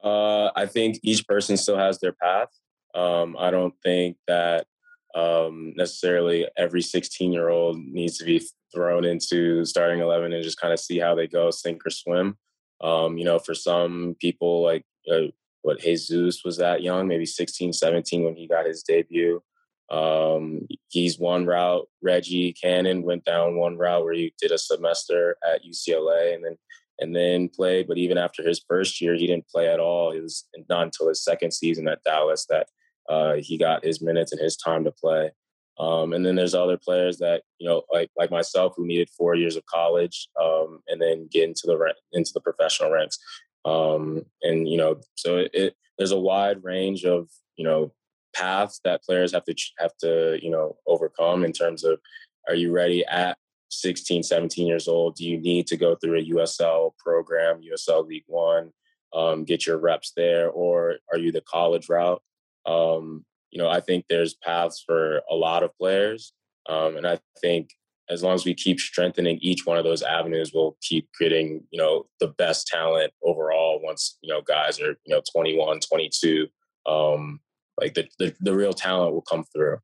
Uh, 0.03 0.49
I 0.55 0.65
think 0.65 0.99
each 1.03 1.27
person 1.27 1.57
still 1.57 1.77
has 1.77 1.99
their 1.99 2.13
path. 2.13 2.47
Um, 2.95 3.35
I 3.37 3.51
don't 3.51 3.75
think 3.83 4.17
that 4.27 4.65
um, 5.13 5.73
necessarily 5.75 6.47
every 6.57 6.81
16 6.81 7.31
year 7.31 7.49
old 7.49 7.77
needs 7.77 8.17
to 8.17 8.25
be 8.25 8.41
thrown 8.73 9.05
into 9.05 9.65
starting 9.65 9.99
11 9.99 10.33
and 10.33 10.43
just 10.43 10.59
kind 10.59 10.73
of 10.73 10.79
see 10.79 10.97
how 10.97 11.13
they 11.13 11.27
go, 11.27 11.51
sink 11.51 11.85
or 11.85 11.89
swim. 11.89 12.37
Um, 12.81 13.17
you 13.17 13.25
know, 13.25 13.37
for 13.37 13.53
some 13.53 14.15
people, 14.19 14.63
like 14.63 14.83
uh, 15.11 15.31
what 15.61 15.79
Jesus 15.79 16.41
was 16.43 16.57
that 16.57 16.81
young, 16.81 17.07
maybe 17.07 17.25
16, 17.25 17.73
17 17.73 18.23
when 18.23 18.35
he 18.35 18.47
got 18.47 18.65
his 18.65 18.83
debut. 18.83 19.41
Um, 19.89 20.67
he's 20.87 21.19
one 21.19 21.45
route. 21.45 21.87
Reggie 22.01 22.53
Cannon 22.53 23.03
went 23.03 23.25
down 23.25 23.57
one 23.57 23.77
route 23.77 24.03
where 24.03 24.13
he 24.13 24.33
did 24.41 24.51
a 24.51 24.57
semester 24.57 25.37
at 25.47 25.65
UCLA 25.65 26.33
and 26.33 26.45
then 26.45 26.57
and 26.99 27.15
then 27.15 27.49
played. 27.49 27.87
But 27.87 27.97
even 27.97 28.17
after 28.17 28.43
his 28.43 28.63
first 28.67 29.01
year, 29.01 29.15
he 29.15 29.27
didn't 29.27 29.49
play 29.49 29.67
at 29.67 29.79
all. 29.79 30.11
It 30.11 30.21
was 30.21 30.47
not 30.69 30.83
until 30.83 31.09
his 31.09 31.23
second 31.23 31.51
season 31.51 31.87
at 31.87 32.03
Dallas 32.03 32.45
that 32.49 32.67
uh, 33.09 33.33
he 33.39 33.57
got 33.57 33.83
his 33.83 34.01
minutes 34.01 34.31
and 34.31 34.39
his 34.39 34.55
time 34.55 34.83
to 34.85 34.91
play. 34.91 35.31
Um, 35.79 36.13
and 36.13 36.23
then 36.25 36.35
there's 36.35 36.53
other 36.53 36.77
players 36.77 37.17
that 37.17 37.41
you 37.57 37.67
know, 37.67 37.83
like 37.91 38.09
like 38.15 38.31
myself, 38.31 38.73
who 38.77 38.85
needed 38.85 39.09
four 39.09 39.35
years 39.35 39.55
of 39.55 39.65
college 39.65 40.29
um, 40.41 40.79
and 40.87 41.01
then 41.01 41.27
get 41.31 41.43
into 41.43 41.63
the 41.65 41.93
into 42.13 42.31
the 42.33 42.41
professional 42.41 42.91
ranks. 42.91 43.17
Um, 43.65 44.25
and 44.41 44.67
you 44.67 44.77
know, 44.77 45.01
so 45.15 45.37
it, 45.37 45.51
it, 45.53 45.75
there's 45.97 46.11
a 46.11 46.19
wide 46.19 46.63
range 46.63 47.05
of 47.05 47.29
you 47.55 47.63
know 47.63 47.91
paths 48.35 48.79
that 48.83 49.03
players 49.03 49.33
have 49.33 49.43
to 49.45 49.55
have 49.79 49.95
to 49.97 50.39
you 50.41 50.49
know 50.49 50.77
overcome 50.87 51.43
in 51.43 51.51
terms 51.51 51.83
of 51.83 51.99
are 52.47 52.55
you 52.55 52.71
ready 52.71 53.05
at 53.05 53.37
16 53.71 54.23
17 54.23 54.65
years 54.65 54.87
old 54.87 55.15
do 55.15 55.25
you 55.25 55.37
need 55.37 55.67
to 55.67 55.75
go 55.75 55.95
through 55.95 56.17
a 56.17 56.29
usl 56.29 56.91
program 56.97 57.59
usl 57.61 58.07
league 58.07 58.23
one 58.27 58.71
um, 59.13 59.43
get 59.43 59.67
your 59.67 59.77
reps 59.77 60.13
there 60.15 60.49
or 60.49 60.95
are 61.11 61.17
you 61.17 61.33
the 61.33 61.41
college 61.41 61.89
route 61.89 62.21
um, 62.65 63.25
you 63.51 63.61
know, 63.61 63.69
I 63.69 63.81
think 63.81 64.05
there's 64.07 64.33
paths 64.33 64.81
for 64.85 65.21
a 65.29 65.35
lot 65.35 65.63
of 65.63 65.77
players. 65.77 66.33
Um, 66.67 66.97
and 66.97 67.05
I 67.05 67.19
think 67.41 67.69
as 68.11 68.21
long 68.21 68.33
as 68.33 68.45
we 68.45 68.53
keep 68.53 68.79
strengthening 68.79 69.39
each 69.41 69.65
one 69.65 69.77
of 69.77 69.83
those 69.83 70.03
avenues, 70.03 70.51
we'll 70.53 70.77
keep 70.81 71.07
getting, 71.19 71.63
you 71.71 71.81
know, 71.81 72.05
the 72.19 72.27
best 72.27 72.67
talent 72.67 73.13
overall 73.23 73.79
once, 73.81 74.17
you 74.21 74.31
know, 74.31 74.41
guys 74.41 74.79
are, 74.81 74.97
you 75.05 75.15
know, 75.15 75.21
21, 75.31 75.79
22. 75.79 76.47
Um, 76.85 77.39
like 77.79 77.93
the, 77.93 78.07
the, 78.19 78.35
the 78.41 78.55
real 78.55 78.73
talent 78.73 79.13
will 79.13 79.21
come 79.21 79.45
through 79.53 79.77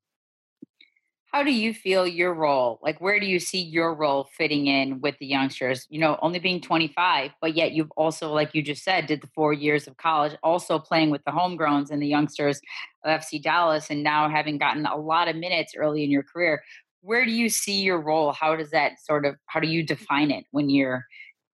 how 1.32 1.44
do 1.44 1.54
you 1.54 1.74
feel 1.74 2.08
your 2.08 2.34
role 2.34 2.80
like 2.82 3.00
where 3.02 3.20
do 3.20 3.26
you 3.26 3.40
see 3.40 3.62
your 3.62 3.94
role 3.94 4.28
fitting 4.36 4.68
in 4.68 5.00
with 5.02 5.16
the 5.20 5.26
youngsters 5.26 5.86
you 5.90 6.00
know 6.00 6.18
only 6.22 6.40
being 6.40 6.62
25 6.62 7.32
but 7.42 7.56
yet 7.56 7.74
you've 7.74 7.92
also 7.92 8.34
like 8.34 8.56
you 8.56 8.62
just 8.62 8.84
said 8.84 9.06
did 9.06 9.22
the 9.22 9.30
four 9.36 9.54
years 9.54 9.88
of 9.88 9.98
college 9.98 10.36
also 10.42 10.80
playing 10.80 11.10
with 11.10 11.24
the 11.26 11.32
homegrowns 11.32 11.92
and 11.92 12.02
the 12.02 12.08
youngsters 12.08 12.60
of 13.04 13.22
fc 13.22 13.42
dallas 13.42 13.90
and 13.90 14.04
now 14.04 14.30
having 14.30 14.58
gotten 14.58 14.86
a 14.86 14.96
lot 14.96 15.28
of 15.28 15.36
minutes 15.36 15.74
early 15.78 16.04
in 16.04 16.10
your 16.10 16.24
career 16.24 16.64
where 17.08 17.26
do 17.26 17.32
you 17.32 17.50
see 17.50 17.82
your 17.82 18.02
role 18.02 18.32
how 18.34 18.56
does 18.56 18.72
that 18.72 19.00
sort 19.00 19.26
of 19.26 19.36
how 19.48 19.60
do 19.60 19.68
you 19.68 19.82
define 19.82 20.30
it 20.30 20.44
when 20.52 20.70
you're 20.70 21.06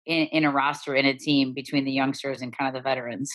in, 0.07 0.27
in 0.29 0.45
a 0.45 0.51
roster 0.51 0.95
in 0.95 1.07
a 1.07 1.15
team 1.15 1.53
between 1.53 1.85
the 1.85 1.93
youngsters 1.93 2.41
and 2.41 2.57
kind 2.57 2.69
of 2.69 2.75
the 2.75 2.88
veterans 2.88 3.31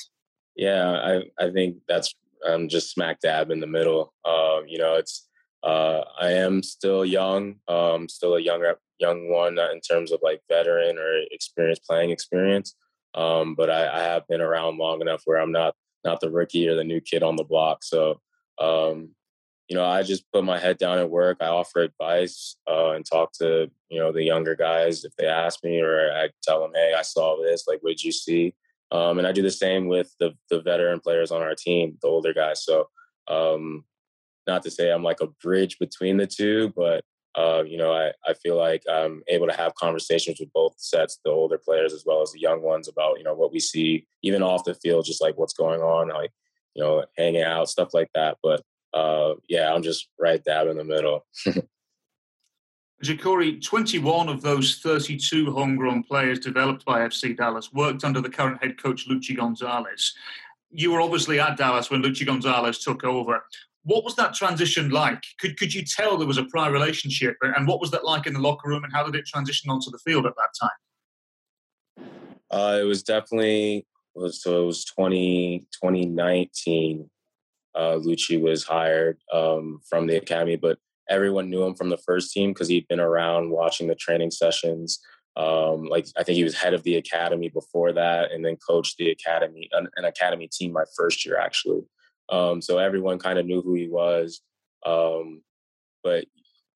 yeah 0.56 0.92
i 0.92 1.46
i 1.46 1.52
think 1.52 1.78
that's 1.88 2.14
i'm 2.48 2.68
just 2.68 2.92
smack 2.92 3.20
dab 3.20 3.52
in 3.52 3.60
the 3.60 3.68
middle 3.68 4.14
um, 4.26 4.64
you 4.68 4.78
know 4.78 4.96
it's 4.96 5.28
uh, 5.64 6.04
I 6.20 6.32
am 6.32 6.62
still 6.64 7.04
young, 7.04 7.56
um, 7.68 8.08
still 8.08 8.36
a 8.36 8.40
young 8.40 8.64
young 9.00 9.30
one 9.30 9.60
in 9.60 9.82
terms 9.82 10.12
of 10.12 10.20
like 10.24 10.42
veteran 10.50 10.98
or 10.98 11.22
experience 11.32 11.80
playing 11.80 12.12
experience. 12.12 12.76
Um, 13.16 13.56
but 13.56 13.70
I, 13.70 13.88
I, 13.88 14.04
have 14.04 14.28
been 14.28 14.42
around 14.42 14.78
long 14.78 15.02
enough 15.02 15.24
where 15.26 15.40
I'm 15.40 15.52
not 15.52 15.74
not 16.04 16.20
the 16.20 16.30
rookie 16.30 16.68
or 16.68 16.76
the 16.76 16.84
new 16.84 17.02
kid 17.02 17.24
on 17.24 17.36
the 17.36 17.44
block. 17.44 17.84
So 17.84 18.22
um, 18.60 19.10
you 19.68 19.76
know, 19.76 19.86
I 19.86 20.04
just 20.04 20.24
put 20.32 20.46
my 20.46 20.60
head 20.60 20.78
down 20.78 20.98
at 20.98 21.10
work. 21.10 21.38
I 21.42 21.48
offer 21.48 21.80
advice 21.82 22.56
uh, 22.70 22.92
and 22.92 23.06
talk 23.06 23.34
to 23.34 23.70
you 23.90 24.00
know 24.00 24.12
the 24.12 24.24
younger 24.24 24.56
guys 24.56 25.04
if 25.04 25.16
they 25.18 25.28
ask 25.28 25.64
me, 25.64 25.82
or 25.82 26.12
I 26.12 26.30
tell 26.44 26.62
them, 26.62 26.72
"Hey, 26.74 26.94
I 26.98 27.02
saw 27.02 27.42
this. 27.42 27.66
Like, 27.68 27.80
what 27.82 27.90
did 27.90 28.04
you 28.04 28.12
see?" 28.12 28.54
Um, 28.92 29.18
and 29.18 29.28
I 29.28 29.34
do 29.34 29.42
the 29.42 29.52
same 29.52 29.88
with 29.88 30.14
the 30.20 30.34
the 30.50 30.62
veteran 30.62 31.00
players 31.00 31.32
on 31.32 31.42
our 31.42 31.56
team, 31.56 31.98
the 32.02 32.08
older 32.08 32.34
guys. 32.34 32.64
So 32.64 32.88
um, 33.28 33.84
not 34.48 34.64
to 34.64 34.72
say 34.72 34.90
I'm 34.90 35.04
like 35.04 35.22
a 35.22 35.28
bridge 35.28 35.78
between 35.80 36.18
the 36.18 36.28
two, 36.28 36.74
but 36.76 37.04
uh, 37.36 37.64
you 37.64 37.78
know, 37.78 37.94
I, 37.94 38.14
I 38.26 38.34
feel 38.34 38.58
like 38.58 38.84
I'm 38.90 39.22
able 39.28 39.48
to 39.48 39.54
have 39.54 39.76
conversations 39.76 40.40
with 40.40 40.52
both 40.54 40.74
sets, 40.78 41.20
the 41.24 41.30
older 41.30 41.60
players 41.60 41.94
as 41.94 42.04
well 42.04 42.24
as 42.24 42.32
the 42.32 42.40
young 42.40 42.64
ones 42.64 42.88
about, 42.88 43.20
you 43.20 43.24
know, 43.24 43.36
what 43.36 43.52
we 43.52 43.60
see 43.60 44.08
even 44.24 44.42
off 44.42 44.64
the 44.64 44.74
field, 44.74 45.06
just 45.06 45.22
like 45.22 45.38
what's 45.38 45.54
going 45.54 45.82
on, 45.82 46.10
like, 46.10 46.32
you 46.74 46.84
know, 46.84 47.06
hanging 47.16 47.44
out, 47.44 47.70
stuff 47.70 47.94
like 47.94 48.10
that. 48.16 48.38
But 48.42 48.64
uh, 48.98 49.36
yeah, 49.48 49.74
I'm 49.74 49.84
just 49.84 50.10
right 50.20 50.44
dab 50.44 50.68
in 50.68 50.78
the 50.78 50.84
middle. 50.84 51.26
Jacori, 53.04 53.64
21 53.64 54.28
of 54.28 54.42
those 54.42 54.80
32 54.80 55.52
homegrown 55.52 56.04
players 56.04 56.40
developed 56.40 56.84
by 56.84 57.02
FC 57.02 57.38
Dallas 57.38 57.72
worked 57.72 58.04
under 58.04 58.22
the 58.22 58.30
current 58.30 58.62
head 58.64 58.82
coach, 58.82 59.08
Luchi 59.08 59.38
Gonzalez. 59.38 60.16
You 60.72 60.92
were 60.92 61.02
obviously 61.02 61.40
at 61.40 61.58
Dallas 61.58 61.92
when 61.92 62.02
Luchi 62.02 62.26
Gonzalez 62.26 62.80
took 62.80 63.04
over. 63.04 63.44
What 63.84 64.04
was 64.04 64.16
that 64.16 64.34
transition 64.34 64.90
like? 64.90 65.24
Could 65.40 65.58
could 65.58 65.74
you 65.74 65.84
tell 65.86 66.18
there 66.18 66.28
was 66.28 66.40
a 66.40 66.46
prior 66.46 66.72
relationship, 66.72 67.38
and 67.42 67.68
what 67.68 67.80
was 67.80 67.92
that 67.92 68.04
like 68.04 68.26
in 68.26 68.34
the 68.34 68.42
locker 68.42 68.68
room, 68.68 68.84
and 68.84 68.92
how 68.92 69.04
did 69.04 69.16
it 69.16 69.26
transition 69.26 69.70
onto 69.70 69.92
the 69.92 70.00
field 70.00 70.26
at 70.26 70.34
that 70.36 70.50
time? 70.60 72.10
Uh, 72.52 72.80
it 72.82 72.84
was 72.84 73.04
definitely 73.04 73.86
so 74.32 74.64
it 74.64 74.66
was 74.66 74.84
20, 74.86 75.68
2019. 75.72 77.10
Uh, 77.78 78.00
Luchi 78.00 78.42
was 78.42 78.64
hired 78.64 79.20
um, 79.32 79.80
from 79.88 80.08
the 80.08 80.18
academy, 80.18 80.56
but 80.56 80.80
everyone 81.10 81.50
knew 81.50 81.64
him 81.64 81.76
from 81.76 81.90
the 81.90 81.98
first 82.00 82.34
team 82.34 82.52
because 82.52 82.68
he'd 82.68 82.88
been 82.88 83.00
around 83.00 83.52
watching 83.52 83.88
the 83.88 83.96
training 83.96 84.32
sessions. 84.32 85.00
Um, 85.36 85.86
like 85.86 86.08
I 86.18 86.24
think 86.24 86.38
he 86.38 86.44
was 86.44 86.56
head 86.56 86.74
of 86.74 86.82
the 86.82 86.96
academy 86.96 87.50
before 87.50 87.94
that, 87.94 88.32
and 88.32 88.44
then 88.44 88.58
coached 88.68 88.98
the 88.98 89.12
academy, 89.12 89.70
an, 89.74 89.88
an 89.96 90.06
academy 90.06 90.50
team 90.52 90.74
my 90.74 90.86
first 90.96 91.24
year 91.26 91.38
actually. 91.38 91.82
Um, 92.30 92.62
so 92.62 92.80
everyone 92.80 93.20
kind 93.20 93.38
of 93.38 93.46
knew 93.46 93.62
who 93.62 93.76
he 93.76 93.88
was. 93.88 94.42
Um, 94.86 95.44
but 96.04 96.26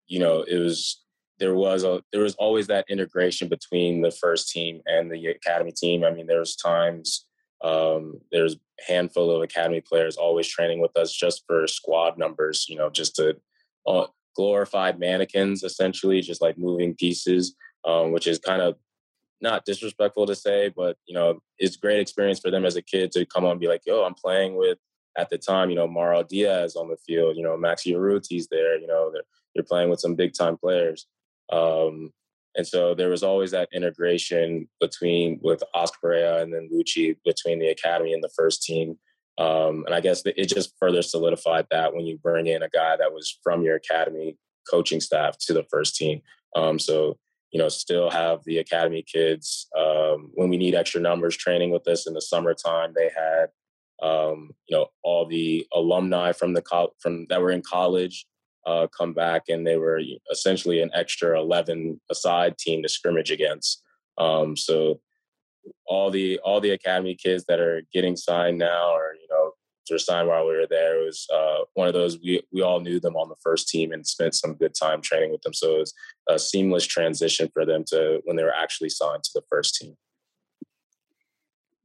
you 0.07 0.19
know, 0.19 0.43
it 0.43 0.57
was 0.57 1.01
there 1.39 1.55
was 1.55 1.83
a 1.83 2.03
there 2.11 2.21
was 2.21 2.35
always 2.35 2.67
that 2.67 2.85
integration 2.89 3.47
between 3.47 4.01
the 4.01 4.11
first 4.11 4.51
team 4.51 4.81
and 4.85 5.11
the 5.11 5.25
academy 5.27 5.71
team. 5.71 6.03
I 6.03 6.11
mean, 6.11 6.27
there 6.27 6.39
was 6.39 6.55
times 6.55 7.25
um, 7.63 8.19
there's 8.31 8.55
a 8.55 8.91
handful 8.91 9.31
of 9.31 9.41
academy 9.41 9.81
players 9.81 10.17
always 10.17 10.47
training 10.47 10.81
with 10.81 10.95
us 10.97 11.11
just 11.11 11.43
for 11.47 11.67
squad 11.67 12.17
numbers, 12.17 12.65
you 12.67 12.75
know, 12.75 12.89
just 12.89 13.15
to 13.17 13.37
uh, 13.87 14.05
glorified 14.35 14.99
mannequins, 14.99 15.63
essentially, 15.63 16.21
just 16.21 16.41
like 16.41 16.57
moving 16.57 16.95
pieces, 16.95 17.55
um, 17.85 18.11
which 18.11 18.27
is 18.27 18.39
kind 18.39 18.61
of 18.61 18.75
not 19.41 19.65
disrespectful 19.65 20.25
to 20.27 20.35
say, 20.35 20.71
but 20.75 20.97
you 21.05 21.13
know, 21.13 21.39
it's 21.57 21.75
great 21.75 21.99
experience 21.99 22.39
for 22.39 22.51
them 22.51 22.65
as 22.65 22.75
a 22.75 22.81
kid 22.81 23.11
to 23.11 23.25
come 23.25 23.43
on 23.43 23.51
and 23.51 23.59
be 23.59 23.67
like, 23.67 23.85
"Yo, 23.85 24.03
I'm 24.03 24.13
playing 24.13 24.55
with." 24.55 24.77
At 25.17 25.29
the 25.29 25.37
time, 25.37 25.69
you 25.69 25.75
know, 25.75 25.87
Mauro 25.87 26.23
Diaz 26.23 26.77
on 26.77 26.87
the 26.87 26.95
field, 26.95 27.35
you 27.35 27.43
know, 27.43 27.57
Maxi 27.57 27.93
Urruti's 27.93 28.47
there, 28.47 28.79
you 28.79 28.87
know, 28.87 29.11
you're 29.53 29.65
playing 29.65 29.89
with 29.89 29.99
some 29.99 30.15
big 30.15 30.33
time 30.33 30.55
players. 30.55 31.05
Um, 31.51 32.13
and 32.55 32.67
so 32.67 32.93
there 32.93 33.09
was 33.09 33.23
always 33.23 33.51
that 33.51 33.69
integration 33.73 34.67
between 34.79 35.39
with 35.41 35.63
Oscar 35.73 36.11
and 36.13 36.53
then 36.53 36.69
Luchi 36.73 37.15
between 37.23 37.59
the 37.59 37.69
academy 37.69 38.13
and 38.13 38.23
the 38.23 38.31
first 38.35 38.63
team. 38.63 38.97
Um, 39.37 39.85
and 39.85 39.95
I 39.95 40.01
guess 40.01 40.21
it 40.25 40.45
just 40.49 40.73
further 40.79 41.01
solidified 41.01 41.67
that 41.71 41.95
when 41.95 42.05
you 42.05 42.17
bring 42.17 42.47
in 42.47 42.63
a 42.63 42.69
guy 42.69 42.97
that 42.97 43.13
was 43.13 43.39
from 43.43 43.63
your 43.63 43.75
academy 43.75 44.37
coaching 44.69 44.99
staff 44.99 45.37
to 45.39 45.53
the 45.53 45.65
first 45.71 45.95
team. 45.95 46.21
Um, 46.55 46.77
so, 46.77 47.17
you 47.51 47.57
know, 47.57 47.69
still 47.69 48.09
have 48.09 48.41
the 48.45 48.57
academy 48.57 49.03
kids 49.03 49.67
um, 49.77 50.31
when 50.33 50.49
we 50.49 50.57
need 50.57 50.75
extra 50.75 51.01
numbers 51.01 51.37
training 51.37 51.71
with 51.71 51.87
us 51.87 52.05
in 52.05 52.13
the 52.13 52.21
summertime. 52.21 52.93
They 52.95 53.09
had, 53.15 53.47
um, 54.05 54.51
you 54.67 54.77
know, 54.77 54.87
all 55.03 55.25
the 55.25 55.65
alumni 55.73 56.33
from 56.33 56.53
the 56.53 56.61
co- 56.61 56.93
from 56.99 57.27
that 57.29 57.41
were 57.41 57.51
in 57.51 57.61
college 57.61 58.25
uh, 58.65 58.87
come 58.95 59.13
back, 59.13 59.43
and 59.49 59.65
they 59.65 59.77
were 59.77 60.01
essentially 60.31 60.81
an 60.81 60.91
extra 60.93 61.39
11 61.39 61.99
aside 62.09 62.57
team 62.57 62.83
to 62.83 62.89
scrimmage 62.89 63.31
against. 63.31 63.81
Um, 64.17 64.55
so 64.55 64.99
all 65.85 66.09
the 66.09 66.39
all 66.39 66.59
the 66.59 66.71
academy 66.71 67.15
kids 67.15 67.45
that 67.47 67.59
are 67.59 67.81
getting 67.93 68.15
signed 68.15 68.57
now, 68.57 68.93
or 68.93 69.15
you 69.19 69.27
know, 69.29 69.51
were 69.89 69.99
signed 69.99 70.27
while 70.27 70.47
we 70.47 70.55
were 70.55 70.67
there, 70.67 71.01
it 71.01 71.05
was 71.05 71.27
uh, 71.33 71.59
one 71.73 71.87
of 71.87 71.93
those 71.93 72.19
we 72.19 72.41
we 72.51 72.61
all 72.61 72.79
knew 72.79 72.99
them 72.99 73.15
on 73.15 73.29
the 73.29 73.35
first 73.41 73.67
team 73.67 73.91
and 73.91 74.05
spent 74.07 74.35
some 74.35 74.55
good 74.55 74.73
time 74.73 75.01
training 75.01 75.31
with 75.31 75.41
them. 75.41 75.53
So 75.53 75.75
it 75.75 75.79
was 75.79 75.93
a 76.29 76.39
seamless 76.39 76.85
transition 76.85 77.49
for 77.53 77.65
them 77.65 77.83
to 77.87 78.21
when 78.25 78.37
they 78.37 78.43
were 78.43 78.55
actually 78.55 78.89
signed 78.89 79.23
to 79.23 79.31
the 79.35 79.43
first 79.49 79.75
team 79.75 79.95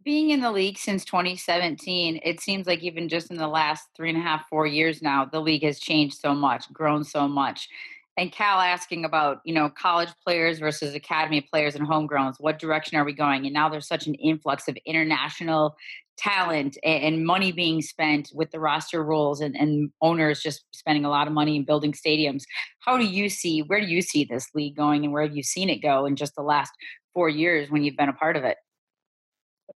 being 0.07 0.31
in 0.31 0.40
the 0.40 0.53
league 0.53 0.79
since 0.79 1.05
2017, 1.05 2.21
it 2.23 2.40
seems 2.40 2.69
like 2.69 2.81
even 2.85 3.09
just 3.09 3.29
in 3.29 3.37
the 3.37 3.49
last 3.49 3.88
three 3.97 4.09
and 4.09 4.16
a 4.16 4.23
half, 4.23 4.49
four 4.49 4.64
years 4.64 5.03
now, 5.03 5.25
the 5.25 5.40
league 5.40 5.64
has 5.64 5.81
changed 5.81 6.16
so 6.21 6.33
much, 6.33 6.73
grown 6.73 7.03
so 7.03 7.27
much. 7.27 7.69
And 8.16 8.31
Cal 8.31 8.61
asking 8.61 9.05
about, 9.05 9.40
you 9.45 9.53
know, 9.53 9.69
college 9.69 10.09
players 10.25 10.61
versus 10.61 10.95
academy 10.95 11.40
players 11.40 11.75
and 11.75 11.87
homegrowns, 11.87 12.37
what 12.38 12.61
direction 12.61 12.97
are 12.97 13.05
we 13.05 13.12
going? 13.12 13.47
And 13.47 13.53
now 13.53 13.69
there's 13.69 13.88
such 13.88 14.07
an 14.07 14.14
influx 14.14 14.69
of 14.69 14.79
international 14.87 15.77
talent 16.16 16.79
and 16.85 17.27
money 17.27 17.51
being 17.51 17.83
spent 17.83 18.31
with 18.33 18.53
the 18.53 18.61
roster 18.61 19.05
rules 19.05 19.40
and, 19.40 19.57
and 19.57 19.90
owners 20.03 20.40
just 20.40 20.64
spending 20.71 21.05
a 21.05 21.11
lot 21.11 21.27
of 21.27 21.33
money 21.33 21.57
and 21.57 21.66
building 21.66 21.92
stadiums. 21.92 22.45
How 22.79 22.97
do 22.97 23.05
you 23.05 23.29
see, 23.29 23.61
where 23.61 23.81
do 23.81 23.87
you 23.87 24.01
see 24.03 24.25
this 24.25 24.47
league 24.55 24.77
going 24.77 25.03
and 25.05 25.12
where 25.12 25.25
have 25.25 25.37
you 25.37 25.42
seen 25.42 25.69
it 25.69 25.83
go 25.83 26.07
in 26.07 26.14
just 26.14 26.37
the 26.37 26.42
last 26.42 26.71
four 27.12 27.29
years 27.29 27.71
when 27.71 27.83
you've 27.83 27.97
been 27.97 28.09
a 28.09 28.12
part 28.14 28.37
of 28.37 28.45
it? 28.45 28.57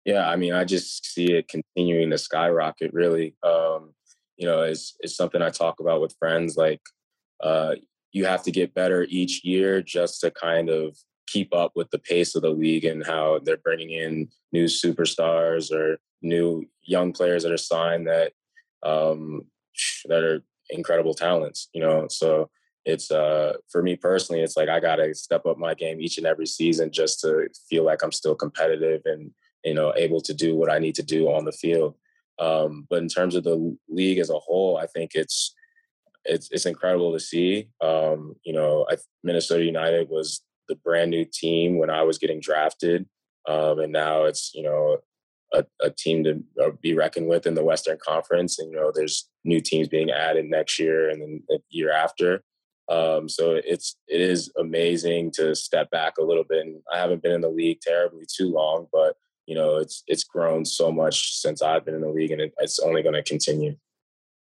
Yeah, 0.06 0.28
I 0.30 0.36
mean, 0.36 0.54
I 0.54 0.64
just 0.64 1.06
see 1.06 1.34
it 1.34 1.48
continuing 1.48 2.10
to 2.12 2.18
skyrocket. 2.18 2.94
Really, 2.94 3.36
um, 3.44 3.94
you 4.38 4.48
know, 4.48 4.62
it's 4.62 4.96
it's 5.00 5.16
something 5.16 5.42
I 5.42 5.50
talk 5.50 5.80
about 5.80 6.02
with 6.02 6.16
friends. 6.20 6.58
Like, 6.58 6.82
uh, 7.42 7.76
you 8.12 8.26
have 8.26 8.44
to 8.44 8.52
get 8.52 8.74
better 8.74 9.06
each 9.10 9.44
year 9.44 9.82
just 9.82 10.22
to 10.22 10.32
kind 10.32 10.70
of 10.70 10.98
keep 11.28 11.54
up 11.54 11.74
with 11.76 11.90
the 11.92 12.00
pace 12.00 12.36
of 12.36 12.42
the 12.42 12.50
league 12.50 12.86
and 12.86 13.06
how 13.06 13.40
they're 13.44 13.58
bringing 13.58 13.92
in 13.92 14.30
new 14.52 14.66
superstars 14.66 15.72
or 15.72 16.00
new 16.22 16.66
young 16.84 17.14
players 17.14 17.44
that 17.44 17.52
are 17.52 17.58
signed 17.58 18.08
that 18.08 18.32
um, 18.84 19.44
that 20.06 20.24
are 20.24 20.44
incredible 20.70 21.14
talents. 21.14 21.70
You 21.74 21.82
know, 21.82 22.08
so 22.10 22.50
it's 22.86 23.12
uh 23.12 23.54
for 23.72 23.84
me 23.84 23.96
personally, 23.96 24.42
it's 24.42 24.58
like 24.58 24.70
I 24.70 24.80
gotta 24.80 25.14
step 25.14 25.46
up 25.46 25.58
my 25.58 25.74
game 25.74 26.00
each 26.00 26.18
and 26.18 26.26
every 26.26 26.48
season 26.48 26.92
just 26.92 27.20
to 27.22 27.50
feel 27.70 27.84
like 27.84 28.04
I'm 28.04 28.12
still 28.12 28.36
competitive 28.36 29.02
and 29.06 29.32
you 29.64 29.74
know, 29.74 29.94
able 29.96 30.22
to 30.22 30.34
do 30.34 30.56
what 30.56 30.72
I 30.72 30.80
need 30.80 30.96
to 30.96 31.04
do 31.04 31.28
on 31.28 31.46
the 31.46 31.52
field. 31.52 31.96
Um, 32.40 32.88
but 32.90 33.00
in 33.00 33.10
terms 33.10 33.36
of 33.36 33.44
the 33.44 33.78
league 33.90 34.20
as 34.20 34.30
a 34.30 34.40
whole, 34.40 34.78
I 34.78 34.88
think 34.88 35.12
it's 35.14 35.54
it's 36.26 36.50
it's 36.52 36.66
incredible 36.66 37.14
to 37.14 37.20
see. 37.20 37.70
Um, 37.82 38.36
you 38.44 38.54
know, 38.54 38.86
I, 38.90 38.98
Minnesota 39.24 39.64
United 39.64 40.10
was 40.10 40.42
the 40.68 40.76
brand 40.76 41.12
new 41.12 41.26
team 41.26 41.78
when 41.78 41.90
I 41.90 42.04
was 42.04 42.18
getting 42.18 42.40
drafted, 42.40 43.08
um, 43.48 43.80
and 43.80 43.92
now 43.92 44.26
it's 44.26 44.54
you 44.54 44.64
know 44.64 44.98
a, 45.54 45.66
a, 45.82 45.90
team 45.90 46.24
to 46.24 46.44
uh, 46.64 46.70
be 46.82 46.94
reckoned 46.94 47.28
with 47.28 47.48
in 47.48 47.56
the 47.56 47.64
Western 47.64 47.98
Conference. 48.04 48.60
And 48.60 48.72
you 48.72 48.78
know, 48.78 48.92
there's 48.94 49.30
new 49.44 49.62
teams 49.62 49.88
being 49.88 50.12
added 50.12 50.46
next 50.46 50.80
year 50.80 51.10
and 51.10 51.22
then 51.22 51.44
the 51.48 51.60
year 51.70 51.92
after. 51.92 52.44
Um, 52.90 53.30
so 53.30 53.60
it's 53.64 53.98
it 54.08 54.22
is 54.22 54.52
amazing 54.58 55.32
to 55.36 55.56
step 55.56 55.92
back 55.92 56.18
a 56.18 56.24
little 56.24 56.44
bit. 56.48 56.66
And 56.66 56.82
I 56.92 56.98
haven't 56.98 57.22
been 57.22 57.34
in 57.34 57.42
the 57.42 57.50
league 57.50 57.82
terribly 57.82 58.26
too 58.28 58.52
long, 58.52 58.88
but 58.92 59.16
you 59.50 59.56
know, 59.56 59.78
it's 59.78 60.04
it's 60.06 60.24
grown 60.24 60.64
so 60.64 60.92
much 60.92 61.38
since 61.38 61.64
I've 61.64 61.84
been 61.84 61.96
in 61.96 62.02
the 62.02 62.10
league, 62.10 62.30
and 62.30 62.40
it, 62.40 62.54
it's 62.60 62.78
only 62.78 63.02
going 63.02 63.16
to 63.16 63.24
continue. 63.24 63.76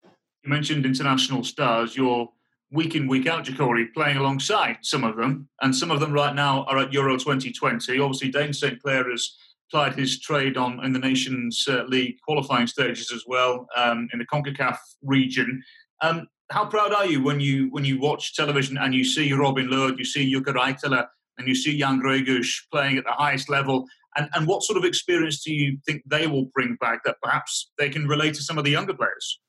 You 0.04 0.50
mentioned 0.50 0.86
international 0.86 1.44
stars. 1.44 1.98
You're 1.98 2.30
week 2.72 2.94
in 2.94 3.08
week 3.08 3.26
out, 3.26 3.46
Jacori, 3.46 3.92
playing 3.92 4.18
alongside 4.18 4.78
some 4.84 5.04
of 5.04 5.16
them, 5.18 5.50
and 5.64 5.76
some 5.76 5.90
of 5.90 6.00
them 6.00 6.14
right 6.14 6.36
now 6.36 6.64
are 6.66 6.78
at 6.78 6.94
Euro 6.94 7.18
2020. 7.18 8.00
Obviously, 8.00 8.30
Dayne 8.30 8.54
St. 8.54 8.80
Clair 8.84 9.10
has 9.10 9.36
plied 9.72 9.96
his 9.96 10.20
trade 10.20 10.58
on 10.58 10.86
in 10.86 10.94
the 10.94 11.00
Nations 11.00 11.66
uh, 11.68 11.86
League 11.88 12.18
qualifying 12.24 12.68
stages 12.68 13.12
as 13.12 13.24
well 13.26 13.66
um, 13.76 14.08
in 14.14 14.20
the 14.20 14.28
Concacaf 14.28 14.78
region. 15.02 15.64
Um, 16.02 16.28
how 16.52 16.66
proud 16.68 16.94
are 16.94 17.08
you 17.08 17.24
when 17.24 17.40
you 17.40 17.70
when 17.72 17.84
you 17.84 18.00
watch 18.00 18.36
television 18.36 18.78
and 18.78 18.94
you 18.94 19.04
see 19.04 19.34
Robin 19.34 19.72
Lod, 19.72 19.98
you 19.98 20.06
see 20.06 20.32
Jukka 20.32 20.54
Raitala, 20.54 21.08
and 21.38 21.48
you 21.48 21.56
see 21.56 21.78
Jan 21.78 22.02
Gregus 22.02 22.48
playing 22.72 22.98
at 22.98 23.06
the 23.06 23.12
highest 23.12 23.50
level? 23.50 23.86
And, 24.16 24.30
and 24.34 24.48
what 24.48 24.64
sort 24.64 24.78
of 24.78 24.86
experience 24.86 25.44
do 25.44 25.54
you 25.54 25.78
think 25.86 26.04
they 26.06 26.28
will 26.28 26.46
bring 26.54 26.78
back 26.80 27.04
that 27.06 27.18
perhaps 27.22 27.72
they 27.78 27.90
can 27.90 28.08
relate 28.08 28.36
to 28.36 28.44
some 28.44 28.58
of 28.58 28.64
the 28.64 28.72
younger 28.72 28.94
players? 28.94 29.40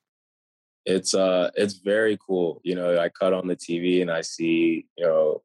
It's 0.86 1.14
uh 1.14 1.50
it's 1.54 1.74
very 1.74 2.18
cool. 2.26 2.60
You 2.62 2.74
know, 2.74 2.98
I 2.98 3.08
cut 3.08 3.32
on 3.32 3.46
the 3.46 3.56
TV 3.56 4.02
and 4.02 4.10
I 4.10 4.20
see, 4.20 4.86
you 4.96 5.06
know, 5.06 5.42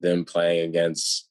them 0.00 0.24
playing 0.24 0.68
against 0.68 1.28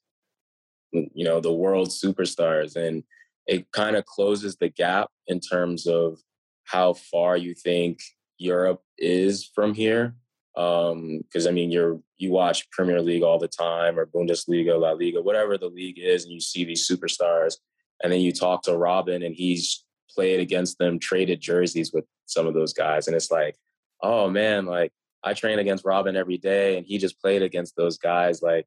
you 0.91 1.25
know, 1.25 1.39
the 1.39 1.53
world 1.53 1.89
superstars 1.89 2.75
and 2.75 3.03
it 3.45 3.71
kind 3.71 3.95
of 3.95 4.05
closes 4.05 4.57
the 4.57 4.69
gap 4.69 5.09
in 5.27 5.39
terms 5.39 5.87
of 5.87 6.19
how 6.65 6.93
far 6.93 7.37
you 7.37 7.53
think 7.53 7.99
Europe 8.37 8.81
is 8.97 9.49
from 9.55 9.73
here 9.73 10.15
because 10.57 11.45
um, 11.45 11.47
I 11.47 11.51
mean, 11.51 11.69
you're 11.69 11.99
you 12.17 12.31
watch 12.31 12.67
Premier 12.71 12.99
League 12.99 13.21
all 13.21 13.37
the 13.37 13.47
time 13.47 13.99
or 13.99 14.07
Bundesliga, 14.07 14.79
La 14.79 14.93
Liga, 14.93 15.21
whatever 15.21 15.55
the 15.55 15.67
league 15.67 15.99
is, 15.99 16.23
and 16.23 16.33
you 16.33 16.41
see 16.41 16.65
these 16.65 16.89
superstars, 16.89 17.57
and 18.01 18.11
then 18.11 18.21
you 18.21 18.31
talk 18.31 18.63
to 18.63 18.75
Robin, 18.75 19.21
and 19.21 19.35
he's 19.35 19.85
played 20.09 20.39
against 20.39 20.79
them, 20.79 20.97
traded 20.97 21.41
jerseys 21.41 21.93
with 21.93 22.05
some 22.25 22.47
of 22.47 22.55
those 22.55 22.73
guys, 22.73 23.05
and 23.05 23.15
it's 23.15 23.29
like, 23.29 23.55
oh 24.01 24.31
man, 24.31 24.65
like 24.65 24.91
I 25.23 25.35
train 25.35 25.59
against 25.59 25.85
Robin 25.85 26.15
every 26.15 26.39
day, 26.39 26.75
and 26.77 26.87
he 26.87 26.97
just 26.97 27.21
played 27.21 27.43
against 27.43 27.75
those 27.75 27.99
guys. 27.99 28.41
Like, 28.41 28.65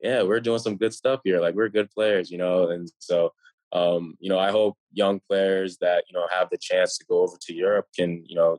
yeah, 0.00 0.22
we're 0.22 0.40
doing 0.40 0.58
some 0.58 0.78
good 0.78 0.94
stuff 0.94 1.20
here. 1.22 1.38
Like, 1.38 1.54
we're 1.54 1.68
good 1.68 1.90
players, 1.90 2.30
you 2.30 2.38
know, 2.38 2.70
and 2.70 2.90
so. 2.98 3.32
Um, 3.72 4.16
you 4.18 4.28
know, 4.28 4.38
I 4.40 4.50
hope 4.50 4.76
young 4.92 5.20
players 5.28 5.78
that 5.78 6.02
you 6.08 6.18
know 6.18 6.26
have 6.32 6.50
the 6.50 6.58
chance 6.58 6.98
to 6.98 7.04
go 7.04 7.20
over 7.20 7.36
to 7.40 7.54
Europe 7.54 7.86
can, 7.94 8.24
you 8.26 8.34
know, 8.34 8.58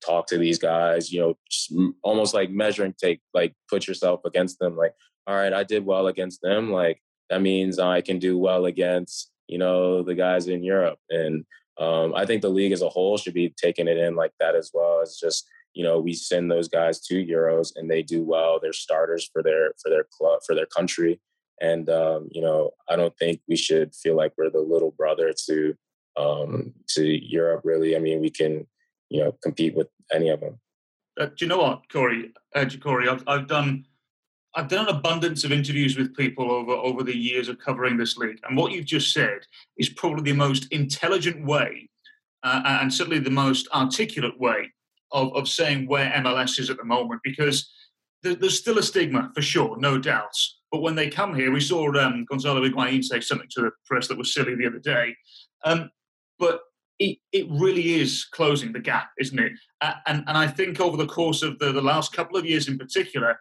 talk 0.00 0.26
to 0.28 0.38
these 0.38 0.58
guys, 0.58 1.12
you 1.12 1.20
know, 1.20 1.94
almost 2.02 2.34
like 2.34 2.50
measuring 2.50 2.94
take, 2.98 3.20
like 3.34 3.54
put 3.68 3.86
yourself 3.86 4.20
against 4.24 4.58
them. 4.58 4.76
Like, 4.76 4.92
all 5.26 5.34
right, 5.34 5.52
I 5.52 5.64
did 5.64 5.84
well 5.84 6.06
against 6.06 6.40
them. 6.42 6.70
Like 6.70 7.00
that 7.30 7.42
means 7.42 7.78
I 7.78 8.00
can 8.00 8.18
do 8.18 8.38
well 8.38 8.66
against, 8.66 9.30
you 9.48 9.58
know, 9.58 10.02
the 10.02 10.14
guys 10.14 10.48
in 10.48 10.62
Europe. 10.62 10.98
And 11.10 11.44
um, 11.78 12.14
I 12.14 12.24
think 12.24 12.42
the 12.42 12.48
league 12.48 12.72
as 12.72 12.82
a 12.82 12.88
whole 12.88 13.16
should 13.16 13.34
be 13.34 13.54
taking 13.56 13.88
it 13.88 13.98
in 13.98 14.16
like 14.16 14.32
that 14.40 14.54
as 14.54 14.70
well. 14.72 15.00
It's 15.02 15.20
just, 15.20 15.46
you 15.74 15.82
know, 15.82 16.00
we 16.00 16.14
send 16.14 16.50
those 16.50 16.68
guys 16.68 17.00
to 17.02 17.24
Euros 17.24 17.72
and 17.76 17.90
they 17.90 18.02
do 18.02 18.22
well. 18.22 18.58
They're 18.60 18.72
starters 18.72 19.28
for 19.30 19.42
their 19.42 19.72
for 19.82 19.90
their 19.90 20.06
club 20.10 20.40
for 20.46 20.54
their 20.54 20.66
country. 20.66 21.20
And 21.60 21.88
um, 21.90 22.28
you 22.30 22.40
know, 22.40 22.70
I 22.88 22.96
don't 22.96 23.16
think 23.18 23.40
we 23.48 23.56
should 23.56 23.94
feel 23.94 24.16
like 24.16 24.32
we're 24.38 24.50
the 24.50 24.60
little 24.60 24.92
brother 24.92 25.34
to 25.46 25.74
um, 26.16 26.72
to 26.90 27.04
Europe. 27.04 27.62
Really, 27.64 27.94
I 27.94 27.98
mean, 27.98 28.20
we 28.20 28.30
can 28.30 28.66
you 29.08 29.22
know 29.22 29.32
compete 29.42 29.74
with 29.74 29.88
any 30.12 30.28
of 30.28 30.40
them. 30.40 30.58
uh, 31.20 31.26
do 31.26 31.32
you 31.40 31.48
know 31.48 31.58
what, 31.58 31.82
Corey? 31.90 32.32
Uh, 32.54 32.66
Corey, 32.82 33.08
I've, 33.08 33.22
I've 33.26 33.46
done 33.46 33.84
I've 34.54 34.68
done 34.68 34.88
an 34.88 34.96
abundance 34.96 35.44
of 35.44 35.52
interviews 35.52 35.96
with 35.96 36.16
people 36.16 36.50
over 36.50 36.72
over 36.72 37.02
the 37.02 37.16
years 37.16 37.48
of 37.48 37.58
covering 37.58 37.96
this 37.96 38.16
league, 38.16 38.40
and 38.48 38.56
what 38.56 38.72
you've 38.72 38.86
just 38.86 39.12
said 39.12 39.40
is 39.76 39.88
probably 39.90 40.30
the 40.30 40.38
most 40.38 40.72
intelligent 40.72 41.44
way, 41.44 41.88
uh, 42.42 42.62
and 42.64 42.92
certainly 42.92 43.18
the 43.18 43.30
most 43.30 43.68
articulate 43.74 44.38
way 44.40 44.72
of, 45.12 45.34
of 45.34 45.48
saying 45.48 45.86
where 45.86 46.10
MLS 46.12 46.58
is 46.58 46.70
at 46.70 46.78
the 46.78 46.84
moment. 46.84 47.20
Because 47.22 47.70
there, 48.22 48.34
there's 48.34 48.58
still 48.58 48.78
a 48.78 48.82
stigma 48.82 49.30
for 49.34 49.42
sure, 49.42 49.76
no 49.78 49.98
doubts. 49.98 50.60
But 50.72 50.80
when 50.80 50.96
they 50.96 51.08
come 51.08 51.34
here, 51.34 51.52
we 51.52 51.60
saw 51.60 51.86
um, 51.98 52.26
Gonzalo 52.28 52.60
Higuain 52.66 53.02
say 53.04 53.20
something 53.20 53.48
to 53.52 53.62
the 53.62 53.70
press 53.86 54.08
that 54.08 54.18
was 54.18 54.34
silly 54.34 54.54
the 54.56 54.66
other 54.66 54.80
day. 54.80 55.14
Um, 55.64 55.90
but 56.38 56.60
it, 56.98 57.18
it 57.32 57.46
really 57.50 57.94
is 58.00 58.24
closing 58.24 58.72
the 58.72 58.80
gap, 58.80 59.10
isn't 59.18 59.38
it? 59.38 59.52
Uh, 59.80 59.94
and, 60.06 60.24
and 60.26 60.36
I 60.36 60.46
think 60.46 60.80
over 60.80 60.96
the 60.96 61.06
course 61.06 61.42
of 61.42 61.58
the, 61.58 61.72
the 61.72 61.82
last 61.82 62.12
couple 62.12 62.36
of 62.36 62.46
years 62.46 62.68
in 62.68 62.78
particular, 62.78 63.38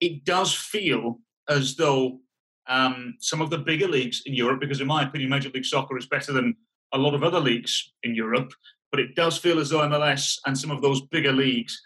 it 0.00 0.24
does 0.24 0.54
feel 0.54 1.18
as 1.48 1.76
though 1.76 2.20
um, 2.68 3.14
some 3.20 3.40
of 3.40 3.50
the 3.50 3.58
bigger 3.58 3.88
leagues 3.88 4.22
in 4.26 4.34
Europe, 4.34 4.60
because 4.60 4.80
in 4.80 4.86
my 4.86 5.02
opinion, 5.02 5.30
Major 5.30 5.50
League 5.50 5.64
Soccer 5.64 5.96
is 5.96 6.06
better 6.06 6.32
than 6.32 6.54
a 6.92 6.98
lot 6.98 7.14
of 7.14 7.22
other 7.22 7.40
leagues 7.40 7.92
in 8.02 8.14
Europe, 8.14 8.52
but 8.90 9.00
it 9.00 9.14
does 9.14 9.36
feel 9.36 9.58
as 9.58 9.70
though 9.70 9.80
MLS 9.80 10.38
and 10.46 10.58
some 10.58 10.70
of 10.70 10.80
those 10.80 11.02
bigger 11.08 11.32
leagues 11.32 11.80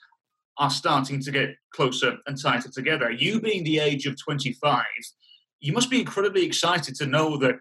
are 0.58 0.70
starting 0.70 1.20
to 1.20 1.30
get 1.30 1.50
closer 1.74 2.16
and 2.26 2.40
tighter 2.40 2.70
together. 2.70 3.10
You 3.10 3.40
being 3.40 3.64
the 3.64 3.78
age 3.78 4.06
of 4.06 4.22
25, 4.22 4.84
you 5.60 5.72
must 5.72 5.90
be 5.90 6.00
incredibly 6.00 6.44
excited 6.44 6.94
to 6.96 7.06
know 7.06 7.36
that 7.38 7.56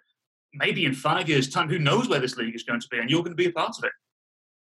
maybe 0.54 0.86
in 0.86 0.94
five 0.94 1.30
years' 1.30 1.50
time, 1.50 1.70
who 1.70 1.80
knows 1.80 2.10
where 2.10 2.20
this 2.20 2.38
league 2.38 2.56
is 2.56 2.64
going 2.64 2.80
to 2.80 2.88
be, 2.90 3.00
and 3.00 3.10
you're 3.10 3.24
going 3.24 3.32
to 3.32 3.36
be 3.36 3.48
a 3.48 3.52
part 3.52 3.76
of 3.78 3.84
it. 3.84 3.92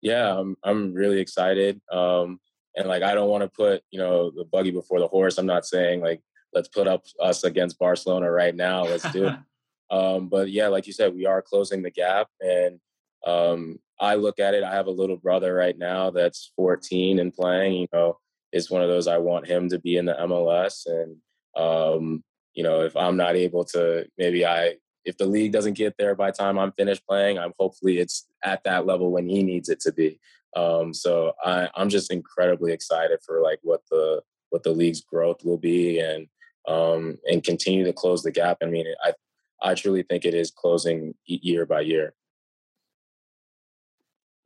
Yeah, 0.02 0.38
I'm, 0.38 0.56
I'm 0.64 0.94
really 0.94 1.20
excited. 1.20 1.82
Um, 1.92 2.40
and 2.76 2.88
like, 2.88 3.04
I 3.04 3.14
don't 3.14 3.30
want 3.30 3.44
to 3.44 3.50
put, 3.50 3.84
you 3.92 4.00
know, 4.00 4.32
the 4.32 4.46
buggy 4.46 4.72
before 4.72 5.00
the 5.00 5.08
horse. 5.08 5.38
I'm 5.38 5.46
not 5.46 5.66
saying 5.66 6.02
like, 6.02 6.22
let's 6.54 6.68
put 6.68 6.88
up 6.88 7.04
us 7.20 7.44
against 7.44 7.80
Barcelona 7.80 8.32
right 8.32 8.56
now. 8.56 8.84
Let's 8.84 9.12
do 9.12 9.28
it. 9.28 9.36
um, 9.92 10.30
but 10.30 10.50
yeah, 10.50 10.68
like 10.68 10.88
you 10.88 10.94
said, 10.94 11.16
we 11.16 11.26
are 11.26 11.42
closing 11.42 11.82
the 11.82 11.92
gap. 11.92 12.28
And 12.40 12.80
um, 13.26 13.80
I 14.00 14.16
look 14.16 14.40
at 14.40 14.54
it, 14.54 14.64
I 14.64 14.74
have 14.74 14.88
a 14.88 14.92
little 14.92 15.18
brother 15.18 15.54
right 15.54 15.78
now 15.78 16.10
that's 16.10 16.52
14 16.56 17.20
and 17.20 17.34
playing, 17.34 17.74
you 17.74 17.88
know, 17.92 18.18
it's 18.52 18.72
one 18.72 18.82
of 18.82 18.88
those 18.88 19.08
I 19.08 19.18
want 19.18 19.48
him 19.48 19.70
to 19.70 19.80
be 19.80 19.98
in 19.98 20.06
the 20.06 20.14
MLS. 20.14 20.88
And, 20.88 21.18
um, 21.56 22.24
you 22.54 22.64
know, 22.64 22.82
if 22.82 22.96
I'm 22.96 23.18
not 23.18 23.36
able 23.36 23.66
to, 23.66 24.08
maybe 24.18 24.46
I 24.46 24.76
if 25.06 25.18
the 25.18 25.26
league 25.26 25.52
doesn't 25.52 25.74
get 25.74 25.96
there 25.98 26.16
by 26.16 26.32
the 26.32 26.38
time 26.38 26.60
I'm 26.60 26.72
finished 26.74 27.06
playing, 27.08 27.38
I'm 27.38 27.54
hopefully 27.60 28.00
it's 28.00 28.28
at 28.44 28.64
that 28.64 28.86
level 28.86 29.12
when 29.12 29.28
he 29.28 29.44
needs 29.44 29.70
it 29.70 29.80
to 29.82 29.92
be. 29.92 30.20
Um, 30.56 30.94
so 30.94 31.34
I, 31.44 31.70
I'm 31.76 31.90
just 31.90 32.12
incredibly 32.12 32.74
excited 32.74 33.20
for 33.26 33.42
like 33.42 33.60
what 33.62 33.82
the 33.90 34.22
what 34.50 34.64
the 34.64 34.72
league's 34.72 35.02
growth 35.02 35.44
will 35.44 35.58
be 35.58 36.00
and 36.00 36.28
um, 36.68 37.18
and 37.30 37.44
continue 37.44 37.86
to 37.86 37.94
close 37.94 38.24
the 38.24 38.32
gap. 38.32 38.58
I 38.62 38.66
mean, 38.66 38.86
I 39.04 39.14
I 39.62 39.76
truly 39.76 40.04
think 40.04 40.26
it 40.26 40.34
is 40.34 40.52
closing 40.52 41.14
year 41.26 41.66
by 41.66 41.82
year 41.82 42.14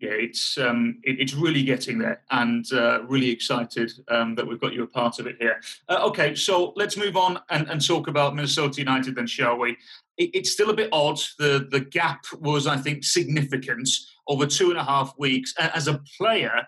yeah, 0.04 0.12
it's 0.12 0.58
um, 0.58 1.00
it, 1.04 1.22
it's 1.22 1.34
really 1.34 1.64
getting 1.64 1.98
there, 1.98 2.24
and 2.30 2.66
uh, 2.74 3.04
really 3.04 3.30
excited 3.30 3.90
um, 4.10 4.36
that 4.36 4.46
we've 4.46 4.60
got 4.60 4.74
you 4.74 4.84
a 4.84 4.88
part 4.88 5.18
of 5.18 5.28
it 5.28 5.38
here. 5.40 5.62
Uh, 5.88 6.02
okay, 6.04 6.36
so 6.36 6.74
let's 6.76 6.98
move 6.98 7.16
on 7.16 7.40
and, 7.50 7.70
and 7.70 7.86
talk 7.86 8.10
about 8.10 8.36
Minnesota 8.36 8.80
United, 8.82 9.16
then, 9.16 9.28
shall 9.28 9.58
we? 9.58 9.78
It, 10.18 10.32
it's 10.34 10.52
still 10.52 10.70
a 10.70 10.76
bit 10.76 10.90
odd. 10.92 11.20
the 11.40 11.68
The 11.72 11.80
gap 11.80 12.26
was, 12.40 12.68
I 12.68 12.78
think, 12.78 13.04
significant 13.04 13.90
over 14.28 14.46
two 14.46 14.70
and 14.70 14.80
a 14.80 14.84
half 14.84 15.14
weeks. 15.18 15.54
As 15.58 15.88
a 15.88 16.02
player, 16.18 16.66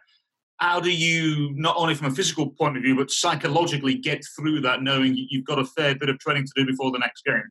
how 0.58 0.80
do 0.80 0.92
you 0.92 1.52
not 1.56 1.76
only 1.78 1.96
from 1.96 2.08
a 2.08 2.16
physical 2.16 2.50
point 2.50 2.78
of 2.78 2.84
view, 2.84 2.96
but 2.96 3.12
psychologically 3.12 3.96
get 3.96 4.24
through 4.36 4.62
that, 4.62 4.82
knowing 4.82 5.16
you've 5.16 5.46
got 5.46 5.60
a 5.60 5.66
fair 5.66 5.96
bit 5.96 6.10
of 6.10 6.20
training 6.20 6.46
to 6.46 6.52
do 6.56 6.66
before 6.66 6.92
the 6.92 7.00
next 7.00 7.24
game? 7.26 7.44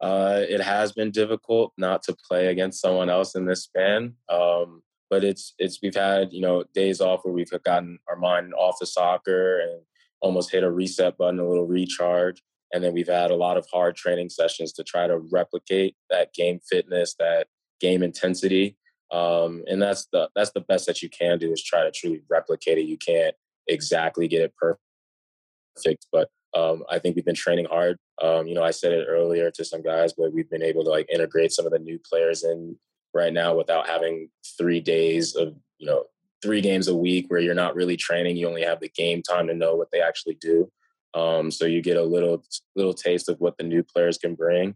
Uh, 0.00 0.42
it 0.48 0.60
has 0.60 0.92
been 0.92 1.10
difficult 1.10 1.72
not 1.78 2.02
to 2.02 2.16
play 2.28 2.48
against 2.48 2.80
someone 2.80 3.08
else 3.08 3.34
in 3.34 3.46
this 3.46 3.62
span. 3.62 4.14
Um, 4.28 4.82
but 5.10 5.22
it's 5.22 5.54
it's 5.58 5.78
we've 5.82 5.94
had 5.94 6.32
you 6.32 6.40
know 6.40 6.64
days 6.74 7.00
off 7.00 7.20
where 7.22 7.32
we've 7.32 7.50
gotten 7.64 7.98
our 8.08 8.16
mind 8.16 8.52
off 8.54 8.76
the 8.80 8.86
soccer 8.86 9.60
and 9.60 9.80
almost 10.20 10.50
hit 10.50 10.64
a 10.64 10.70
reset 10.70 11.16
button, 11.16 11.38
a 11.38 11.48
little 11.48 11.66
recharge, 11.66 12.42
and 12.74 12.82
then 12.82 12.92
we've 12.92 13.08
had 13.08 13.30
a 13.30 13.36
lot 13.36 13.56
of 13.56 13.66
hard 13.72 13.94
training 13.94 14.28
sessions 14.28 14.72
to 14.72 14.82
try 14.82 15.06
to 15.06 15.18
replicate 15.30 15.94
that 16.10 16.34
game 16.34 16.58
fitness, 16.68 17.14
that 17.20 17.46
game 17.80 18.02
intensity. 18.02 18.76
Um, 19.12 19.62
and 19.68 19.80
that's 19.80 20.08
the 20.12 20.28
that's 20.34 20.50
the 20.50 20.60
best 20.60 20.86
that 20.86 21.00
you 21.00 21.08
can 21.08 21.38
do 21.38 21.52
is 21.52 21.62
try 21.62 21.84
to 21.84 21.92
truly 21.92 22.22
replicate 22.28 22.78
it. 22.78 22.86
You 22.86 22.98
can't 22.98 23.36
exactly 23.68 24.26
get 24.26 24.42
it 24.42 24.54
perfect, 24.56 26.06
but 26.10 26.28
um, 26.52 26.82
I 26.90 26.98
think 26.98 27.14
we've 27.14 27.24
been 27.24 27.36
training 27.36 27.66
hard. 27.66 27.96
Um, 28.20 28.48
you 28.48 28.56
know, 28.56 28.64
I 28.64 28.72
said 28.72 28.92
it 28.92 29.06
earlier 29.08 29.52
to 29.52 29.64
some 29.64 29.82
guys, 29.82 30.12
but 30.12 30.32
we've 30.32 30.50
been 30.50 30.62
able 30.62 30.82
to 30.82 30.90
like 30.90 31.08
integrate 31.12 31.52
some 31.52 31.66
of 31.66 31.72
the 31.72 31.78
new 31.78 32.00
players 32.10 32.42
in 32.42 32.76
right 33.12 33.32
now 33.32 33.54
without 33.54 33.88
having 33.88 34.30
three 34.58 34.80
days 34.80 35.36
of, 35.36 35.54
you 35.78 35.86
know, 35.86 36.04
three 36.42 36.60
games 36.60 36.88
a 36.88 36.96
week 36.96 37.26
where 37.28 37.40
you're 37.40 37.54
not 37.54 37.76
really 37.76 37.96
training. 37.96 38.36
You 38.36 38.48
only 38.48 38.64
have 38.64 38.80
the 38.80 38.88
game 38.88 39.22
time 39.22 39.46
to 39.46 39.54
know 39.54 39.76
what 39.76 39.88
they 39.92 40.00
actually 40.00 40.36
do. 40.40 40.70
Um, 41.14 41.50
so 41.50 41.64
you 41.64 41.82
get 41.82 41.96
a 41.96 42.02
little 42.02 42.44
little 42.76 42.94
taste 42.94 43.28
of 43.28 43.40
what 43.40 43.56
the 43.56 43.64
new 43.64 43.82
players 43.82 44.18
can 44.18 44.34
bring, 44.34 44.74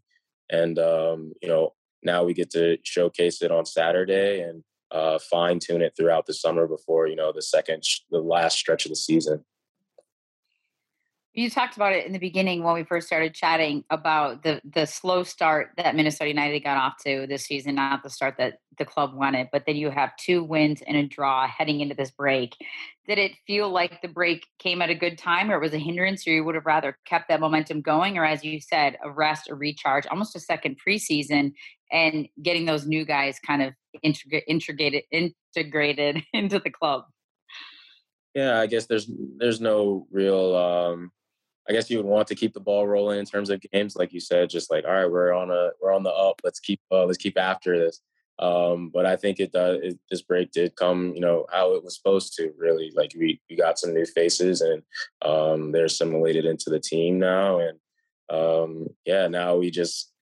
and 0.50 0.78
um, 0.78 1.32
you 1.42 1.48
know 1.48 1.74
now 2.02 2.24
we 2.24 2.34
get 2.34 2.50
to 2.50 2.78
showcase 2.84 3.42
it 3.42 3.50
on 3.50 3.66
Saturday 3.66 4.40
and 4.40 4.62
uh, 4.90 5.18
fine 5.18 5.58
tune 5.58 5.82
it 5.82 5.94
throughout 5.96 6.26
the 6.26 6.34
summer 6.34 6.66
before 6.66 7.06
you 7.06 7.16
know 7.16 7.32
the 7.32 7.42
second 7.42 7.82
the 8.10 8.20
last 8.20 8.58
stretch 8.58 8.86
of 8.86 8.90
the 8.90 8.96
season 8.96 9.44
you 11.38 11.48
talked 11.48 11.76
about 11.76 11.92
it 11.92 12.04
in 12.04 12.12
the 12.12 12.18
beginning 12.18 12.64
when 12.64 12.74
we 12.74 12.82
first 12.82 13.06
started 13.06 13.32
chatting 13.32 13.84
about 13.90 14.42
the 14.42 14.60
the 14.74 14.86
slow 14.86 15.22
start 15.22 15.70
that 15.76 15.94
Minnesota 15.94 16.26
United 16.26 16.60
got 16.64 16.76
off 16.76 16.94
to 17.06 17.28
this 17.28 17.44
season, 17.44 17.76
not 17.76 18.02
the 18.02 18.10
start 18.10 18.34
that 18.38 18.58
the 18.76 18.84
club 18.84 19.14
wanted, 19.14 19.46
but 19.52 19.64
then 19.64 19.76
you 19.76 19.88
have 19.88 20.16
two 20.16 20.42
wins 20.42 20.82
and 20.84 20.96
a 20.96 21.06
draw 21.06 21.46
heading 21.46 21.80
into 21.80 21.94
this 21.94 22.10
break. 22.10 22.56
Did 23.06 23.18
it 23.18 23.32
feel 23.46 23.70
like 23.70 24.02
the 24.02 24.08
break 24.08 24.46
came 24.58 24.82
at 24.82 24.90
a 24.90 24.96
good 24.96 25.16
time 25.16 25.48
or 25.48 25.54
it 25.54 25.60
was 25.60 25.72
a 25.74 25.78
hindrance 25.78 26.26
or 26.26 26.30
you 26.30 26.42
would 26.42 26.56
have 26.56 26.66
rather 26.66 26.98
kept 27.04 27.28
that 27.28 27.38
momentum 27.38 27.82
going 27.82 28.18
or 28.18 28.24
as 28.24 28.42
you 28.42 28.60
said, 28.60 28.96
a 29.04 29.10
rest, 29.10 29.48
a 29.48 29.54
recharge, 29.54 30.08
almost 30.08 30.34
a 30.34 30.40
second 30.40 30.76
preseason 30.84 31.52
and 31.92 32.26
getting 32.42 32.64
those 32.64 32.84
new 32.84 33.04
guys 33.04 33.38
kind 33.38 33.62
of 33.62 33.74
integrated 34.02 35.04
integrated 35.12 36.24
into 36.32 36.58
the 36.58 36.70
club? 36.70 37.04
Yeah, 38.34 38.58
I 38.58 38.66
guess 38.66 38.86
there's 38.86 39.08
there's 39.36 39.60
no 39.60 40.08
real 40.10 40.56
um 40.56 41.12
I 41.68 41.72
guess 41.72 41.90
you 41.90 41.98
would 41.98 42.06
want 42.06 42.28
to 42.28 42.34
keep 42.34 42.54
the 42.54 42.60
ball 42.60 42.86
rolling 42.86 43.18
in 43.18 43.26
terms 43.26 43.50
of 43.50 43.62
games, 43.72 43.94
like 43.94 44.12
you 44.12 44.20
said, 44.20 44.48
just 44.48 44.70
like 44.70 44.84
all 44.86 44.92
right, 44.92 45.10
we're 45.10 45.32
on 45.32 45.50
a 45.50 45.70
we're 45.80 45.92
on 45.92 46.02
the 46.02 46.10
up. 46.10 46.40
Let's 46.42 46.60
keep 46.60 46.80
uh, 46.90 47.04
let's 47.04 47.18
keep 47.18 47.38
after 47.38 47.78
this. 47.78 48.00
Um, 48.38 48.90
but 48.94 49.04
I 49.04 49.16
think 49.16 49.40
it 49.40 49.52
does. 49.52 49.80
It, 49.82 49.98
this 50.10 50.22
break 50.22 50.52
did 50.52 50.76
come, 50.76 51.12
you 51.14 51.20
know, 51.20 51.46
how 51.52 51.74
it 51.74 51.84
was 51.84 51.96
supposed 51.96 52.34
to. 52.36 52.52
Really, 52.56 52.92
like 52.96 53.12
we 53.18 53.40
we 53.50 53.56
got 53.56 53.78
some 53.78 53.92
new 53.92 54.06
faces, 54.06 54.60
and 54.60 54.82
um, 55.22 55.72
they're 55.72 55.86
assimilated 55.86 56.44
into 56.44 56.70
the 56.70 56.80
team 56.80 57.18
now. 57.18 57.58
And 57.58 57.78
um, 58.30 58.86
yeah, 59.04 59.26
now 59.26 59.56
we 59.56 59.70
just 59.70 60.12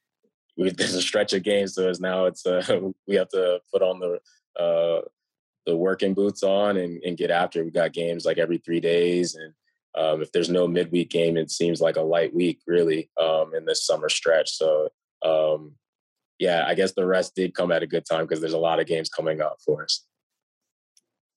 we, 0.56 0.70
there's 0.76 0.94
a 0.94 1.02
stretch 1.02 1.32
of 1.32 1.42
games, 1.42 1.74
so 1.74 1.88
it's 1.88 2.00
now 2.00 2.24
it's 2.24 2.46
uh, 2.46 2.90
we 3.06 3.16
have 3.16 3.28
to 3.30 3.60
put 3.72 3.82
on 3.82 4.00
the 4.00 4.18
uh, 4.60 5.02
the 5.66 5.76
working 5.76 6.14
boots 6.14 6.42
on 6.42 6.76
and, 6.76 7.02
and 7.02 7.18
get 7.18 7.30
after. 7.30 7.62
We 7.64 7.70
got 7.70 7.92
games 7.92 8.24
like 8.24 8.38
every 8.38 8.58
three 8.58 8.80
days, 8.80 9.34
and 9.34 9.52
um, 9.96 10.22
if 10.22 10.30
there's 10.32 10.50
no 10.50 10.68
midweek 10.68 11.10
game, 11.10 11.36
it 11.36 11.50
seems 11.50 11.80
like 11.80 11.96
a 11.96 12.02
light 12.02 12.34
week 12.34 12.60
really 12.66 13.10
um, 13.20 13.52
in 13.56 13.64
this 13.64 13.84
summer 13.84 14.08
stretch. 14.08 14.50
So 14.50 14.88
um, 15.24 15.72
yeah, 16.38 16.64
I 16.66 16.74
guess 16.74 16.92
the 16.92 17.06
rest 17.06 17.34
did 17.34 17.54
come 17.54 17.72
at 17.72 17.82
a 17.82 17.86
good 17.86 18.04
time 18.04 18.24
because 18.24 18.40
there's 18.40 18.52
a 18.52 18.58
lot 18.58 18.80
of 18.80 18.86
games 18.86 19.08
coming 19.08 19.40
up 19.40 19.56
for 19.64 19.84
us. 19.84 20.04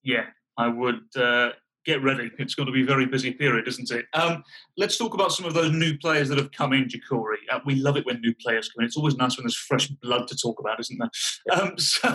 Yeah, 0.03 0.25
I 0.57 0.67
would 0.67 1.05
uh, 1.15 1.51
get 1.85 2.03
ready. 2.03 2.29
It's 2.37 2.55
going 2.55 2.67
to 2.67 2.73
be 2.73 2.83
a 2.83 2.85
very 2.85 3.05
busy 3.05 3.31
period, 3.31 3.67
isn't 3.67 3.91
it? 3.91 4.05
Um, 4.13 4.43
let's 4.77 4.97
talk 4.97 5.13
about 5.13 5.31
some 5.31 5.45
of 5.45 5.53
those 5.53 5.71
new 5.71 5.97
players 5.97 6.29
that 6.29 6.37
have 6.37 6.51
come 6.51 6.73
in, 6.73 6.87
Jacori. 6.87 7.37
Uh, 7.51 7.59
we 7.65 7.75
love 7.75 7.97
it 7.97 8.05
when 8.05 8.21
new 8.21 8.33
players 8.35 8.69
come 8.69 8.81
in. 8.81 8.87
It's 8.87 8.97
always 8.97 9.15
nice 9.15 9.37
when 9.37 9.45
there's 9.45 9.57
fresh 9.57 9.87
blood 9.87 10.27
to 10.27 10.35
talk 10.35 10.59
about, 10.59 10.79
isn't 10.79 10.99
there? 10.99 11.59
Um, 11.59 11.77
so, 11.77 12.09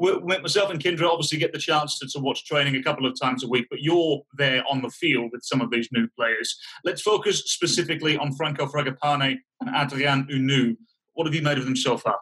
myself 0.00 0.70
and 0.70 0.82
Kyndra 0.82 1.08
obviously 1.08 1.38
get 1.38 1.52
the 1.52 1.58
chance 1.58 1.98
to, 1.98 2.08
to 2.08 2.20
watch 2.20 2.44
training 2.44 2.76
a 2.76 2.82
couple 2.82 3.06
of 3.06 3.18
times 3.20 3.44
a 3.44 3.48
week, 3.48 3.66
but 3.70 3.80
you're 3.80 4.22
there 4.36 4.62
on 4.70 4.82
the 4.82 4.90
field 4.90 5.30
with 5.32 5.42
some 5.42 5.60
of 5.60 5.70
these 5.70 5.88
new 5.92 6.08
players. 6.16 6.58
Let's 6.84 7.02
focus 7.02 7.42
specifically 7.46 8.16
on 8.16 8.32
Franco 8.34 8.66
Fragapane 8.66 9.38
and 9.60 9.76
Adrien 9.76 10.26
Hunou. 10.30 10.76
What 11.14 11.26
have 11.26 11.34
you 11.34 11.42
made 11.42 11.58
of 11.58 11.64
them 11.64 11.76
so 11.76 11.98
far? 11.98 12.16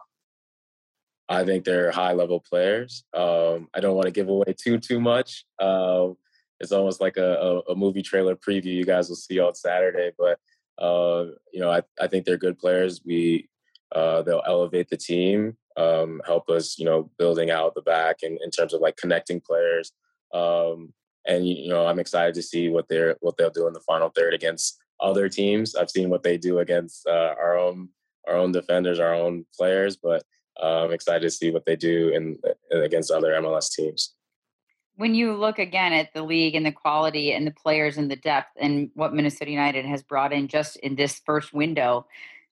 I 1.31 1.45
think 1.45 1.63
they're 1.63 1.91
high 1.91 2.11
level 2.11 2.41
players. 2.41 3.05
Um, 3.13 3.69
I 3.73 3.79
don't 3.79 3.95
want 3.95 4.07
to 4.07 4.11
give 4.11 4.27
away 4.27 4.53
too 4.61 4.79
too 4.79 4.99
much. 4.99 5.45
Uh, 5.57 6.09
it's 6.61 6.71
almost 6.71 7.01
like 7.01 7.17
a, 7.17 7.35
a, 7.35 7.59
a, 7.71 7.75
movie 7.75 8.03
trailer 8.03 8.35
preview 8.35 8.65
you 8.65 8.85
guys 8.85 9.09
will 9.09 9.15
see 9.15 9.39
on 9.39 9.55
Saturday. 9.55 10.11
But 10.17 10.39
uh, 10.81 11.31
you 11.51 11.59
know, 11.59 11.71
I, 11.71 11.81
I 11.99 12.07
think 12.07 12.25
they're 12.25 12.37
good 12.37 12.59
players. 12.59 13.01
We 13.03 13.49
uh, 13.93 14.21
they'll 14.21 14.43
elevate 14.45 14.89
the 14.89 14.97
team, 14.97 15.57
um, 15.75 16.21
help 16.25 16.49
us, 16.49 16.77
you 16.77 16.85
know, 16.85 17.09
building 17.17 17.51
out 17.51 17.75
the 17.75 17.81
back 17.81 18.17
and 18.21 18.39
in 18.43 18.51
terms 18.51 18.73
of 18.73 18.81
like 18.81 18.95
connecting 18.95 19.41
players. 19.41 19.91
Um, 20.33 20.93
and 21.27 21.47
you 21.47 21.69
know 21.69 21.85
I'm 21.85 21.99
excited 21.99 22.33
to 22.35 22.41
see 22.41 22.69
what 22.69 22.87
they're 22.87 23.15
what 23.21 23.37
they'll 23.37 23.49
do 23.49 23.67
in 23.67 23.73
the 23.73 23.79
final 23.81 24.09
third 24.09 24.33
against 24.33 24.79
other 24.99 25.29
teams. 25.29 25.75
I've 25.75 25.89
seen 25.89 26.09
what 26.09 26.23
they 26.23 26.37
do 26.37 26.59
against 26.59 27.07
uh, 27.07 27.35
our 27.39 27.57
own 27.57 27.89
our 28.27 28.35
own 28.35 28.51
defenders, 28.51 28.99
our 28.99 29.13
own 29.13 29.45
players, 29.57 29.97
but 29.97 30.23
uh, 30.61 30.83
I'm 30.83 30.91
excited 30.91 31.21
to 31.21 31.31
see 31.31 31.51
what 31.51 31.65
they 31.65 31.75
do 31.75 32.09
in 32.09 32.39
against 32.71 33.11
other 33.11 33.33
MLS 33.33 33.71
teams. 33.71 34.15
When 34.95 35.15
you 35.15 35.35
look 35.35 35.57
again 35.57 35.93
at 35.93 36.13
the 36.13 36.23
league 36.23 36.53
and 36.53 36.65
the 36.65 36.71
quality 36.71 37.31
and 37.31 37.47
the 37.47 37.51
players 37.51 37.97
and 37.97 38.11
the 38.11 38.15
depth 38.15 38.49
and 38.59 38.91
what 38.93 39.13
Minnesota 39.13 39.49
United 39.49 39.85
has 39.85 40.03
brought 40.03 40.33
in 40.33 40.47
just 40.47 40.75
in 40.77 40.95
this 40.95 41.21
first 41.25 41.53
window, 41.53 42.05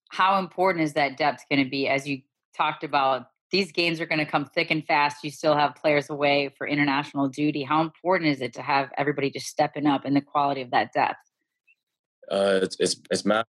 how 0.10 0.40
important 0.40 0.84
is 0.84 0.94
that 0.94 1.18
depth 1.18 1.44
going 1.50 1.64
to 1.64 1.70
be 1.70 1.88
as 1.88 2.08
you 2.08 2.22
talked 2.56 2.84
about 2.84 3.28
these 3.52 3.72
games 3.72 4.00
are 4.00 4.06
going 4.06 4.20
to 4.20 4.26
come 4.26 4.46
thick 4.46 4.70
and 4.70 4.86
fast. 4.86 5.24
You 5.24 5.32
still 5.32 5.56
have 5.56 5.76
players 5.76 6.10
away 6.10 6.54
for 6.58 6.68
international 6.68 7.28
duty. 7.28 7.64
How 7.64 7.82
important 7.82 8.30
is 8.30 8.42
it 8.42 8.54
to 8.54 8.62
have 8.62 8.92
everybody 8.98 9.32
just 9.32 9.48
stepping 9.48 9.88
up 9.88 10.06
in 10.06 10.14
the 10.14 10.22
quality 10.22 10.62
of 10.62 10.72
that 10.72 10.94
depth? 10.94 11.18
Uh, 12.30 12.60
it's 12.62 12.78
it's, 12.80 13.02
it's 13.10 13.26
massive 13.26 13.48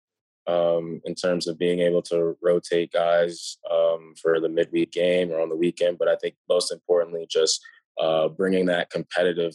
um, 0.47 1.01
in 1.03 1.15
terms 1.15 1.47
of 1.47 1.57
being 1.57 1.79
able 1.79 2.01
to 2.03 2.35
rotate 2.41 2.93
guys 2.93 3.57
um, 3.69 4.13
for 4.21 4.39
the 4.39 4.47
midweek 4.47 4.91
game 4.91 5.31
or 5.31 5.41
on 5.41 5.49
the 5.49 5.55
weekend. 5.55 5.97
But 5.97 6.07
I 6.07 6.15
think 6.15 6.35
most 6.47 6.71
importantly, 6.71 7.27
just 7.29 7.61
uh, 8.00 8.30
bringing 8.30 8.66
that 8.68 8.89
competitive 8.89 9.54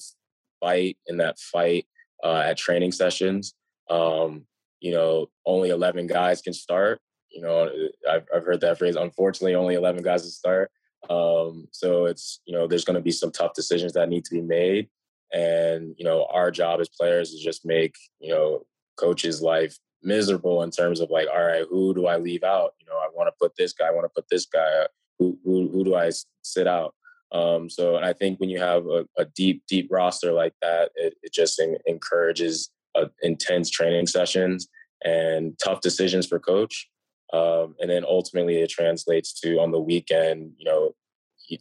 fight 0.60 0.96
in 1.06 1.16
that 1.18 1.38
fight 1.38 1.86
uh, 2.22 2.42
at 2.46 2.56
training 2.56 2.92
sessions. 2.92 3.54
Um, 3.90 4.46
you 4.80 4.92
know, 4.92 5.28
only 5.46 5.70
11 5.70 6.06
guys 6.06 6.42
can 6.42 6.52
start. 6.52 7.00
You 7.30 7.42
know, 7.42 7.70
I've, 8.10 8.26
I've 8.34 8.44
heard 8.44 8.60
that 8.60 8.78
phrase. 8.78 8.96
Unfortunately, 8.96 9.54
only 9.54 9.74
11 9.74 10.02
guys 10.02 10.22
can 10.22 10.30
start. 10.30 10.70
Um, 11.10 11.68
so 11.72 12.06
it's, 12.06 12.40
you 12.46 12.54
know, 12.54 12.66
there's 12.66 12.84
going 12.84 12.94
to 12.94 13.02
be 13.02 13.10
some 13.10 13.32
tough 13.32 13.54
decisions 13.54 13.92
that 13.94 14.08
need 14.08 14.24
to 14.26 14.34
be 14.34 14.40
made. 14.40 14.88
And, 15.32 15.94
you 15.98 16.04
know, 16.04 16.26
our 16.30 16.50
job 16.50 16.80
as 16.80 16.88
players 16.88 17.30
is 17.30 17.40
just 17.40 17.66
make, 17.66 17.96
you 18.20 18.30
know, 18.30 18.64
coaches' 18.96 19.42
life 19.42 19.76
miserable 20.02 20.62
in 20.62 20.70
terms 20.70 21.00
of 21.00 21.10
like, 21.10 21.26
all 21.28 21.44
right, 21.44 21.64
who 21.68 21.94
do 21.94 22.06
I 22.06 22.16
leave 22.16 22.44
out? 22.44 22.74
You 22.78 22.86
know, 22.86 22.96
I 22.96 23.08
want 23.12 23.28
to 23.28 23.34
put 23.40 23.56
this 23.56 23.72
guy, 23.72 23.88
I 23.88 23.90
want 23.90 24.04
to 24.04 24.14
put 24.14 24.28
this 24.30 24.46
guy. 24.46 24.86
Who, 25.18 25.38
who, 25.44 25.68
who 25.68 25.84
do 25.84 25.94
I 25.94 26.10
sit 26.42 26.66
out? 26.66 26.94
Um, 27.34 27.68
so 27.68 27.96
I 27.96 28.12
think 28.12 28.38
when 28.38 28.48
you 28.48 28.60
have 28.60 28.86
a, 28.86 29.06
a 29.18 29.24
deep, 29.24 29.64
deep 29.68 29.88
roster 29.90 30.32
like 30.32 30.54
that, 30.62 30.92
it, 30.94 31.14
it 31.22 31.34
just 31.34 31.60
in, 31.60 31.76
encourages 31.86 32.70
uh, 32.94 33.06
intense 33.22 33.70
training 33.70 34.06
sessions 34.06 34.68
and 35.04 35.58
tough 35.62 35.80
decisions 35.80 36.26
for 36.26 36.38
coach. 36.38 36.88
Um, 37.32 37.74
and 37.80 37.90
then 37.90 38.04
ultimately 38.04 38.58
it 38.58 38.70
translates 38.70 39.38
to 39.40 39.58
on 39.58 39.72
the 39.72 39.80
weekend, 39.80 40.52
you 40.56 40.64
know, 40.64 40.94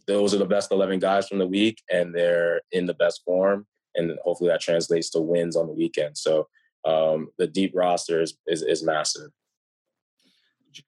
those 0.06 0.32
are 0.32 0.38
the 0.38 0.46
best 0.46 0.70
11 0.70 1.00
guys 1.00 1.28
from 1.28 1.38
the 1.38 1.46
week 1.46 1.82
and 1.90 2.14
they're 2.14 2.60
in 2.70 2.86
the 2.86 2.94
best 2.94 3.22
form. 3.24 3.66
And 3.96 4.12
hopefully 4.24 4.50
that 4.50 4.60
translates 4.60 5.10
to 5.10 5.20
wins 5.20 5.56
on 5.56 5.66
the 5.66 5.72
weekend. 5.72 6.16
So 6.16 6.48
um, 6.84 7.30
the 7.38 7.48
deep 7.48 7.72
roster 7.74 8.22
is, 8.22 8.38
is, 8.46 8.62
is 8.62 8.84
massive. 8.84 9.30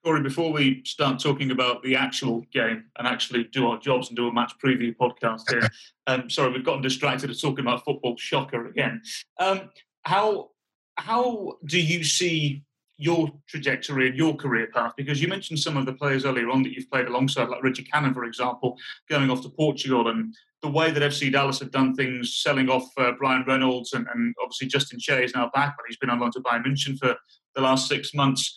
Corey, 0.03 0.21
before 0.21 0.51
we 0.51 0.81
start 0.85 1.19
talking 1.19 1.51
about 1.51 1.83
the 1.83 1.95
actual 1.95 2.41
game 2.51 2.85
and 2.97 3.07
actually 3.07 3.45
do 3.45 3.67
our 3.67 3.77
jobs 3.79 4.09
and 4.09 4.17
do 4.17 4.27
a 4.27 4.33
match 4.33 4.53
preview 4.63 4.95
podcast 4.95 5.49
here, 5.49 5.67
um, 6.07 6.29
sorry, 6.29 6.51
we've 6.51 6.65
gotten 6.65 6.81
distracted 6.81 7.29
of 7.29 7.39
talking 7.39 7.65
about 7.65 7.83
football. 7.85 8.15
Shocker 8.17 8.67
again. 8.67 9.01
Um, 9.39 9.69
how 10.03 10.49
how 10.95 11.57
do 11.65 11.79
you 11.79 12.03
see 12.03 12.63
your 12.97 13.31
trajectory 13.47 14.07
and 14.07 14.17
your 14.17 14.35
career 14.35 14.67
path? 14.73 14.93
Because 14.97 15.21
you 15.21 15.27
mentioned 15.27 15.59
some 15.59 15.77
of 15.77 15.85
the 15.85 15.93
players 15.93 16.25
earlier 16.25 16.49
on 16.49 16.63
that 16.63 16.73
you've 16.73 16.89
played 16.89 17.07
alongside, 17.07 17.49
like 17.49 17.63
Reggie 17.63 17.83
Cannon, 17.83 18.13
for 18.13 18.23
example, 18.25 18.77
going 19.09 19.29
off 19.29 19.41
to 19.43 19.49
Portugal, 19.49 20.07
and 20.07 20.33
the 20.61 20.69
way 20.69 20.89
that 20.89 21.03
FC 21.03 21.31
Dallas 21.31 21.59
have 21.59 21.71
done 21.71 21.93
things, 21.93 22.37
selling 22.37 22.69
off 22.69 22.85
uh, 22.97 23.11
Bryan 23.11 23.43
Reynolds, 23.47 23.93
and, 23.93 24.07
and, 24.13 24.33
obviously 24.41 24.67
Justin 24.67 24.99
Che 24.99 25.23
is 25.23 25.35
now 25.35 25.51
back, 25.53 25.75
but 25.77 25.85
he's 25.87 25.97
been 25.97 26.09
on 26.09 26.19
loan 26.19 26.31
to 26.31 26.39
Bayern 26.39 26.65
München 26.65 26.97
for 26.97 27.15
the 27.55 27.61
last 27.61 27.87
six 27.87 28.13
months. 28.13 28.55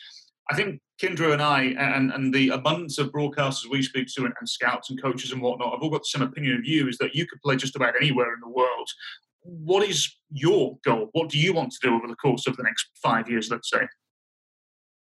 I 0.51 0.57
think 0.57 0.81
Kyndra 1.01 1.33
and 1.33 1.43
I, 1.43 1.75
and, 1.79 2.13
and 2.13 2.35
the 2.35 2.51
abundance 2.51 2.99
of 2.99 3.13
broadcasters 3.13 3.71
we 3.71 3.83
speak 3.83 4.09
to, 4.15 4.25
and, 4.25 4.35
and 4.39 4.49
scouts 4.49 4.91
and 4.91 5.01
coaches 5.01 5.33
and 5.33 5.41
whatnot, 5.41 5.73
have 5.73 5.83
all 5.83 5.91
got 5.91 6.03
the 6.03 6.19
same 6.19 6.23
opinion 6.23 6.57
of 6.57 6.65
you: 6.65 6.89
is 6.89 6.99
that 6.99 7.15
you 7.15 7.27
could 7.27 7.41
play 7.41 7.57
just 7.57 7.77
about 7.77 7.95
anywhere 8.01 8.35
in 8.35 8.41
the 8.41 8.49
world. 8.49 8.89
What 9.43 9.89
is 9.89 10.15
your 10.33 10.79
goal? 10.85 11.09
What 11.13 11.31
do 11.31 11.39
you 11.39 11.53
want 11.53 11.73
to 11.73 11.79
do 11.83 11.95
over 11.95 12.07
the 12.07 12.17
course 12.17 12.47
of 12.47 12.57
the 12.57 12.63
next 12.63 12.89
five 13.03 13.31
years, 13.31 13.51
let's 13.51 13.71
say? 13.71 13.87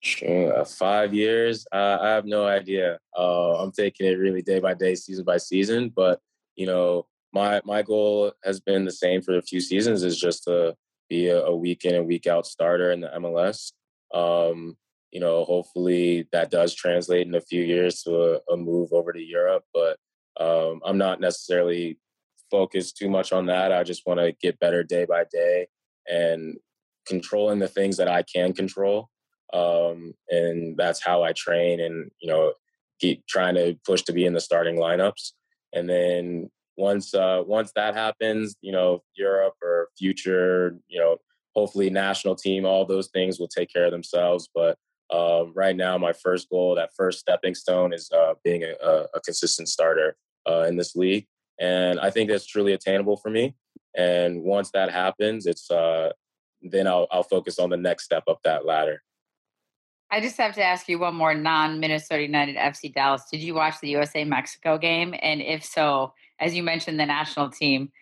Sure. 0.01 0.57
Uh, 0.57 0.65
five 0.65 1.13
years, 1.13 1.67
uh, 1.73 1.99
I 2.01 2.09
have 2.11 2.25
no 2.25 2.47
idea. 2.47 2.99
Uh, 3.17 3.61
I'm 3.61 3.73
taking 3.73 4.07
it 4.07 4.19
really 4.19 4.43
day 4.43 4.61
by 4.61 4.75
day, 4.75 4.95
season 4.95 5.25
by 5.25 5.39
season. 5.39 5.93
But 5.95 6.21
you 6.57 6.67
know, 6.67 7.07
my 7.33 7.61
my 7.65 7.83
goal 7.83 8.33
has 8.45 8.61
been 8.61 8.85
the 8.85 8.93
same 8.93 9.23
for 9.23 9.37
a 9.37 9.43
few 9.43 9.61
seasons: 9.61 10.03
is 10.03 10.19
just 10.19 10.45
to 10.45 10.75
be 11.09 11.29
a, 11.29 11.45
a 11.45 11.57
week 11.57 11.85
in 11.85 11.95
and 11.95 12.07
week 12.07 12.27
out 12.27 12.47
starter 12.47 12.93
in 12.93 13.01
the 13.01 13.09
MLS. 13.09 13.73
Um, 14.15 14.77
you 15.11 15.21
know, 15.21 15.45
hopefully 15.45 16.29
that 16.33 16.51
does 16.51 16.75
translate 16.75 17.27
in 17.27 17.35
a 17.35 17.41
few 17.41 17.63
years 17.63 18.03
to 18.03 18.41
a, 18.49 18.53
a 18.53 18.57
move 18.57 18.93
over 18.93 19.13
to 19.13 19.23
Europe. 19.23 19.65
But 19.73 19.97
um, 20.39 20.81
I'm 20.85 20.99
not 20.99 21.21
necessarily 21.21 21.99
focused 22.51 22.97
too 22.97 23.09
much 23.09 23.33
on 23.33 23.47
that. 23.47 23.73
I 23.73 23.83
just 23.85 24.07
want 24.07 24.21
to 24.21 24.33
get 24.33 24.61
better 24.61 24.83
day 24.83 25.05
by 25.05 25.25
day 25.31 25.69
and 26.09 26.57
controlling 27.07 27.59
the 27.59 27.69
things 27.69 27.97
that 27.97 28.09
I 28.09 28.23
can 28.23 28.53
control 28.53 29.09
um, 29.53 30.15
and 30.29 30.77
that's 30.77 31.03
how 31.03 31.23
I 31.23 31.33
train 31.33 31.81
and 31.81 32.11
you 32.21 32.29
know 32.29 32.53
keep 33.01 33.27
trying 33.27 33.55
to 33.55 33.77
push 33.87 34.03
to 34.03 34.13
be 34.13 34.27
in 34.27 34.35
the 34.35 34.41
starting 34.41 34.77
lineups. 34.77 35.33
And 35.73 35.89
then 35.89 36.51
once 36.77 37.15
uh, 37.15 37.43
once 37.47 37.73
that 37.75 37.95
happens, 37.95 38.57
you 38.61 38.73
know 38.73 39.03
Europe 39.15 39.55
or 39.63 39.89
future, 39.99 40.77
you 40.89 41.01
know 41.01 41.17
hopefully 41.55 41.91
national 41.91 42.37
team, 42.37 42.67
all 42.67 42.85
those 42.85 43.09
things 43.09 43.39
will 43.39 43.49
take 43.49 43.73
care 43.73 43.87
of 43.87 43.91
themselves. 43.91 44.49
But 44.55 44.79
um, 45.11 45.53
right 45.55 45.75
now, 45.75 45.97
my 45.97 46.13
first 46.13 46.51
goal, 46.51 46.75
that 46.75 46.91
first 46.95 47.19
stepping 47.21 47.55
stone, 47.55 47.93
is 47.93 48.11
uh, 48.11 48.35
being 48.45 48.63
a, 48.63 49.07
a, 49.15 49.21
consistent 49.25 49.69
starter 49.69 50.17
uh, 50.49 50.65
in 50.69 50.77
this 50.77 50.95
league, 50.95 51.27
and 51.59 51.99
I 51.99 52.11
think 52.11 52.29
that's 52.29 52.47
truly 52.47 52.73
attainable 52.75 53.17
for 53.17 53.31
me. 53.31 53.55
And 53.97 54.43
once 54.43 54.71
that 54.73 54.91
happens, 54.91 55.47
it's 55.47 55.71
uh, 55.71 56.11
then 56.63 56.87
I'll, 56.87 57.07
I'll 57.11 57.23
focus 57.23 57.59
on 57.59 57.71
the 57.71 57.77
next 57.77 58.05
step 58.05 58.25
up 58.29 58.41
that 58.45 58.67
ladder. 58.67 59.03
I 60.11 60.21
just 60.21 60.39
have 60.39 60.55
to 60.55 60.65
ask 60.65 60.89
you 60.89 60.99
one 60.99 61.15
more 61.15 61.35
non 61.35 61.81
Minnesota 61.81 62.23
United 62.23 62.57
FC 62.57 62.93
Dallas. 62.93 63.25
Did 63.31 63.41
you 63.41 63.55
watch 63.55 63.81
the 63.81 63.89
USA 63.91 64.25
Mexico 64.25 64.79
game? 64.79 65.15
And 65.21 65.43
if 65.43 65.65
so, 65.65 66.15
as 66.39 66.55
you 66.55 66.63
mentioned, 66.63 66.99
the 66.99 67.07
national 67.07 67.51
team. 67.51 67.93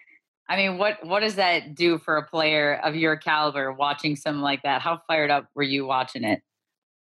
I 0.49 0.57
mean, 0.57 0.79
what 0.79 1.05
what 1.05 1.21
does 1.21 1.35
that 1.37 1.75
do 1.75 1.99
for 1.99 2.17
a 2.17 2.27
player 2.27 2.75
of 2.85 2.95
your 2.95 3.17
caliber 3.17 3.73
watching 3.73 4.15
something 4.15 4.43
like 4.43 4.63
that? 4.63 4.83
How 4.83 5.01
fired 5.09 5.31
up 5.31 5.49
were 5.57 5.65
you 5.65 5.87
watching 5.87 6.23
it? 6.23 6.43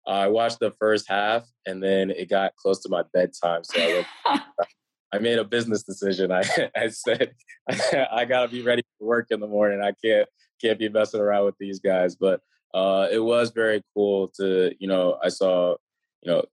I 0.05 0.27
watched 0.27 0.59
the 0.59 0.71
first 0.71 1.07
half, 1.07 1.45
and 1.65 1.81
then 1.81 2.11
it 2.11 2.29
got 2.29 2.55
close 2.55 2.81
to 2.81 2.89
my 2.89 3.03
bedtime, 3.13 3.63
so 3.63 3.81
I, 3.81 4.03
went, 4.25 4.41
I 5.13 5.19
made 5.19 5.39
a 5.39 5.45
business 5.45 5.83
decision. 5.83 6.31
I 6.31 6.43
I 6.75 6.89
said 6.89 7.33
I 8.11 8.25
gotta 8.25 8.49
be 8.49 8.61
ready 8.61 8.83
for 8.97 9.07
work 9.07 9.27
in 9.31 9.39
the 9.39 9.47
morning. 9.47 9.81
I 9.81 9.93
can't 10.03 10.27
can't 10.61 10.79
be 10.79 10.89
messing 10.89 11.21
around 11.21 11.45
with 11.45 11.55
these 11.59 11.79
guys, 11.79 12.15
but 12.15 12.41
uh, 12.73 13.07
it 13.11 13.19
was 13.19 13.51
very 13.51 13.83
cool 13.93 14.29
to, 14.39 14.73
you 14.79 14.87
know, 14.87 15.17
I 15.23 15.29
saw, 15.29 15.75
you 16.21 16.31
know, 16.31 16.43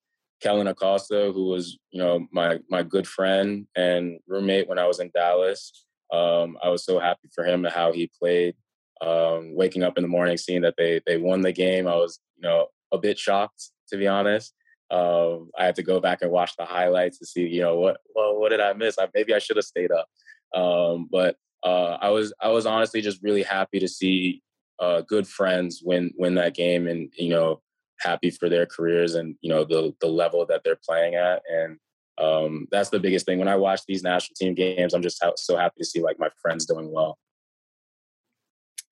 Kellyn 0.42 0.66
Acosta, 0.66 1.32
who 1.34 1.46
was, 1.46 1.78
you 1.90 2.03
know, 2.03 2.26
my 2.32 2.59
my 2.68 2.82
good 2.82 3.07
friend 3.07 3.66
and 3.76 4.18
roommate 4.26 4.68
when 4.68 4.78
I 4.78 4.86
was 4.86 5.01
in 5.01 5.11
Dallas. 5.14 5.86
Um, 6.12 6.59
I 6.62 6.68
was 6.68 6.84
so 6.84 6.98
happy 6.98 7.28
for 7.34 7.44
him 7.44 7.64
and 7.64 7.74
how 7.74 7.92
he 7.92 8.11
played. 8.18 8.55
Um, 9.01 9.55
waking 9.55 9.82
up 9.82 9.96
in 9.96 10.03
the 10.03 10.09
morning, 10.09 10.36
seeing 10.36 10.61
that 10.62 10.74
they 10.76 11.01
they 11.07 11.16
won 11.16 11.40
the 11.40 11.53
game, 11.53 11.86
I 11.86 11.96
was, 11.96 12.20
you 12.36 12.42
know, 12.42 12.66
a 12.93 12.99
bit 12.99 13.18
shocked 13.18 13.70
to 13.91 13.97
be 13.97 14.07
honest. 14.07 14.55
Um, 14.91 15.51
I 15.57 15.64
had 15.64 15.76
to 15.76 15.82
go 15.82 16.01
back 16.01 16.22
and 16.22 16.32
watch 16.32 16.57
the 16.57 16.64
highlights 16.64 17.18
to 17.18 17.26
see, 17.26 17.47
you 17.47 17.61
know, 17.61 17.76
what 17.76 17.99
well, 18.14 18.41
what 18.41 18.49
did 18.49 18.61
I 18.61 18.72
miss? 18.72 18.99
I, 18.99 19.09
maybe 19.14 19.34
I 19.34 19.38
should 19.38 19.57
have 19.57 19.64
stayed 19.64 19.91
up. 19.93 20.09
Um, 20.55 21.09
but 21.11 21.36
uh, 21.62 21.99
I 22.01 22.11
was 22.11 22.32
I 22.41 22.49
was 22.49 22.66
honestly 22.66 23.01
just 23.01 23.22
really 23.22 23.43
happy 23.43 23.78
to 23.78 23.88
see 23.88 24.43
uh, 24.80 25.03
good 25.03 25.28
friends 25.28 25.82
win 25.84 26.12
win 26.16 26.34
that 26.36 26.55
game, 26.55 26.88
and 26.88 27.12
you 27.16 27.28
know, 27.28 27.61
happy 28.01 28.30
for 28.30 28.49
their 28.49 28.66
careers 28.66 29.14
and 29.14 29.36
you 29.43 29.51
know 29.51 29.64
the 29.64 29.95
the 30.01 30.09
level 30.09 30.45
that 30.47 30.62
they're 30.64 30.80
playing 30.84 31.14
at, 31.14 31.43
and 31.49 31.76
um, 32.18 32.66
that's 32.72 32.91
the 32.91 32.99
biggest 32.99 33.26
thing. 33.26 33.38
When 33.38 33.49
I 33.49 33.57
watch 33.57 33.82
these 33.86 34.03
national 34.03 34.34
team 34.36 34.55
games, 34.55 34.93
I'm 34.93 35.03
just 35.03 35.22
so 35.36 35.57
happy 35.57 35.76
to 35.78 35.84
see 35.84 36.03
like 36.03 36.18
my 36.18 36.30
friends 36.43 36.66
doing 36.66 36.91
well. 36.93 37.16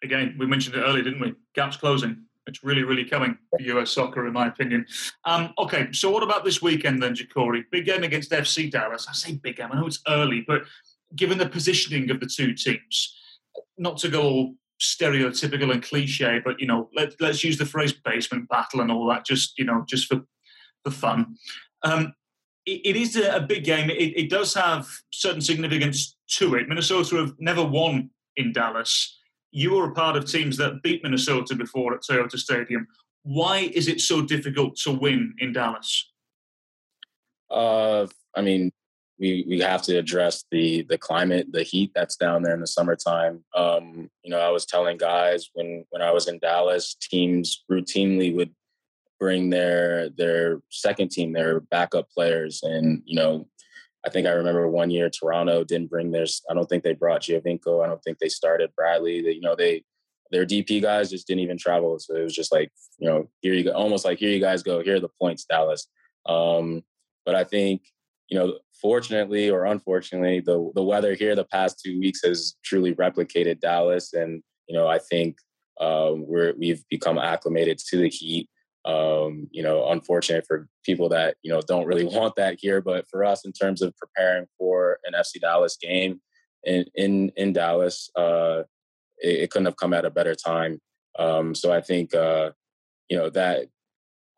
Again, 0.04 0.36
we 0.38 0.46
mentioned 0.46 0.76
it 0.76 0.80
earlier, 0.82 1.02
didn't 1.02 1.20
we? 1.20 1.34
Gaps 1.56 1.76
closing. 1.76 2.27
It's 2.48 2.64
really, 2.64 2.82
really 2.82 3.04
coming 3.04 3.36
for 3.50 3.62
US 3.62 3.90
soccer, 3.90 4.26
in 4.26 4.32
my 4.32 4.48
opinion. 4.48 4.86
Um, 5.24 5.52
okay, 5.58 5.88
so 5.92 6.10
what 6.10 6.22
about 6.22 6.44
this 6.44 6.62
weekend 6.62 7.02
then, 7.02 7.14
Jacori? 7.14 7.64
Big 7.70 7.84
game 7.84 8.02
against 8.02 8.30
FC 8.30 8.70
Dallas. 8.70 9.06
I 9.08 9.12
say 9.12 9.34
big 9.34 9.56
game. 9.56 9.68
I 9.70 9.78
know 9.78 9.86
it's 9.86 10.02
early, 10.08 10.44
but 10.46 10.62
given 11.14 11.38
the 11.38 11.48
positioning 11.48 12.10
of 12.10 12.20
the 12.20 12.26
two 12.26 12.54
teams, 12.54 13.16
not 13.76 13.98
to 13.98 14.08
go 14.08 14.22
all 14.22 14.54
stereotypical 14.80 15.72
and 15.72 15.82
cliche, 15.82 16.40
but 16.44 16.58
you 16.60 16.66
know, 16.66 16.88
let, 16.94 17.20
let's 17.20 17.44
use 17.44 17.58
the 17.58 17.66
phrase 17.66 17.92
basement 17.92 18.48
battle 18.48 18.80
and 18.80 18.90
all 18.90 19.06
that, 19.08 19.26
just 19.26 19.58
you 19.58 19.64
know, 19.64 19.84
just 19.88 20.06
for 20.06 20.22
for 20.84 20.90
fun. 20.90 21.36
Um, 21.82 22.14
it, 22.66 22.96
is 22.96 23.16
a, 23.16 23.40
big 23.40 23.64
game. 23.64 23.88
It, 23.90 24.28
does 24.28 24.52
have 24.54 24.86
certain 25.10 25.40
significance 25.40 26.16
to 26.32 26.54
it. 26.54 26.68
Minnesota 26.68 27.16
have 27.16 27.32
never 27.38 27.64
won 27.64 28.10
in 28.36 28.52
Dallas. 28.52 29.17
You 29.50 29.74
were 29.74 29.90
a 29.90 29.94
part 29.94 30.16
of 30.16 30.30
teams 30.30 30.56
that 30.58 30.82
beat 30.82 31.02
Minnesota 31.02 31.54
before 31.54 31.94
at 31.94 32.02
Toyota 32.02 32.38
Stadium. 32.38 32.86
Why 33.22 33.70
is 33.74 33.88
it 33.88 34.00
so 34.00 34.22
difficult 34.22 34.76
to 34.84 34.92
win 34.92 35.34
in 35.38 35.52
Dallas? 35.52 36.10
Uh, 37.50 38.06
I 38.36 38.42
mean, 38.42 38.70
we 39.18 39.44
we 39.48 39.60
have 39.60 39.82
to 39.82 39.96
address 39.96 40.44
the 40.50 40.82
the 40.82 40.98
climate, 40.98 41.48
the 41.50 41.62
heat 41.62 41.92
that's 41.94 42.16
down 42.16 42.42
there 42.42 42.54
in 42.54 42.60
the 42.60 42.66
summertime. 42.66 43.44
Um, 43.54 44.10
you 44.22 44.30
know, 44.30 44.38
I 44.38 44.50
was 44.50 44.64
telling 44.64 44.96
guys 44.96 45.50
when 45.54 45.84
when 45.90 46.02
I 46.02 46.12
was 46.12 46.28
in 46.28 46.38
Dallas, 46.38 46.94
teams 46.94 47.64
routinely 47.70 48.34
would 48.34 48.54
bring 49.18 49.50
their 49.50 50.10
their 50.10 50.60
second 50.70 51.10
team, 51.10 51.32
their 51.32 51.60
backup 51.60 52.08
players, 52.10 52.60
and 52.62 53.02
you 53.04 53.16
know, 53.16 53.48
I 54.06 54.10
think 54.10 54.26
I 54.26 54.30
remember 54.30 54.68
one 54.68 54.90
year 54.90 55.10
Toronto 55.10 55.64
didn't 55.64 55.90
bring 55.90 56.10
theirs. 56.10 56.42
I 56.50 56.54
don't 56.54 56.68
think 56.68 56.84
they 56.84 56.94
brought 56.94 57.22
Giovinco. 57.22 57.84
I 57.84 57.88
don't 57.88 58.02
think 58.02 58.18
they 58.18 58.28
started 58.28 58.70
Bradley. 58.76 59.22
They, 59.22 59.32
you 59.32 59.40
know, 59.40 59.56
they 59.56 59.84
their 60.30 60.46
DP 60.46 60.82
guys 60.82 61.10
just 61.10 61.26
didn't 61.26 61.40
even 61.40 61.58
travel. 61.58 61.98
So 61.98 62.14
it 62.14 62.22
was 62.22 62.34
just 62.34 62.52
like, 62.52 62.70
you 62.98 63.08
know, 63.08 63.28
here 63.40 63.54
you 63.54 63.64
go, 63.64 63.72
almost 63.72 64.04
like 64.04 64.18
here 64.18 64.30
you 64.30 64.40
guys 64.40 64.62
go. 64.62 64.82
Here 64.82 64.96
are 64.96 65.00
the 65.00 65.08
points, 65.20 65.44
Dallas. 65.44 65.88
Um, 66.26 66.82
but 67.24 67.34
I 67.34 67.44
think 67.44 67.82
you 68.28 68.38
know, 68.38 68.58
fortunately 68.80 69.50
or 69.50 69.64
unfortunately, 69.64 70.40
the 70.40 70.70
the 70.74 70.82
weather 70.82 71.14
here 71.14 71.34
the 71.34 71.44
past 71.44 71.80
two 71.84 71.98
weeks 71.98 72.20
has 72.24 72.56
truly 72.64 72.94
replicated 72.94 73.60
Dallas, 73.60 74.12
and 74.12 74.42
you 74.68 74.76
know, 74.76 74.86
I 74.86 74.98
think 74.98 75.38
um, 75.80 76.26
we're 76.26 76.54
we've 76.58 76.84
become 76.90 77.18
acclimated 77.18 77.78
to 77.78 77.96
the 77.96 78.08
heat. 78.08 78.48
Um, 78.84 79.48
you 79.50 79.62
know, 79.62 79.90
unfortunate 79.90 80.46
for 80.46 80.68
people 80.84 81.08
that 81.10 81.36
you 81.42 81.50
know 81.50 81.60
don't 81.60 81.86
really 81.86 82.04
want 82.16 82.36
that 82.36 82.58
here, 82.58 82.80
but 82.80 83.06
for 83.10 83.24
us, 83.24 83.44
in 83.44 83.52
terms 83.52 83.82
of 83.82 83.96
preparing 83.96 84.46
for 84.58 84.98
an 85.04 85.14
FC 85.14 85.40
Dallas 85.40 85.76
game 85.76 86.20
in 86.64 86.84
in 86.94 87.30
in 87.36 87.52
Dallas, 87.52 88.10
uh, 88.16 88.62
it, 89.18 89.40
it 89.40 89.50
couldn't 89.50 89.66
have 89.66 89.76
come 89.76 89.94
at 89.94 90.04
a 90.04 90.10
better 90.10 90.34
time. 90.34 90.80
Um, 91.18 91.54
so 91.54 91.72
I 91.72 91.80
think 91.80 92.14
uh, 92.14 92.50
you 93.08 93.18
know 93.18 93.30
that 93.30 93.66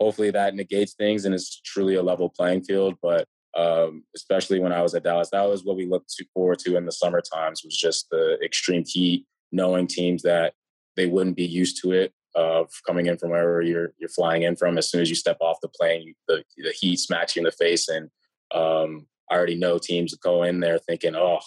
hopefully 0.00 0.30
that 0.30 0.54
negates 0.54 0.94
things 0.94 1.26
and 1.26 1.34
it's 1.34 1.60
truly 1.60 1.94
a 1.94 2.02
level 2.02 2.30
playing 2.30 2.64
field. 2.64 2.94
But 3.02 3.26
um, 3.56 4.04
especially 4.14 4.60
when 4.60 4.72
I 4.72 4.82
was 4.82 4.94
at 4.94 5.02
Dallas. 5.02 5.30
That 5.30 5.48
was 5.48 5.64
what 5.64 5.76
we 5.76 5.86
looked 5.86 6.14
forward 6.34 6.58
to 6.60 6.76
in 6.76 6.86
the 6.86 6.92
summer 6.92 7.20
times 7.20 7.62
was 7.64 7.76
just 7.76 8.08
the 8.10 8.38
extreme 8.44 8.84
heat, 8.86 9.26
knowing 9.52 9.86
teams 9.86 10.22
that 10.22 10.54
they 10.96 11.06
wouldn't 11.06 11.36
be 11.36 11.46
used 11.46 11.80
to 11.82 11.92
it 11.92 12.12
uh, 12.36 12.64
coming 12.86 13.06
in 13.06 13.18
from 13.18 13.30
wherever 13.30 13.62
you're 13.62 13.92
you're 13.98 14.08
flying 14.08 14.42
in 14.42 14.56
from. 14.56 14.78
As 14.78 14.90
soon 14.90 15.00
as 15.00 15.08
you 15.08 15.16
step 15.16 15.38
off 15.40 15.60
the 15.62 15.68
plane, 15.68 16.14
the 16.28 16.44
the 16.58 16.72
heat 16.78 16.98
smacks 16.98 17.36
you 17.36 17.40
in 17.40 17.44
the 17.44 17.52
face, 17.52 17.88
and 17.88 18.10
um, 18.54 19.06
I 19.30 19.36
already 19.36 19.56
know 19.56 19.78
teams 19.78 20.14
go 20.14 20.42
in 20.42 20.60
there 20.60 20.78
thinking, 20.78 21.14
oh, 21.14 21.40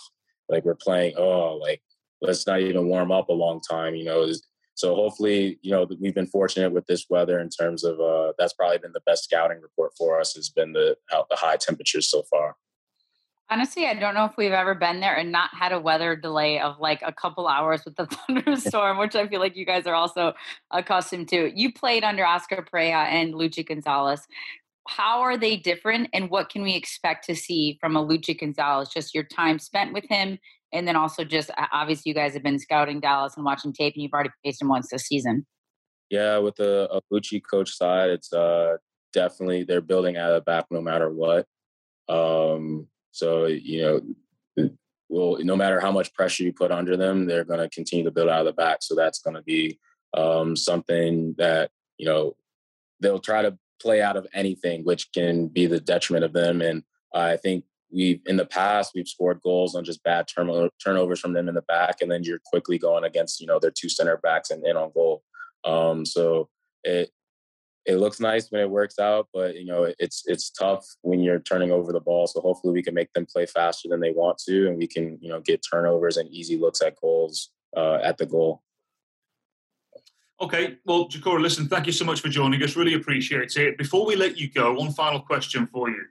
like 0.50 0.66
we're 0.66 0.76
playing, 0.76 1.16
oh, 1.18 1.56
like 1.56 1.82
let's 2.22 2.48
not 2.48 2.62
even 2.62 2.88
warm 2.88 3.12
up 3.12 3.30
a 3.30 3.34
long 3.34 3.62
time. 3.62 3.96
You 3.96 4.06
know, 4.06 4.28
so 4.76 4.96
hopefully, 4.96 5.60
you 5.62 5.72
know, 5.72 5.88
we've 6.00 6.16
been 6.16 6.28
fortunate 6.28 6.72
with 6.72 6.88
this 6.88 7.06
weather 7.10 7.40
in 7.40 7.50
terms 7.50 7.84
of 7.84 8.00
uh, 8.00 8.34
that's 8.38 8.54
probably 8.54 8.80
been 8.80 8.94
the 8.94 9.02
best 9.06 9.26
scouting 9.26 9.62
report 9.62 9.92
for 9.98 10.20
us 10.20 10.34
has 10.36 10.50
been 10.50 10.74
the 10.74 10.98
the 11.30 11.36
high 11.36 11.58
temperatures 11.58 12.10
so 12.10 12.24
far. 12.24 12.56
Honestly, 13.50 13.86
I 13.86 13.94
don't 13.94 14.16
know 14.16 14.26
if 14.26 14.34
we've 14.38 14.52
ever 14.52 14.74
been 14.74 15.00
there 15.00 15.16
and 15.16 15.32
not 15.32 15.50
had 15.54 15.72
a 15.72 15.80
weather 15.80 16.16
delay 16.16 16.60
of 16.60 16.80
like 16.80 17.02
a 17.06 17.14
couple 17.14 17.48
hours 17.48 17.84
with 17.86 17.96
the 17.96 18.06
thunderstorm, 18.28 18.98
which 18.98 19.16
I 19.16 19.28
feel 19.28 19.40
like 19.40 19.56
you 19.56 19.66
guys 19.66 19.86
are 19.86 19.94
also 19.94 20.34
accustomed 20.72 21.30
to. 21.30 21.52
You 21.54 21.72
played 21.72 22.04
under 22.04 22.26
Oscar 22.26 22.66
Pareja 22.72 23.06
and 23.06 23.34
Luchi 23.34 23.68
Gonzalez. 23.68 24.26
How 24.88 25.22
are 25.22 25.38
they 25.38 25.56
different, 25.56 26.10
and 26.14 26.30
what 26.30 26.50
can 26.50 26.62
we 26.62 26.76
expect 26.76 27.26
to 27.26 27.36
see 27.36 27.78
from 27.80 27.96
a 27.96 28.06
Luchi 28.06 28.38
Gonzalez? 28.38 28.90
Just 28.90 29.14
your 29.14 29.24
time 29.24 29.60
spent 29.60 29.94
with 29.94 30.06
him 30.10 30.40
and 30.74 30.88
then 30.88 30.96
also 30.96 31.24
just 31.24 31.52
obviously 31.72 32.10
you 32.10 32.16
guys 32.16 32.34
have 32.34 32.44
been 32.44 32.60
scouting 32.60 33.00
Dallas 33.00 33.36
and 33.38 33.46
watching 33.46 33.72
tape, 33.72 33.94
and 33.94 34.04
you've 34.04 34.12
already 34.12 34.32
faced 34.44 34.62
him 34.62 34.68
once 34.68 34.90
this 34.90 35.04
season. 35.04 35.46
Yeah, 36.10 36.40
with 36.40 36.56
the 36.56 36.90
Abuchi 37.12 37.42
coach 37.50 37.78
side, 37.78 38.10
it's 38.10 38.34
uh, 38.34 38.78
definitely 39.14 39.64
they're 39.64 39.82
building 39.82 40.18
out 40.18 40.32
of 40.32 40.36
the 40.36 40.42
back 40.42 40.66
no 40.72 40.82
matter 40.82 41.10
what. 41.10 41.46
Um, 42.10 42.88
so 43.14 43.46
you 43.46 43.82
know, 44.58 44.70
well, 45.08 45.38
no 45.40 45.56
matter 45.56 45.80
how 45.80 45.92
much 45.92 46.14
pressure 46.14 46.44
you 46.44 46.52
put 46.52 46.72
under 46.72 46.98
them, 46.98 47.26
they're 47.26 47.46
going 47.46 47.60
to 47.60 47.70
continue 47.70 48.04
to 48.04 48.12
build 48.12 48.28
out 48.28 48.42
of 48.42 48.48
the 48.48 48.54
back. 48.54 48.80
So 48.82 48.96
that's 48.96 49.20
going 49.20 49.36
to 49.36 49.44
be 49.44 49.80
um, 50.18 50.56
something 50.56 51.36
that 51.38 51.70
you 51.98 52.08
know 52.08 52.36
they'll 53.00 53.20
try 53.20 53.44
to 53.44 53.58
play 53.80 54.02
out 54.02 54.18
of 54.18 54.28
anything, 54.34 54.84
which 54.84 55.12
can 55.14 55.48
be 55.48 55.68
the 55.68 55.80
detriment 55.80 56.26
of 56.26 56.34
them. 56.34 56.62
And 56.62 56.84
I 57.14 57.38
think 57.38 57.66
we've 57.94 58.22
in 58.26 58.38
the 58.38 58.46
past 58.46 58.94
we've 58.96 59.08
scored 59.08 59.42
goals 59.44 59.76
on 59.76 59.86
just 59.86 60.04
bad 60.04 60.28
turn- 60.28 60.70
turnovers 60.84 61.20
from 61.20 61.34
them 61.34 61.48
in 61.48 61.54
the 61.54 61.62
back, 61.62 62.02
and 62.02 62.12
then 62.12 62.24
you're 62.24 62.42
quickly 62.44 62.80
going 62.80 63.04
against 63.04 63.40
you 63.40 63.46
know 63.46 63.60
their 63.60 63.72
two 63.72 63.90
center 63.90 64.18
backs 64.18 64.50
and 64.50 64.66
in 64.66 64.76
on 64.76 64.92
goal. 64.92 65.22
Um, 65.64 66.04
so 66.04 66.50
it 66.84 67.12
it 67.86 67.98
looks 67.98 68.20
nice 68.20 68.50
when 68.50 68.62
it 68.62 68.70
works 68.70 69.00
out, 69.00 69.28
but 69.34 69.56
you 69.56 69.66
know 69.66 69.92
it's 70.00 70.24
it's 70.26 70.50
tough 70.50 70.86
when 71.02 71.20
you're 71.20 71.40
turning 71.40 71.72
over 71.72 71.92
the 71.92 72.00
ball. 72.00 72.28
So 72.28 72.42
hopefully 72.42 72.74
we 72.74 72.84
can 72.84 72.94
make 72.94 73.12
them 73.14 73.26
play 73.26 73.46
faster 73.46 73.90
than 73.90 74.00
they 74.00 74.12
want 74.12 74.38
to, 74.40 74.68
and 74.68 74.78
we 74.78 74.88
can 74.88 75.18
you 75.22 75.30
know 75.30 75.42
get 75.42 75.66
turnovers 75.70 76.18
and 76.18 76.30
easy 76.30 76.58
looks 76.58 76.82
at 76.82 77.00
goals 77.00 77.52
uh, 77.76 78.00
at 78.04 78.18
the 78.18 78.26
goal. 78.26 78.62
Okay, 80.42 80.78
well, 80.86 81.08
Jacori, 81.08 81.42
listen, 81.42 81.70
thank 81.70 81.86
you 81.86 81.94
so 81.94 82.04
much 82.04 82.20
for 82.20 82.28
joining 82.28 82.62
us. 82.64 82.76
Really 82.76 82.96
appreciate 82.96 83.56
it. 83.56 83.78
Before 83.78 84.06
we 84.06 84.16
let 84.16 84.38
you 84.38 84.50
go, 84.50 84.74
one 84.74 84.92
final 84.92 85.22
question 85.22 85.68
for 85.68 85.90
you 85.90 86.04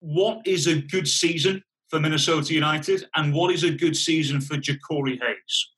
what 0.00 0.46
is 0.46 0.66
a 0.66 0.80
good 0.80 1.08
season 1.08 1.62
for 1.88 1.98
Minnesota 1.98 2.54
United 2.54 3.06
and 3.16 3.32
what 3.32 3.52
is 3.52 3.64
a 3.64 3.70
good 3.70 3.96
season 3.96 4.40
for 4.40 4.56
Jacori 4.56 5.18
Hayes? 5.20 5.70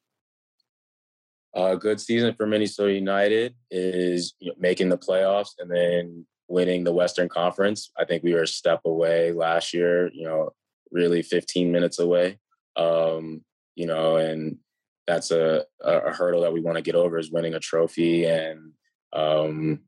A 1.55 1.77
good 1.77 2.01
season 2.01 2.35
for 2.35 2.47
Minnesota 2.47 2.93
United 2.93 3.55
is 3.71 4.35
you 4.39 4.51
know, 4.51 4.55
making 4.59 4.89
the 4.89 4.99
playoffs 4.99 5.51
and 5.59 5.71
then 5.71 6.27
winning 6.49 6.85
the 6.85 6.93
Western 6.93 7.29
Conference. 7.29 7.91
I 7.99 8.05
think 8.05 8.23
we 8.23 8.35
were 8.35 8.43
a 8.43 8.47
step 8.47 8.83
away 8.85 9.33
last 9.33 9.75
year, 9.75 10.11
you 10.13 10.25
know, 10.25 10.51
really 10.91 11.23
15 11.23 11.73
minutes 11.73 11.99
away. 11.99 12.39
Um, 12.77 13.45
you 13.75 13.87
know, 13.87 14.17
and 14.17 14.59
that's 15.07 15.31
a, 15.31 15.65
a 15.83 16.13
hurdle 16.13 16.43
that 16.43 16.53
we 16.53 16.61
want 16.61 16.77
to 16.77 16.83
get 16.83 16.95
over 16.95 17.19
is 17.19 17.33
winning 17.33 17.55
a 17.55 17.61
trophy 17.61 18.27
and 18.27 18.73
um, 19.13 19.81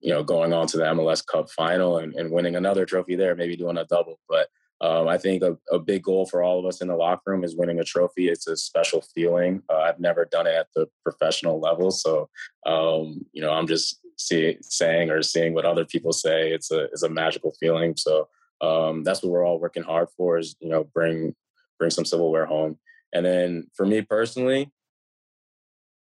you 0.00 0.12
know, 0.12 0.24
going 0.24 0.52
on 0.52 0.66
to 0.66 0.76
the 0.76 0.84
MLS 0.84 1.24
Cup 1.24 1.50
final 1.50 1.98
and, 1.98 2.14
and 2.14 2.30
winning 2.30 2.56
another 2.56 2.84
trophy 2.84 3.16
there, 3.16 3.36
maybe 3.36 3.56
doing 3.56 3.76
a 3.76 3.84
double. 3.84 4.18
But 4.28 4.48
um, 4.82 5.06
I 5.06 5.16
think 5.16 5.44
a, 5.44 5.56
a, 5.70 5.78
big 5.78 6.02
goal 6.02 6.26
for 6.26 6.42
all 6.42 6.58
of 6.58 6.66
us 6.66 6.80
in 6.80 6.88
the 6.88 6.96
locker 6.96 7.30
room 7.30 7.44
is 7.44 7.54
winning 7.54 7.78
a 7.78 7.84
trophy. 7.84 8.28
It's 8.28 8.48
a 8.48 8.56
special 8.56 9.04
feeling. 9.14 9.62
Uh, 9.70 9.78
I've 9.78 10.00
never 10.00 10.24
done 10.24 10.48
it 10.48 10.54
at 10.54 10.66
the 10.74 10.88
professional 11.04 11.60
level, 11.60 11.92
so 11.92 12.28
um, 12.66 13.24
you 13.32 13.40
know, 13.40 13.52
I'm 13.52 13.68
just 13.68 14.00
see, 14.16 14.58
saying 14.60 15.10
or 15.10 15.22
seeing 15.22 15.54
what 15.54 15.64
other 15.64 15.84
people 15.84 16.12
say. 16.12 16.50
It's 16.50 16.72
a 16.72 16.84
it's 16.84 17.04
a 17.04 17.08
magical 17.08 17.54
feeling. 17.60 17.94
So 17.96 18.28
um, 18.60 19.04
that's 19.04 19.22
what 19.22 19.30
we're 19.30 19.46
all 19.46 19.60
working 19.60 19.84
hard 19.84 20.08
for. 20.16 20.36
Is 20.36 20.56
you 20.58 20.68
know, 20.68 20.82
bring 20.82 21.36
bring 21.78 21.90
some 21.90 22.04
silverware 22.04 22.46
home. 22.46 22.78
And 23.12 23.24
then 23.24 23.68
for 23.76 23.86
me 23.86 24.02
personally, 24.02 24.72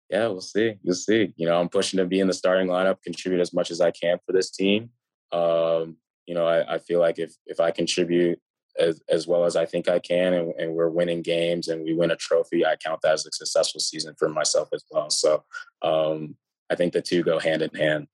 yeah, 0.10 0.28
we'll 0.28 0.42
see. 0.42 0.76
You'll 0.84 0.96
see. 0.96 1.34
You 1.38 1.48
know, 1.48 1.60
I'm 1.60 1.70
pushing 1.70 1.98
to 1.98 2.06
be 2.06 2.20
in 2.20 2.28
the 2.28 2.34
starting 2.34 2.68
lineup, 2.68 3.02
contribute 3.02 3.42
as 3.42 3.54
much 3.54 3.72
as 3.72 3.82
I 3.82 3.90
can 3.92 4.20
for 4.26 4.34
this 4.34 4.52
team. 4.52 4.90
Um, 5.32 5.98
you 6.26 6.36
know, 6.36 6.46
I, 6.48 6.76
I, 6.76 6.80
feel 6.80 7.00
like 7.00 7.20
if 7.20 7.34
if 7.46 7.60
I 7.60 7.72
contribute 7.72 8.40
as, 8.80 9.02
as 9.10 9.28
well 9.28 9.46
as 9.46 9.56
I 9.56 9.66
think 9.66 9.90
I 9.90 10.00
can, 10.00 10.34
and, 10.34 10.54
and, 10.58 10.74
we're 10.74 10.90
winning 10.90 11.22
games 11.22 11.68
and 11.68 11.84
we 11.84 11.94
win 11.94 12.12
a 12.12 12.16
trophy, 12.16 12.66
I 12.66 12.76
count 12.78 13.02
that 13.02 13.14
as 13.14 13.26
a 13.26 13.32
successful 13.32 13.80
season 13.80 14.16
for 14.18 14.30
myself 14.30 14.70
as 14.74 14.84
well. 14.90 15.10
So 15.10 15.44
um, 15.82 16.36
I 16.72 16.76
think 16.76 16.94
the 16.94 17.02
two 17.02 17.24
go 17.24 17.40
hand 17.40 17.62
in 17.62 17.74
hand. 17.76 18.08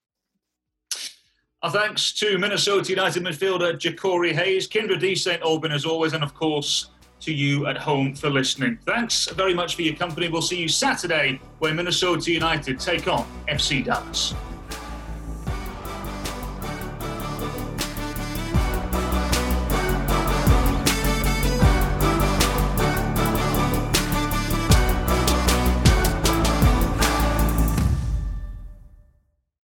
Our 1.61 1.71
thanks 1.71 2.13
to 2.13 2.37
Minnesota 2.37 2.89
United 2.89 3.23
midfielder 3.23 3.73
Jacori 3.73 4.33
Hayes, 4.33 4.67
Kyndra 4.67 4.99
de 4.99 5.15
St. 5.15 5.41
Aubin 5.41 5.71
as 5.71 5.85
always, 5.85 6.13
and 6.13 6.23
of 6.23 6.33
course 6.33 6.89
to 7.21 7.33
you 7.33 7.65
at 7.65 7.77
home 7.77 8.13
for 8.13 8.29
listening. 8.29 8.77
Thanks 8.85 9.27
very 9.31 9.53
much 9.53 9.75
for 9.75 9.81
your 9.81 9.95
company. 9.95 10.29
We'll 10.29 10.41
see 10.41 10.59
you 10.59 10.67
Saturday 10.67 11.39
when 11.59 11.75
Minnesota 11.75 12.31
United 12.31 12.79
take 12.79 13.07
on 13.07 13.25
FC 13.47 13.83
Dallas. 13.83 14.35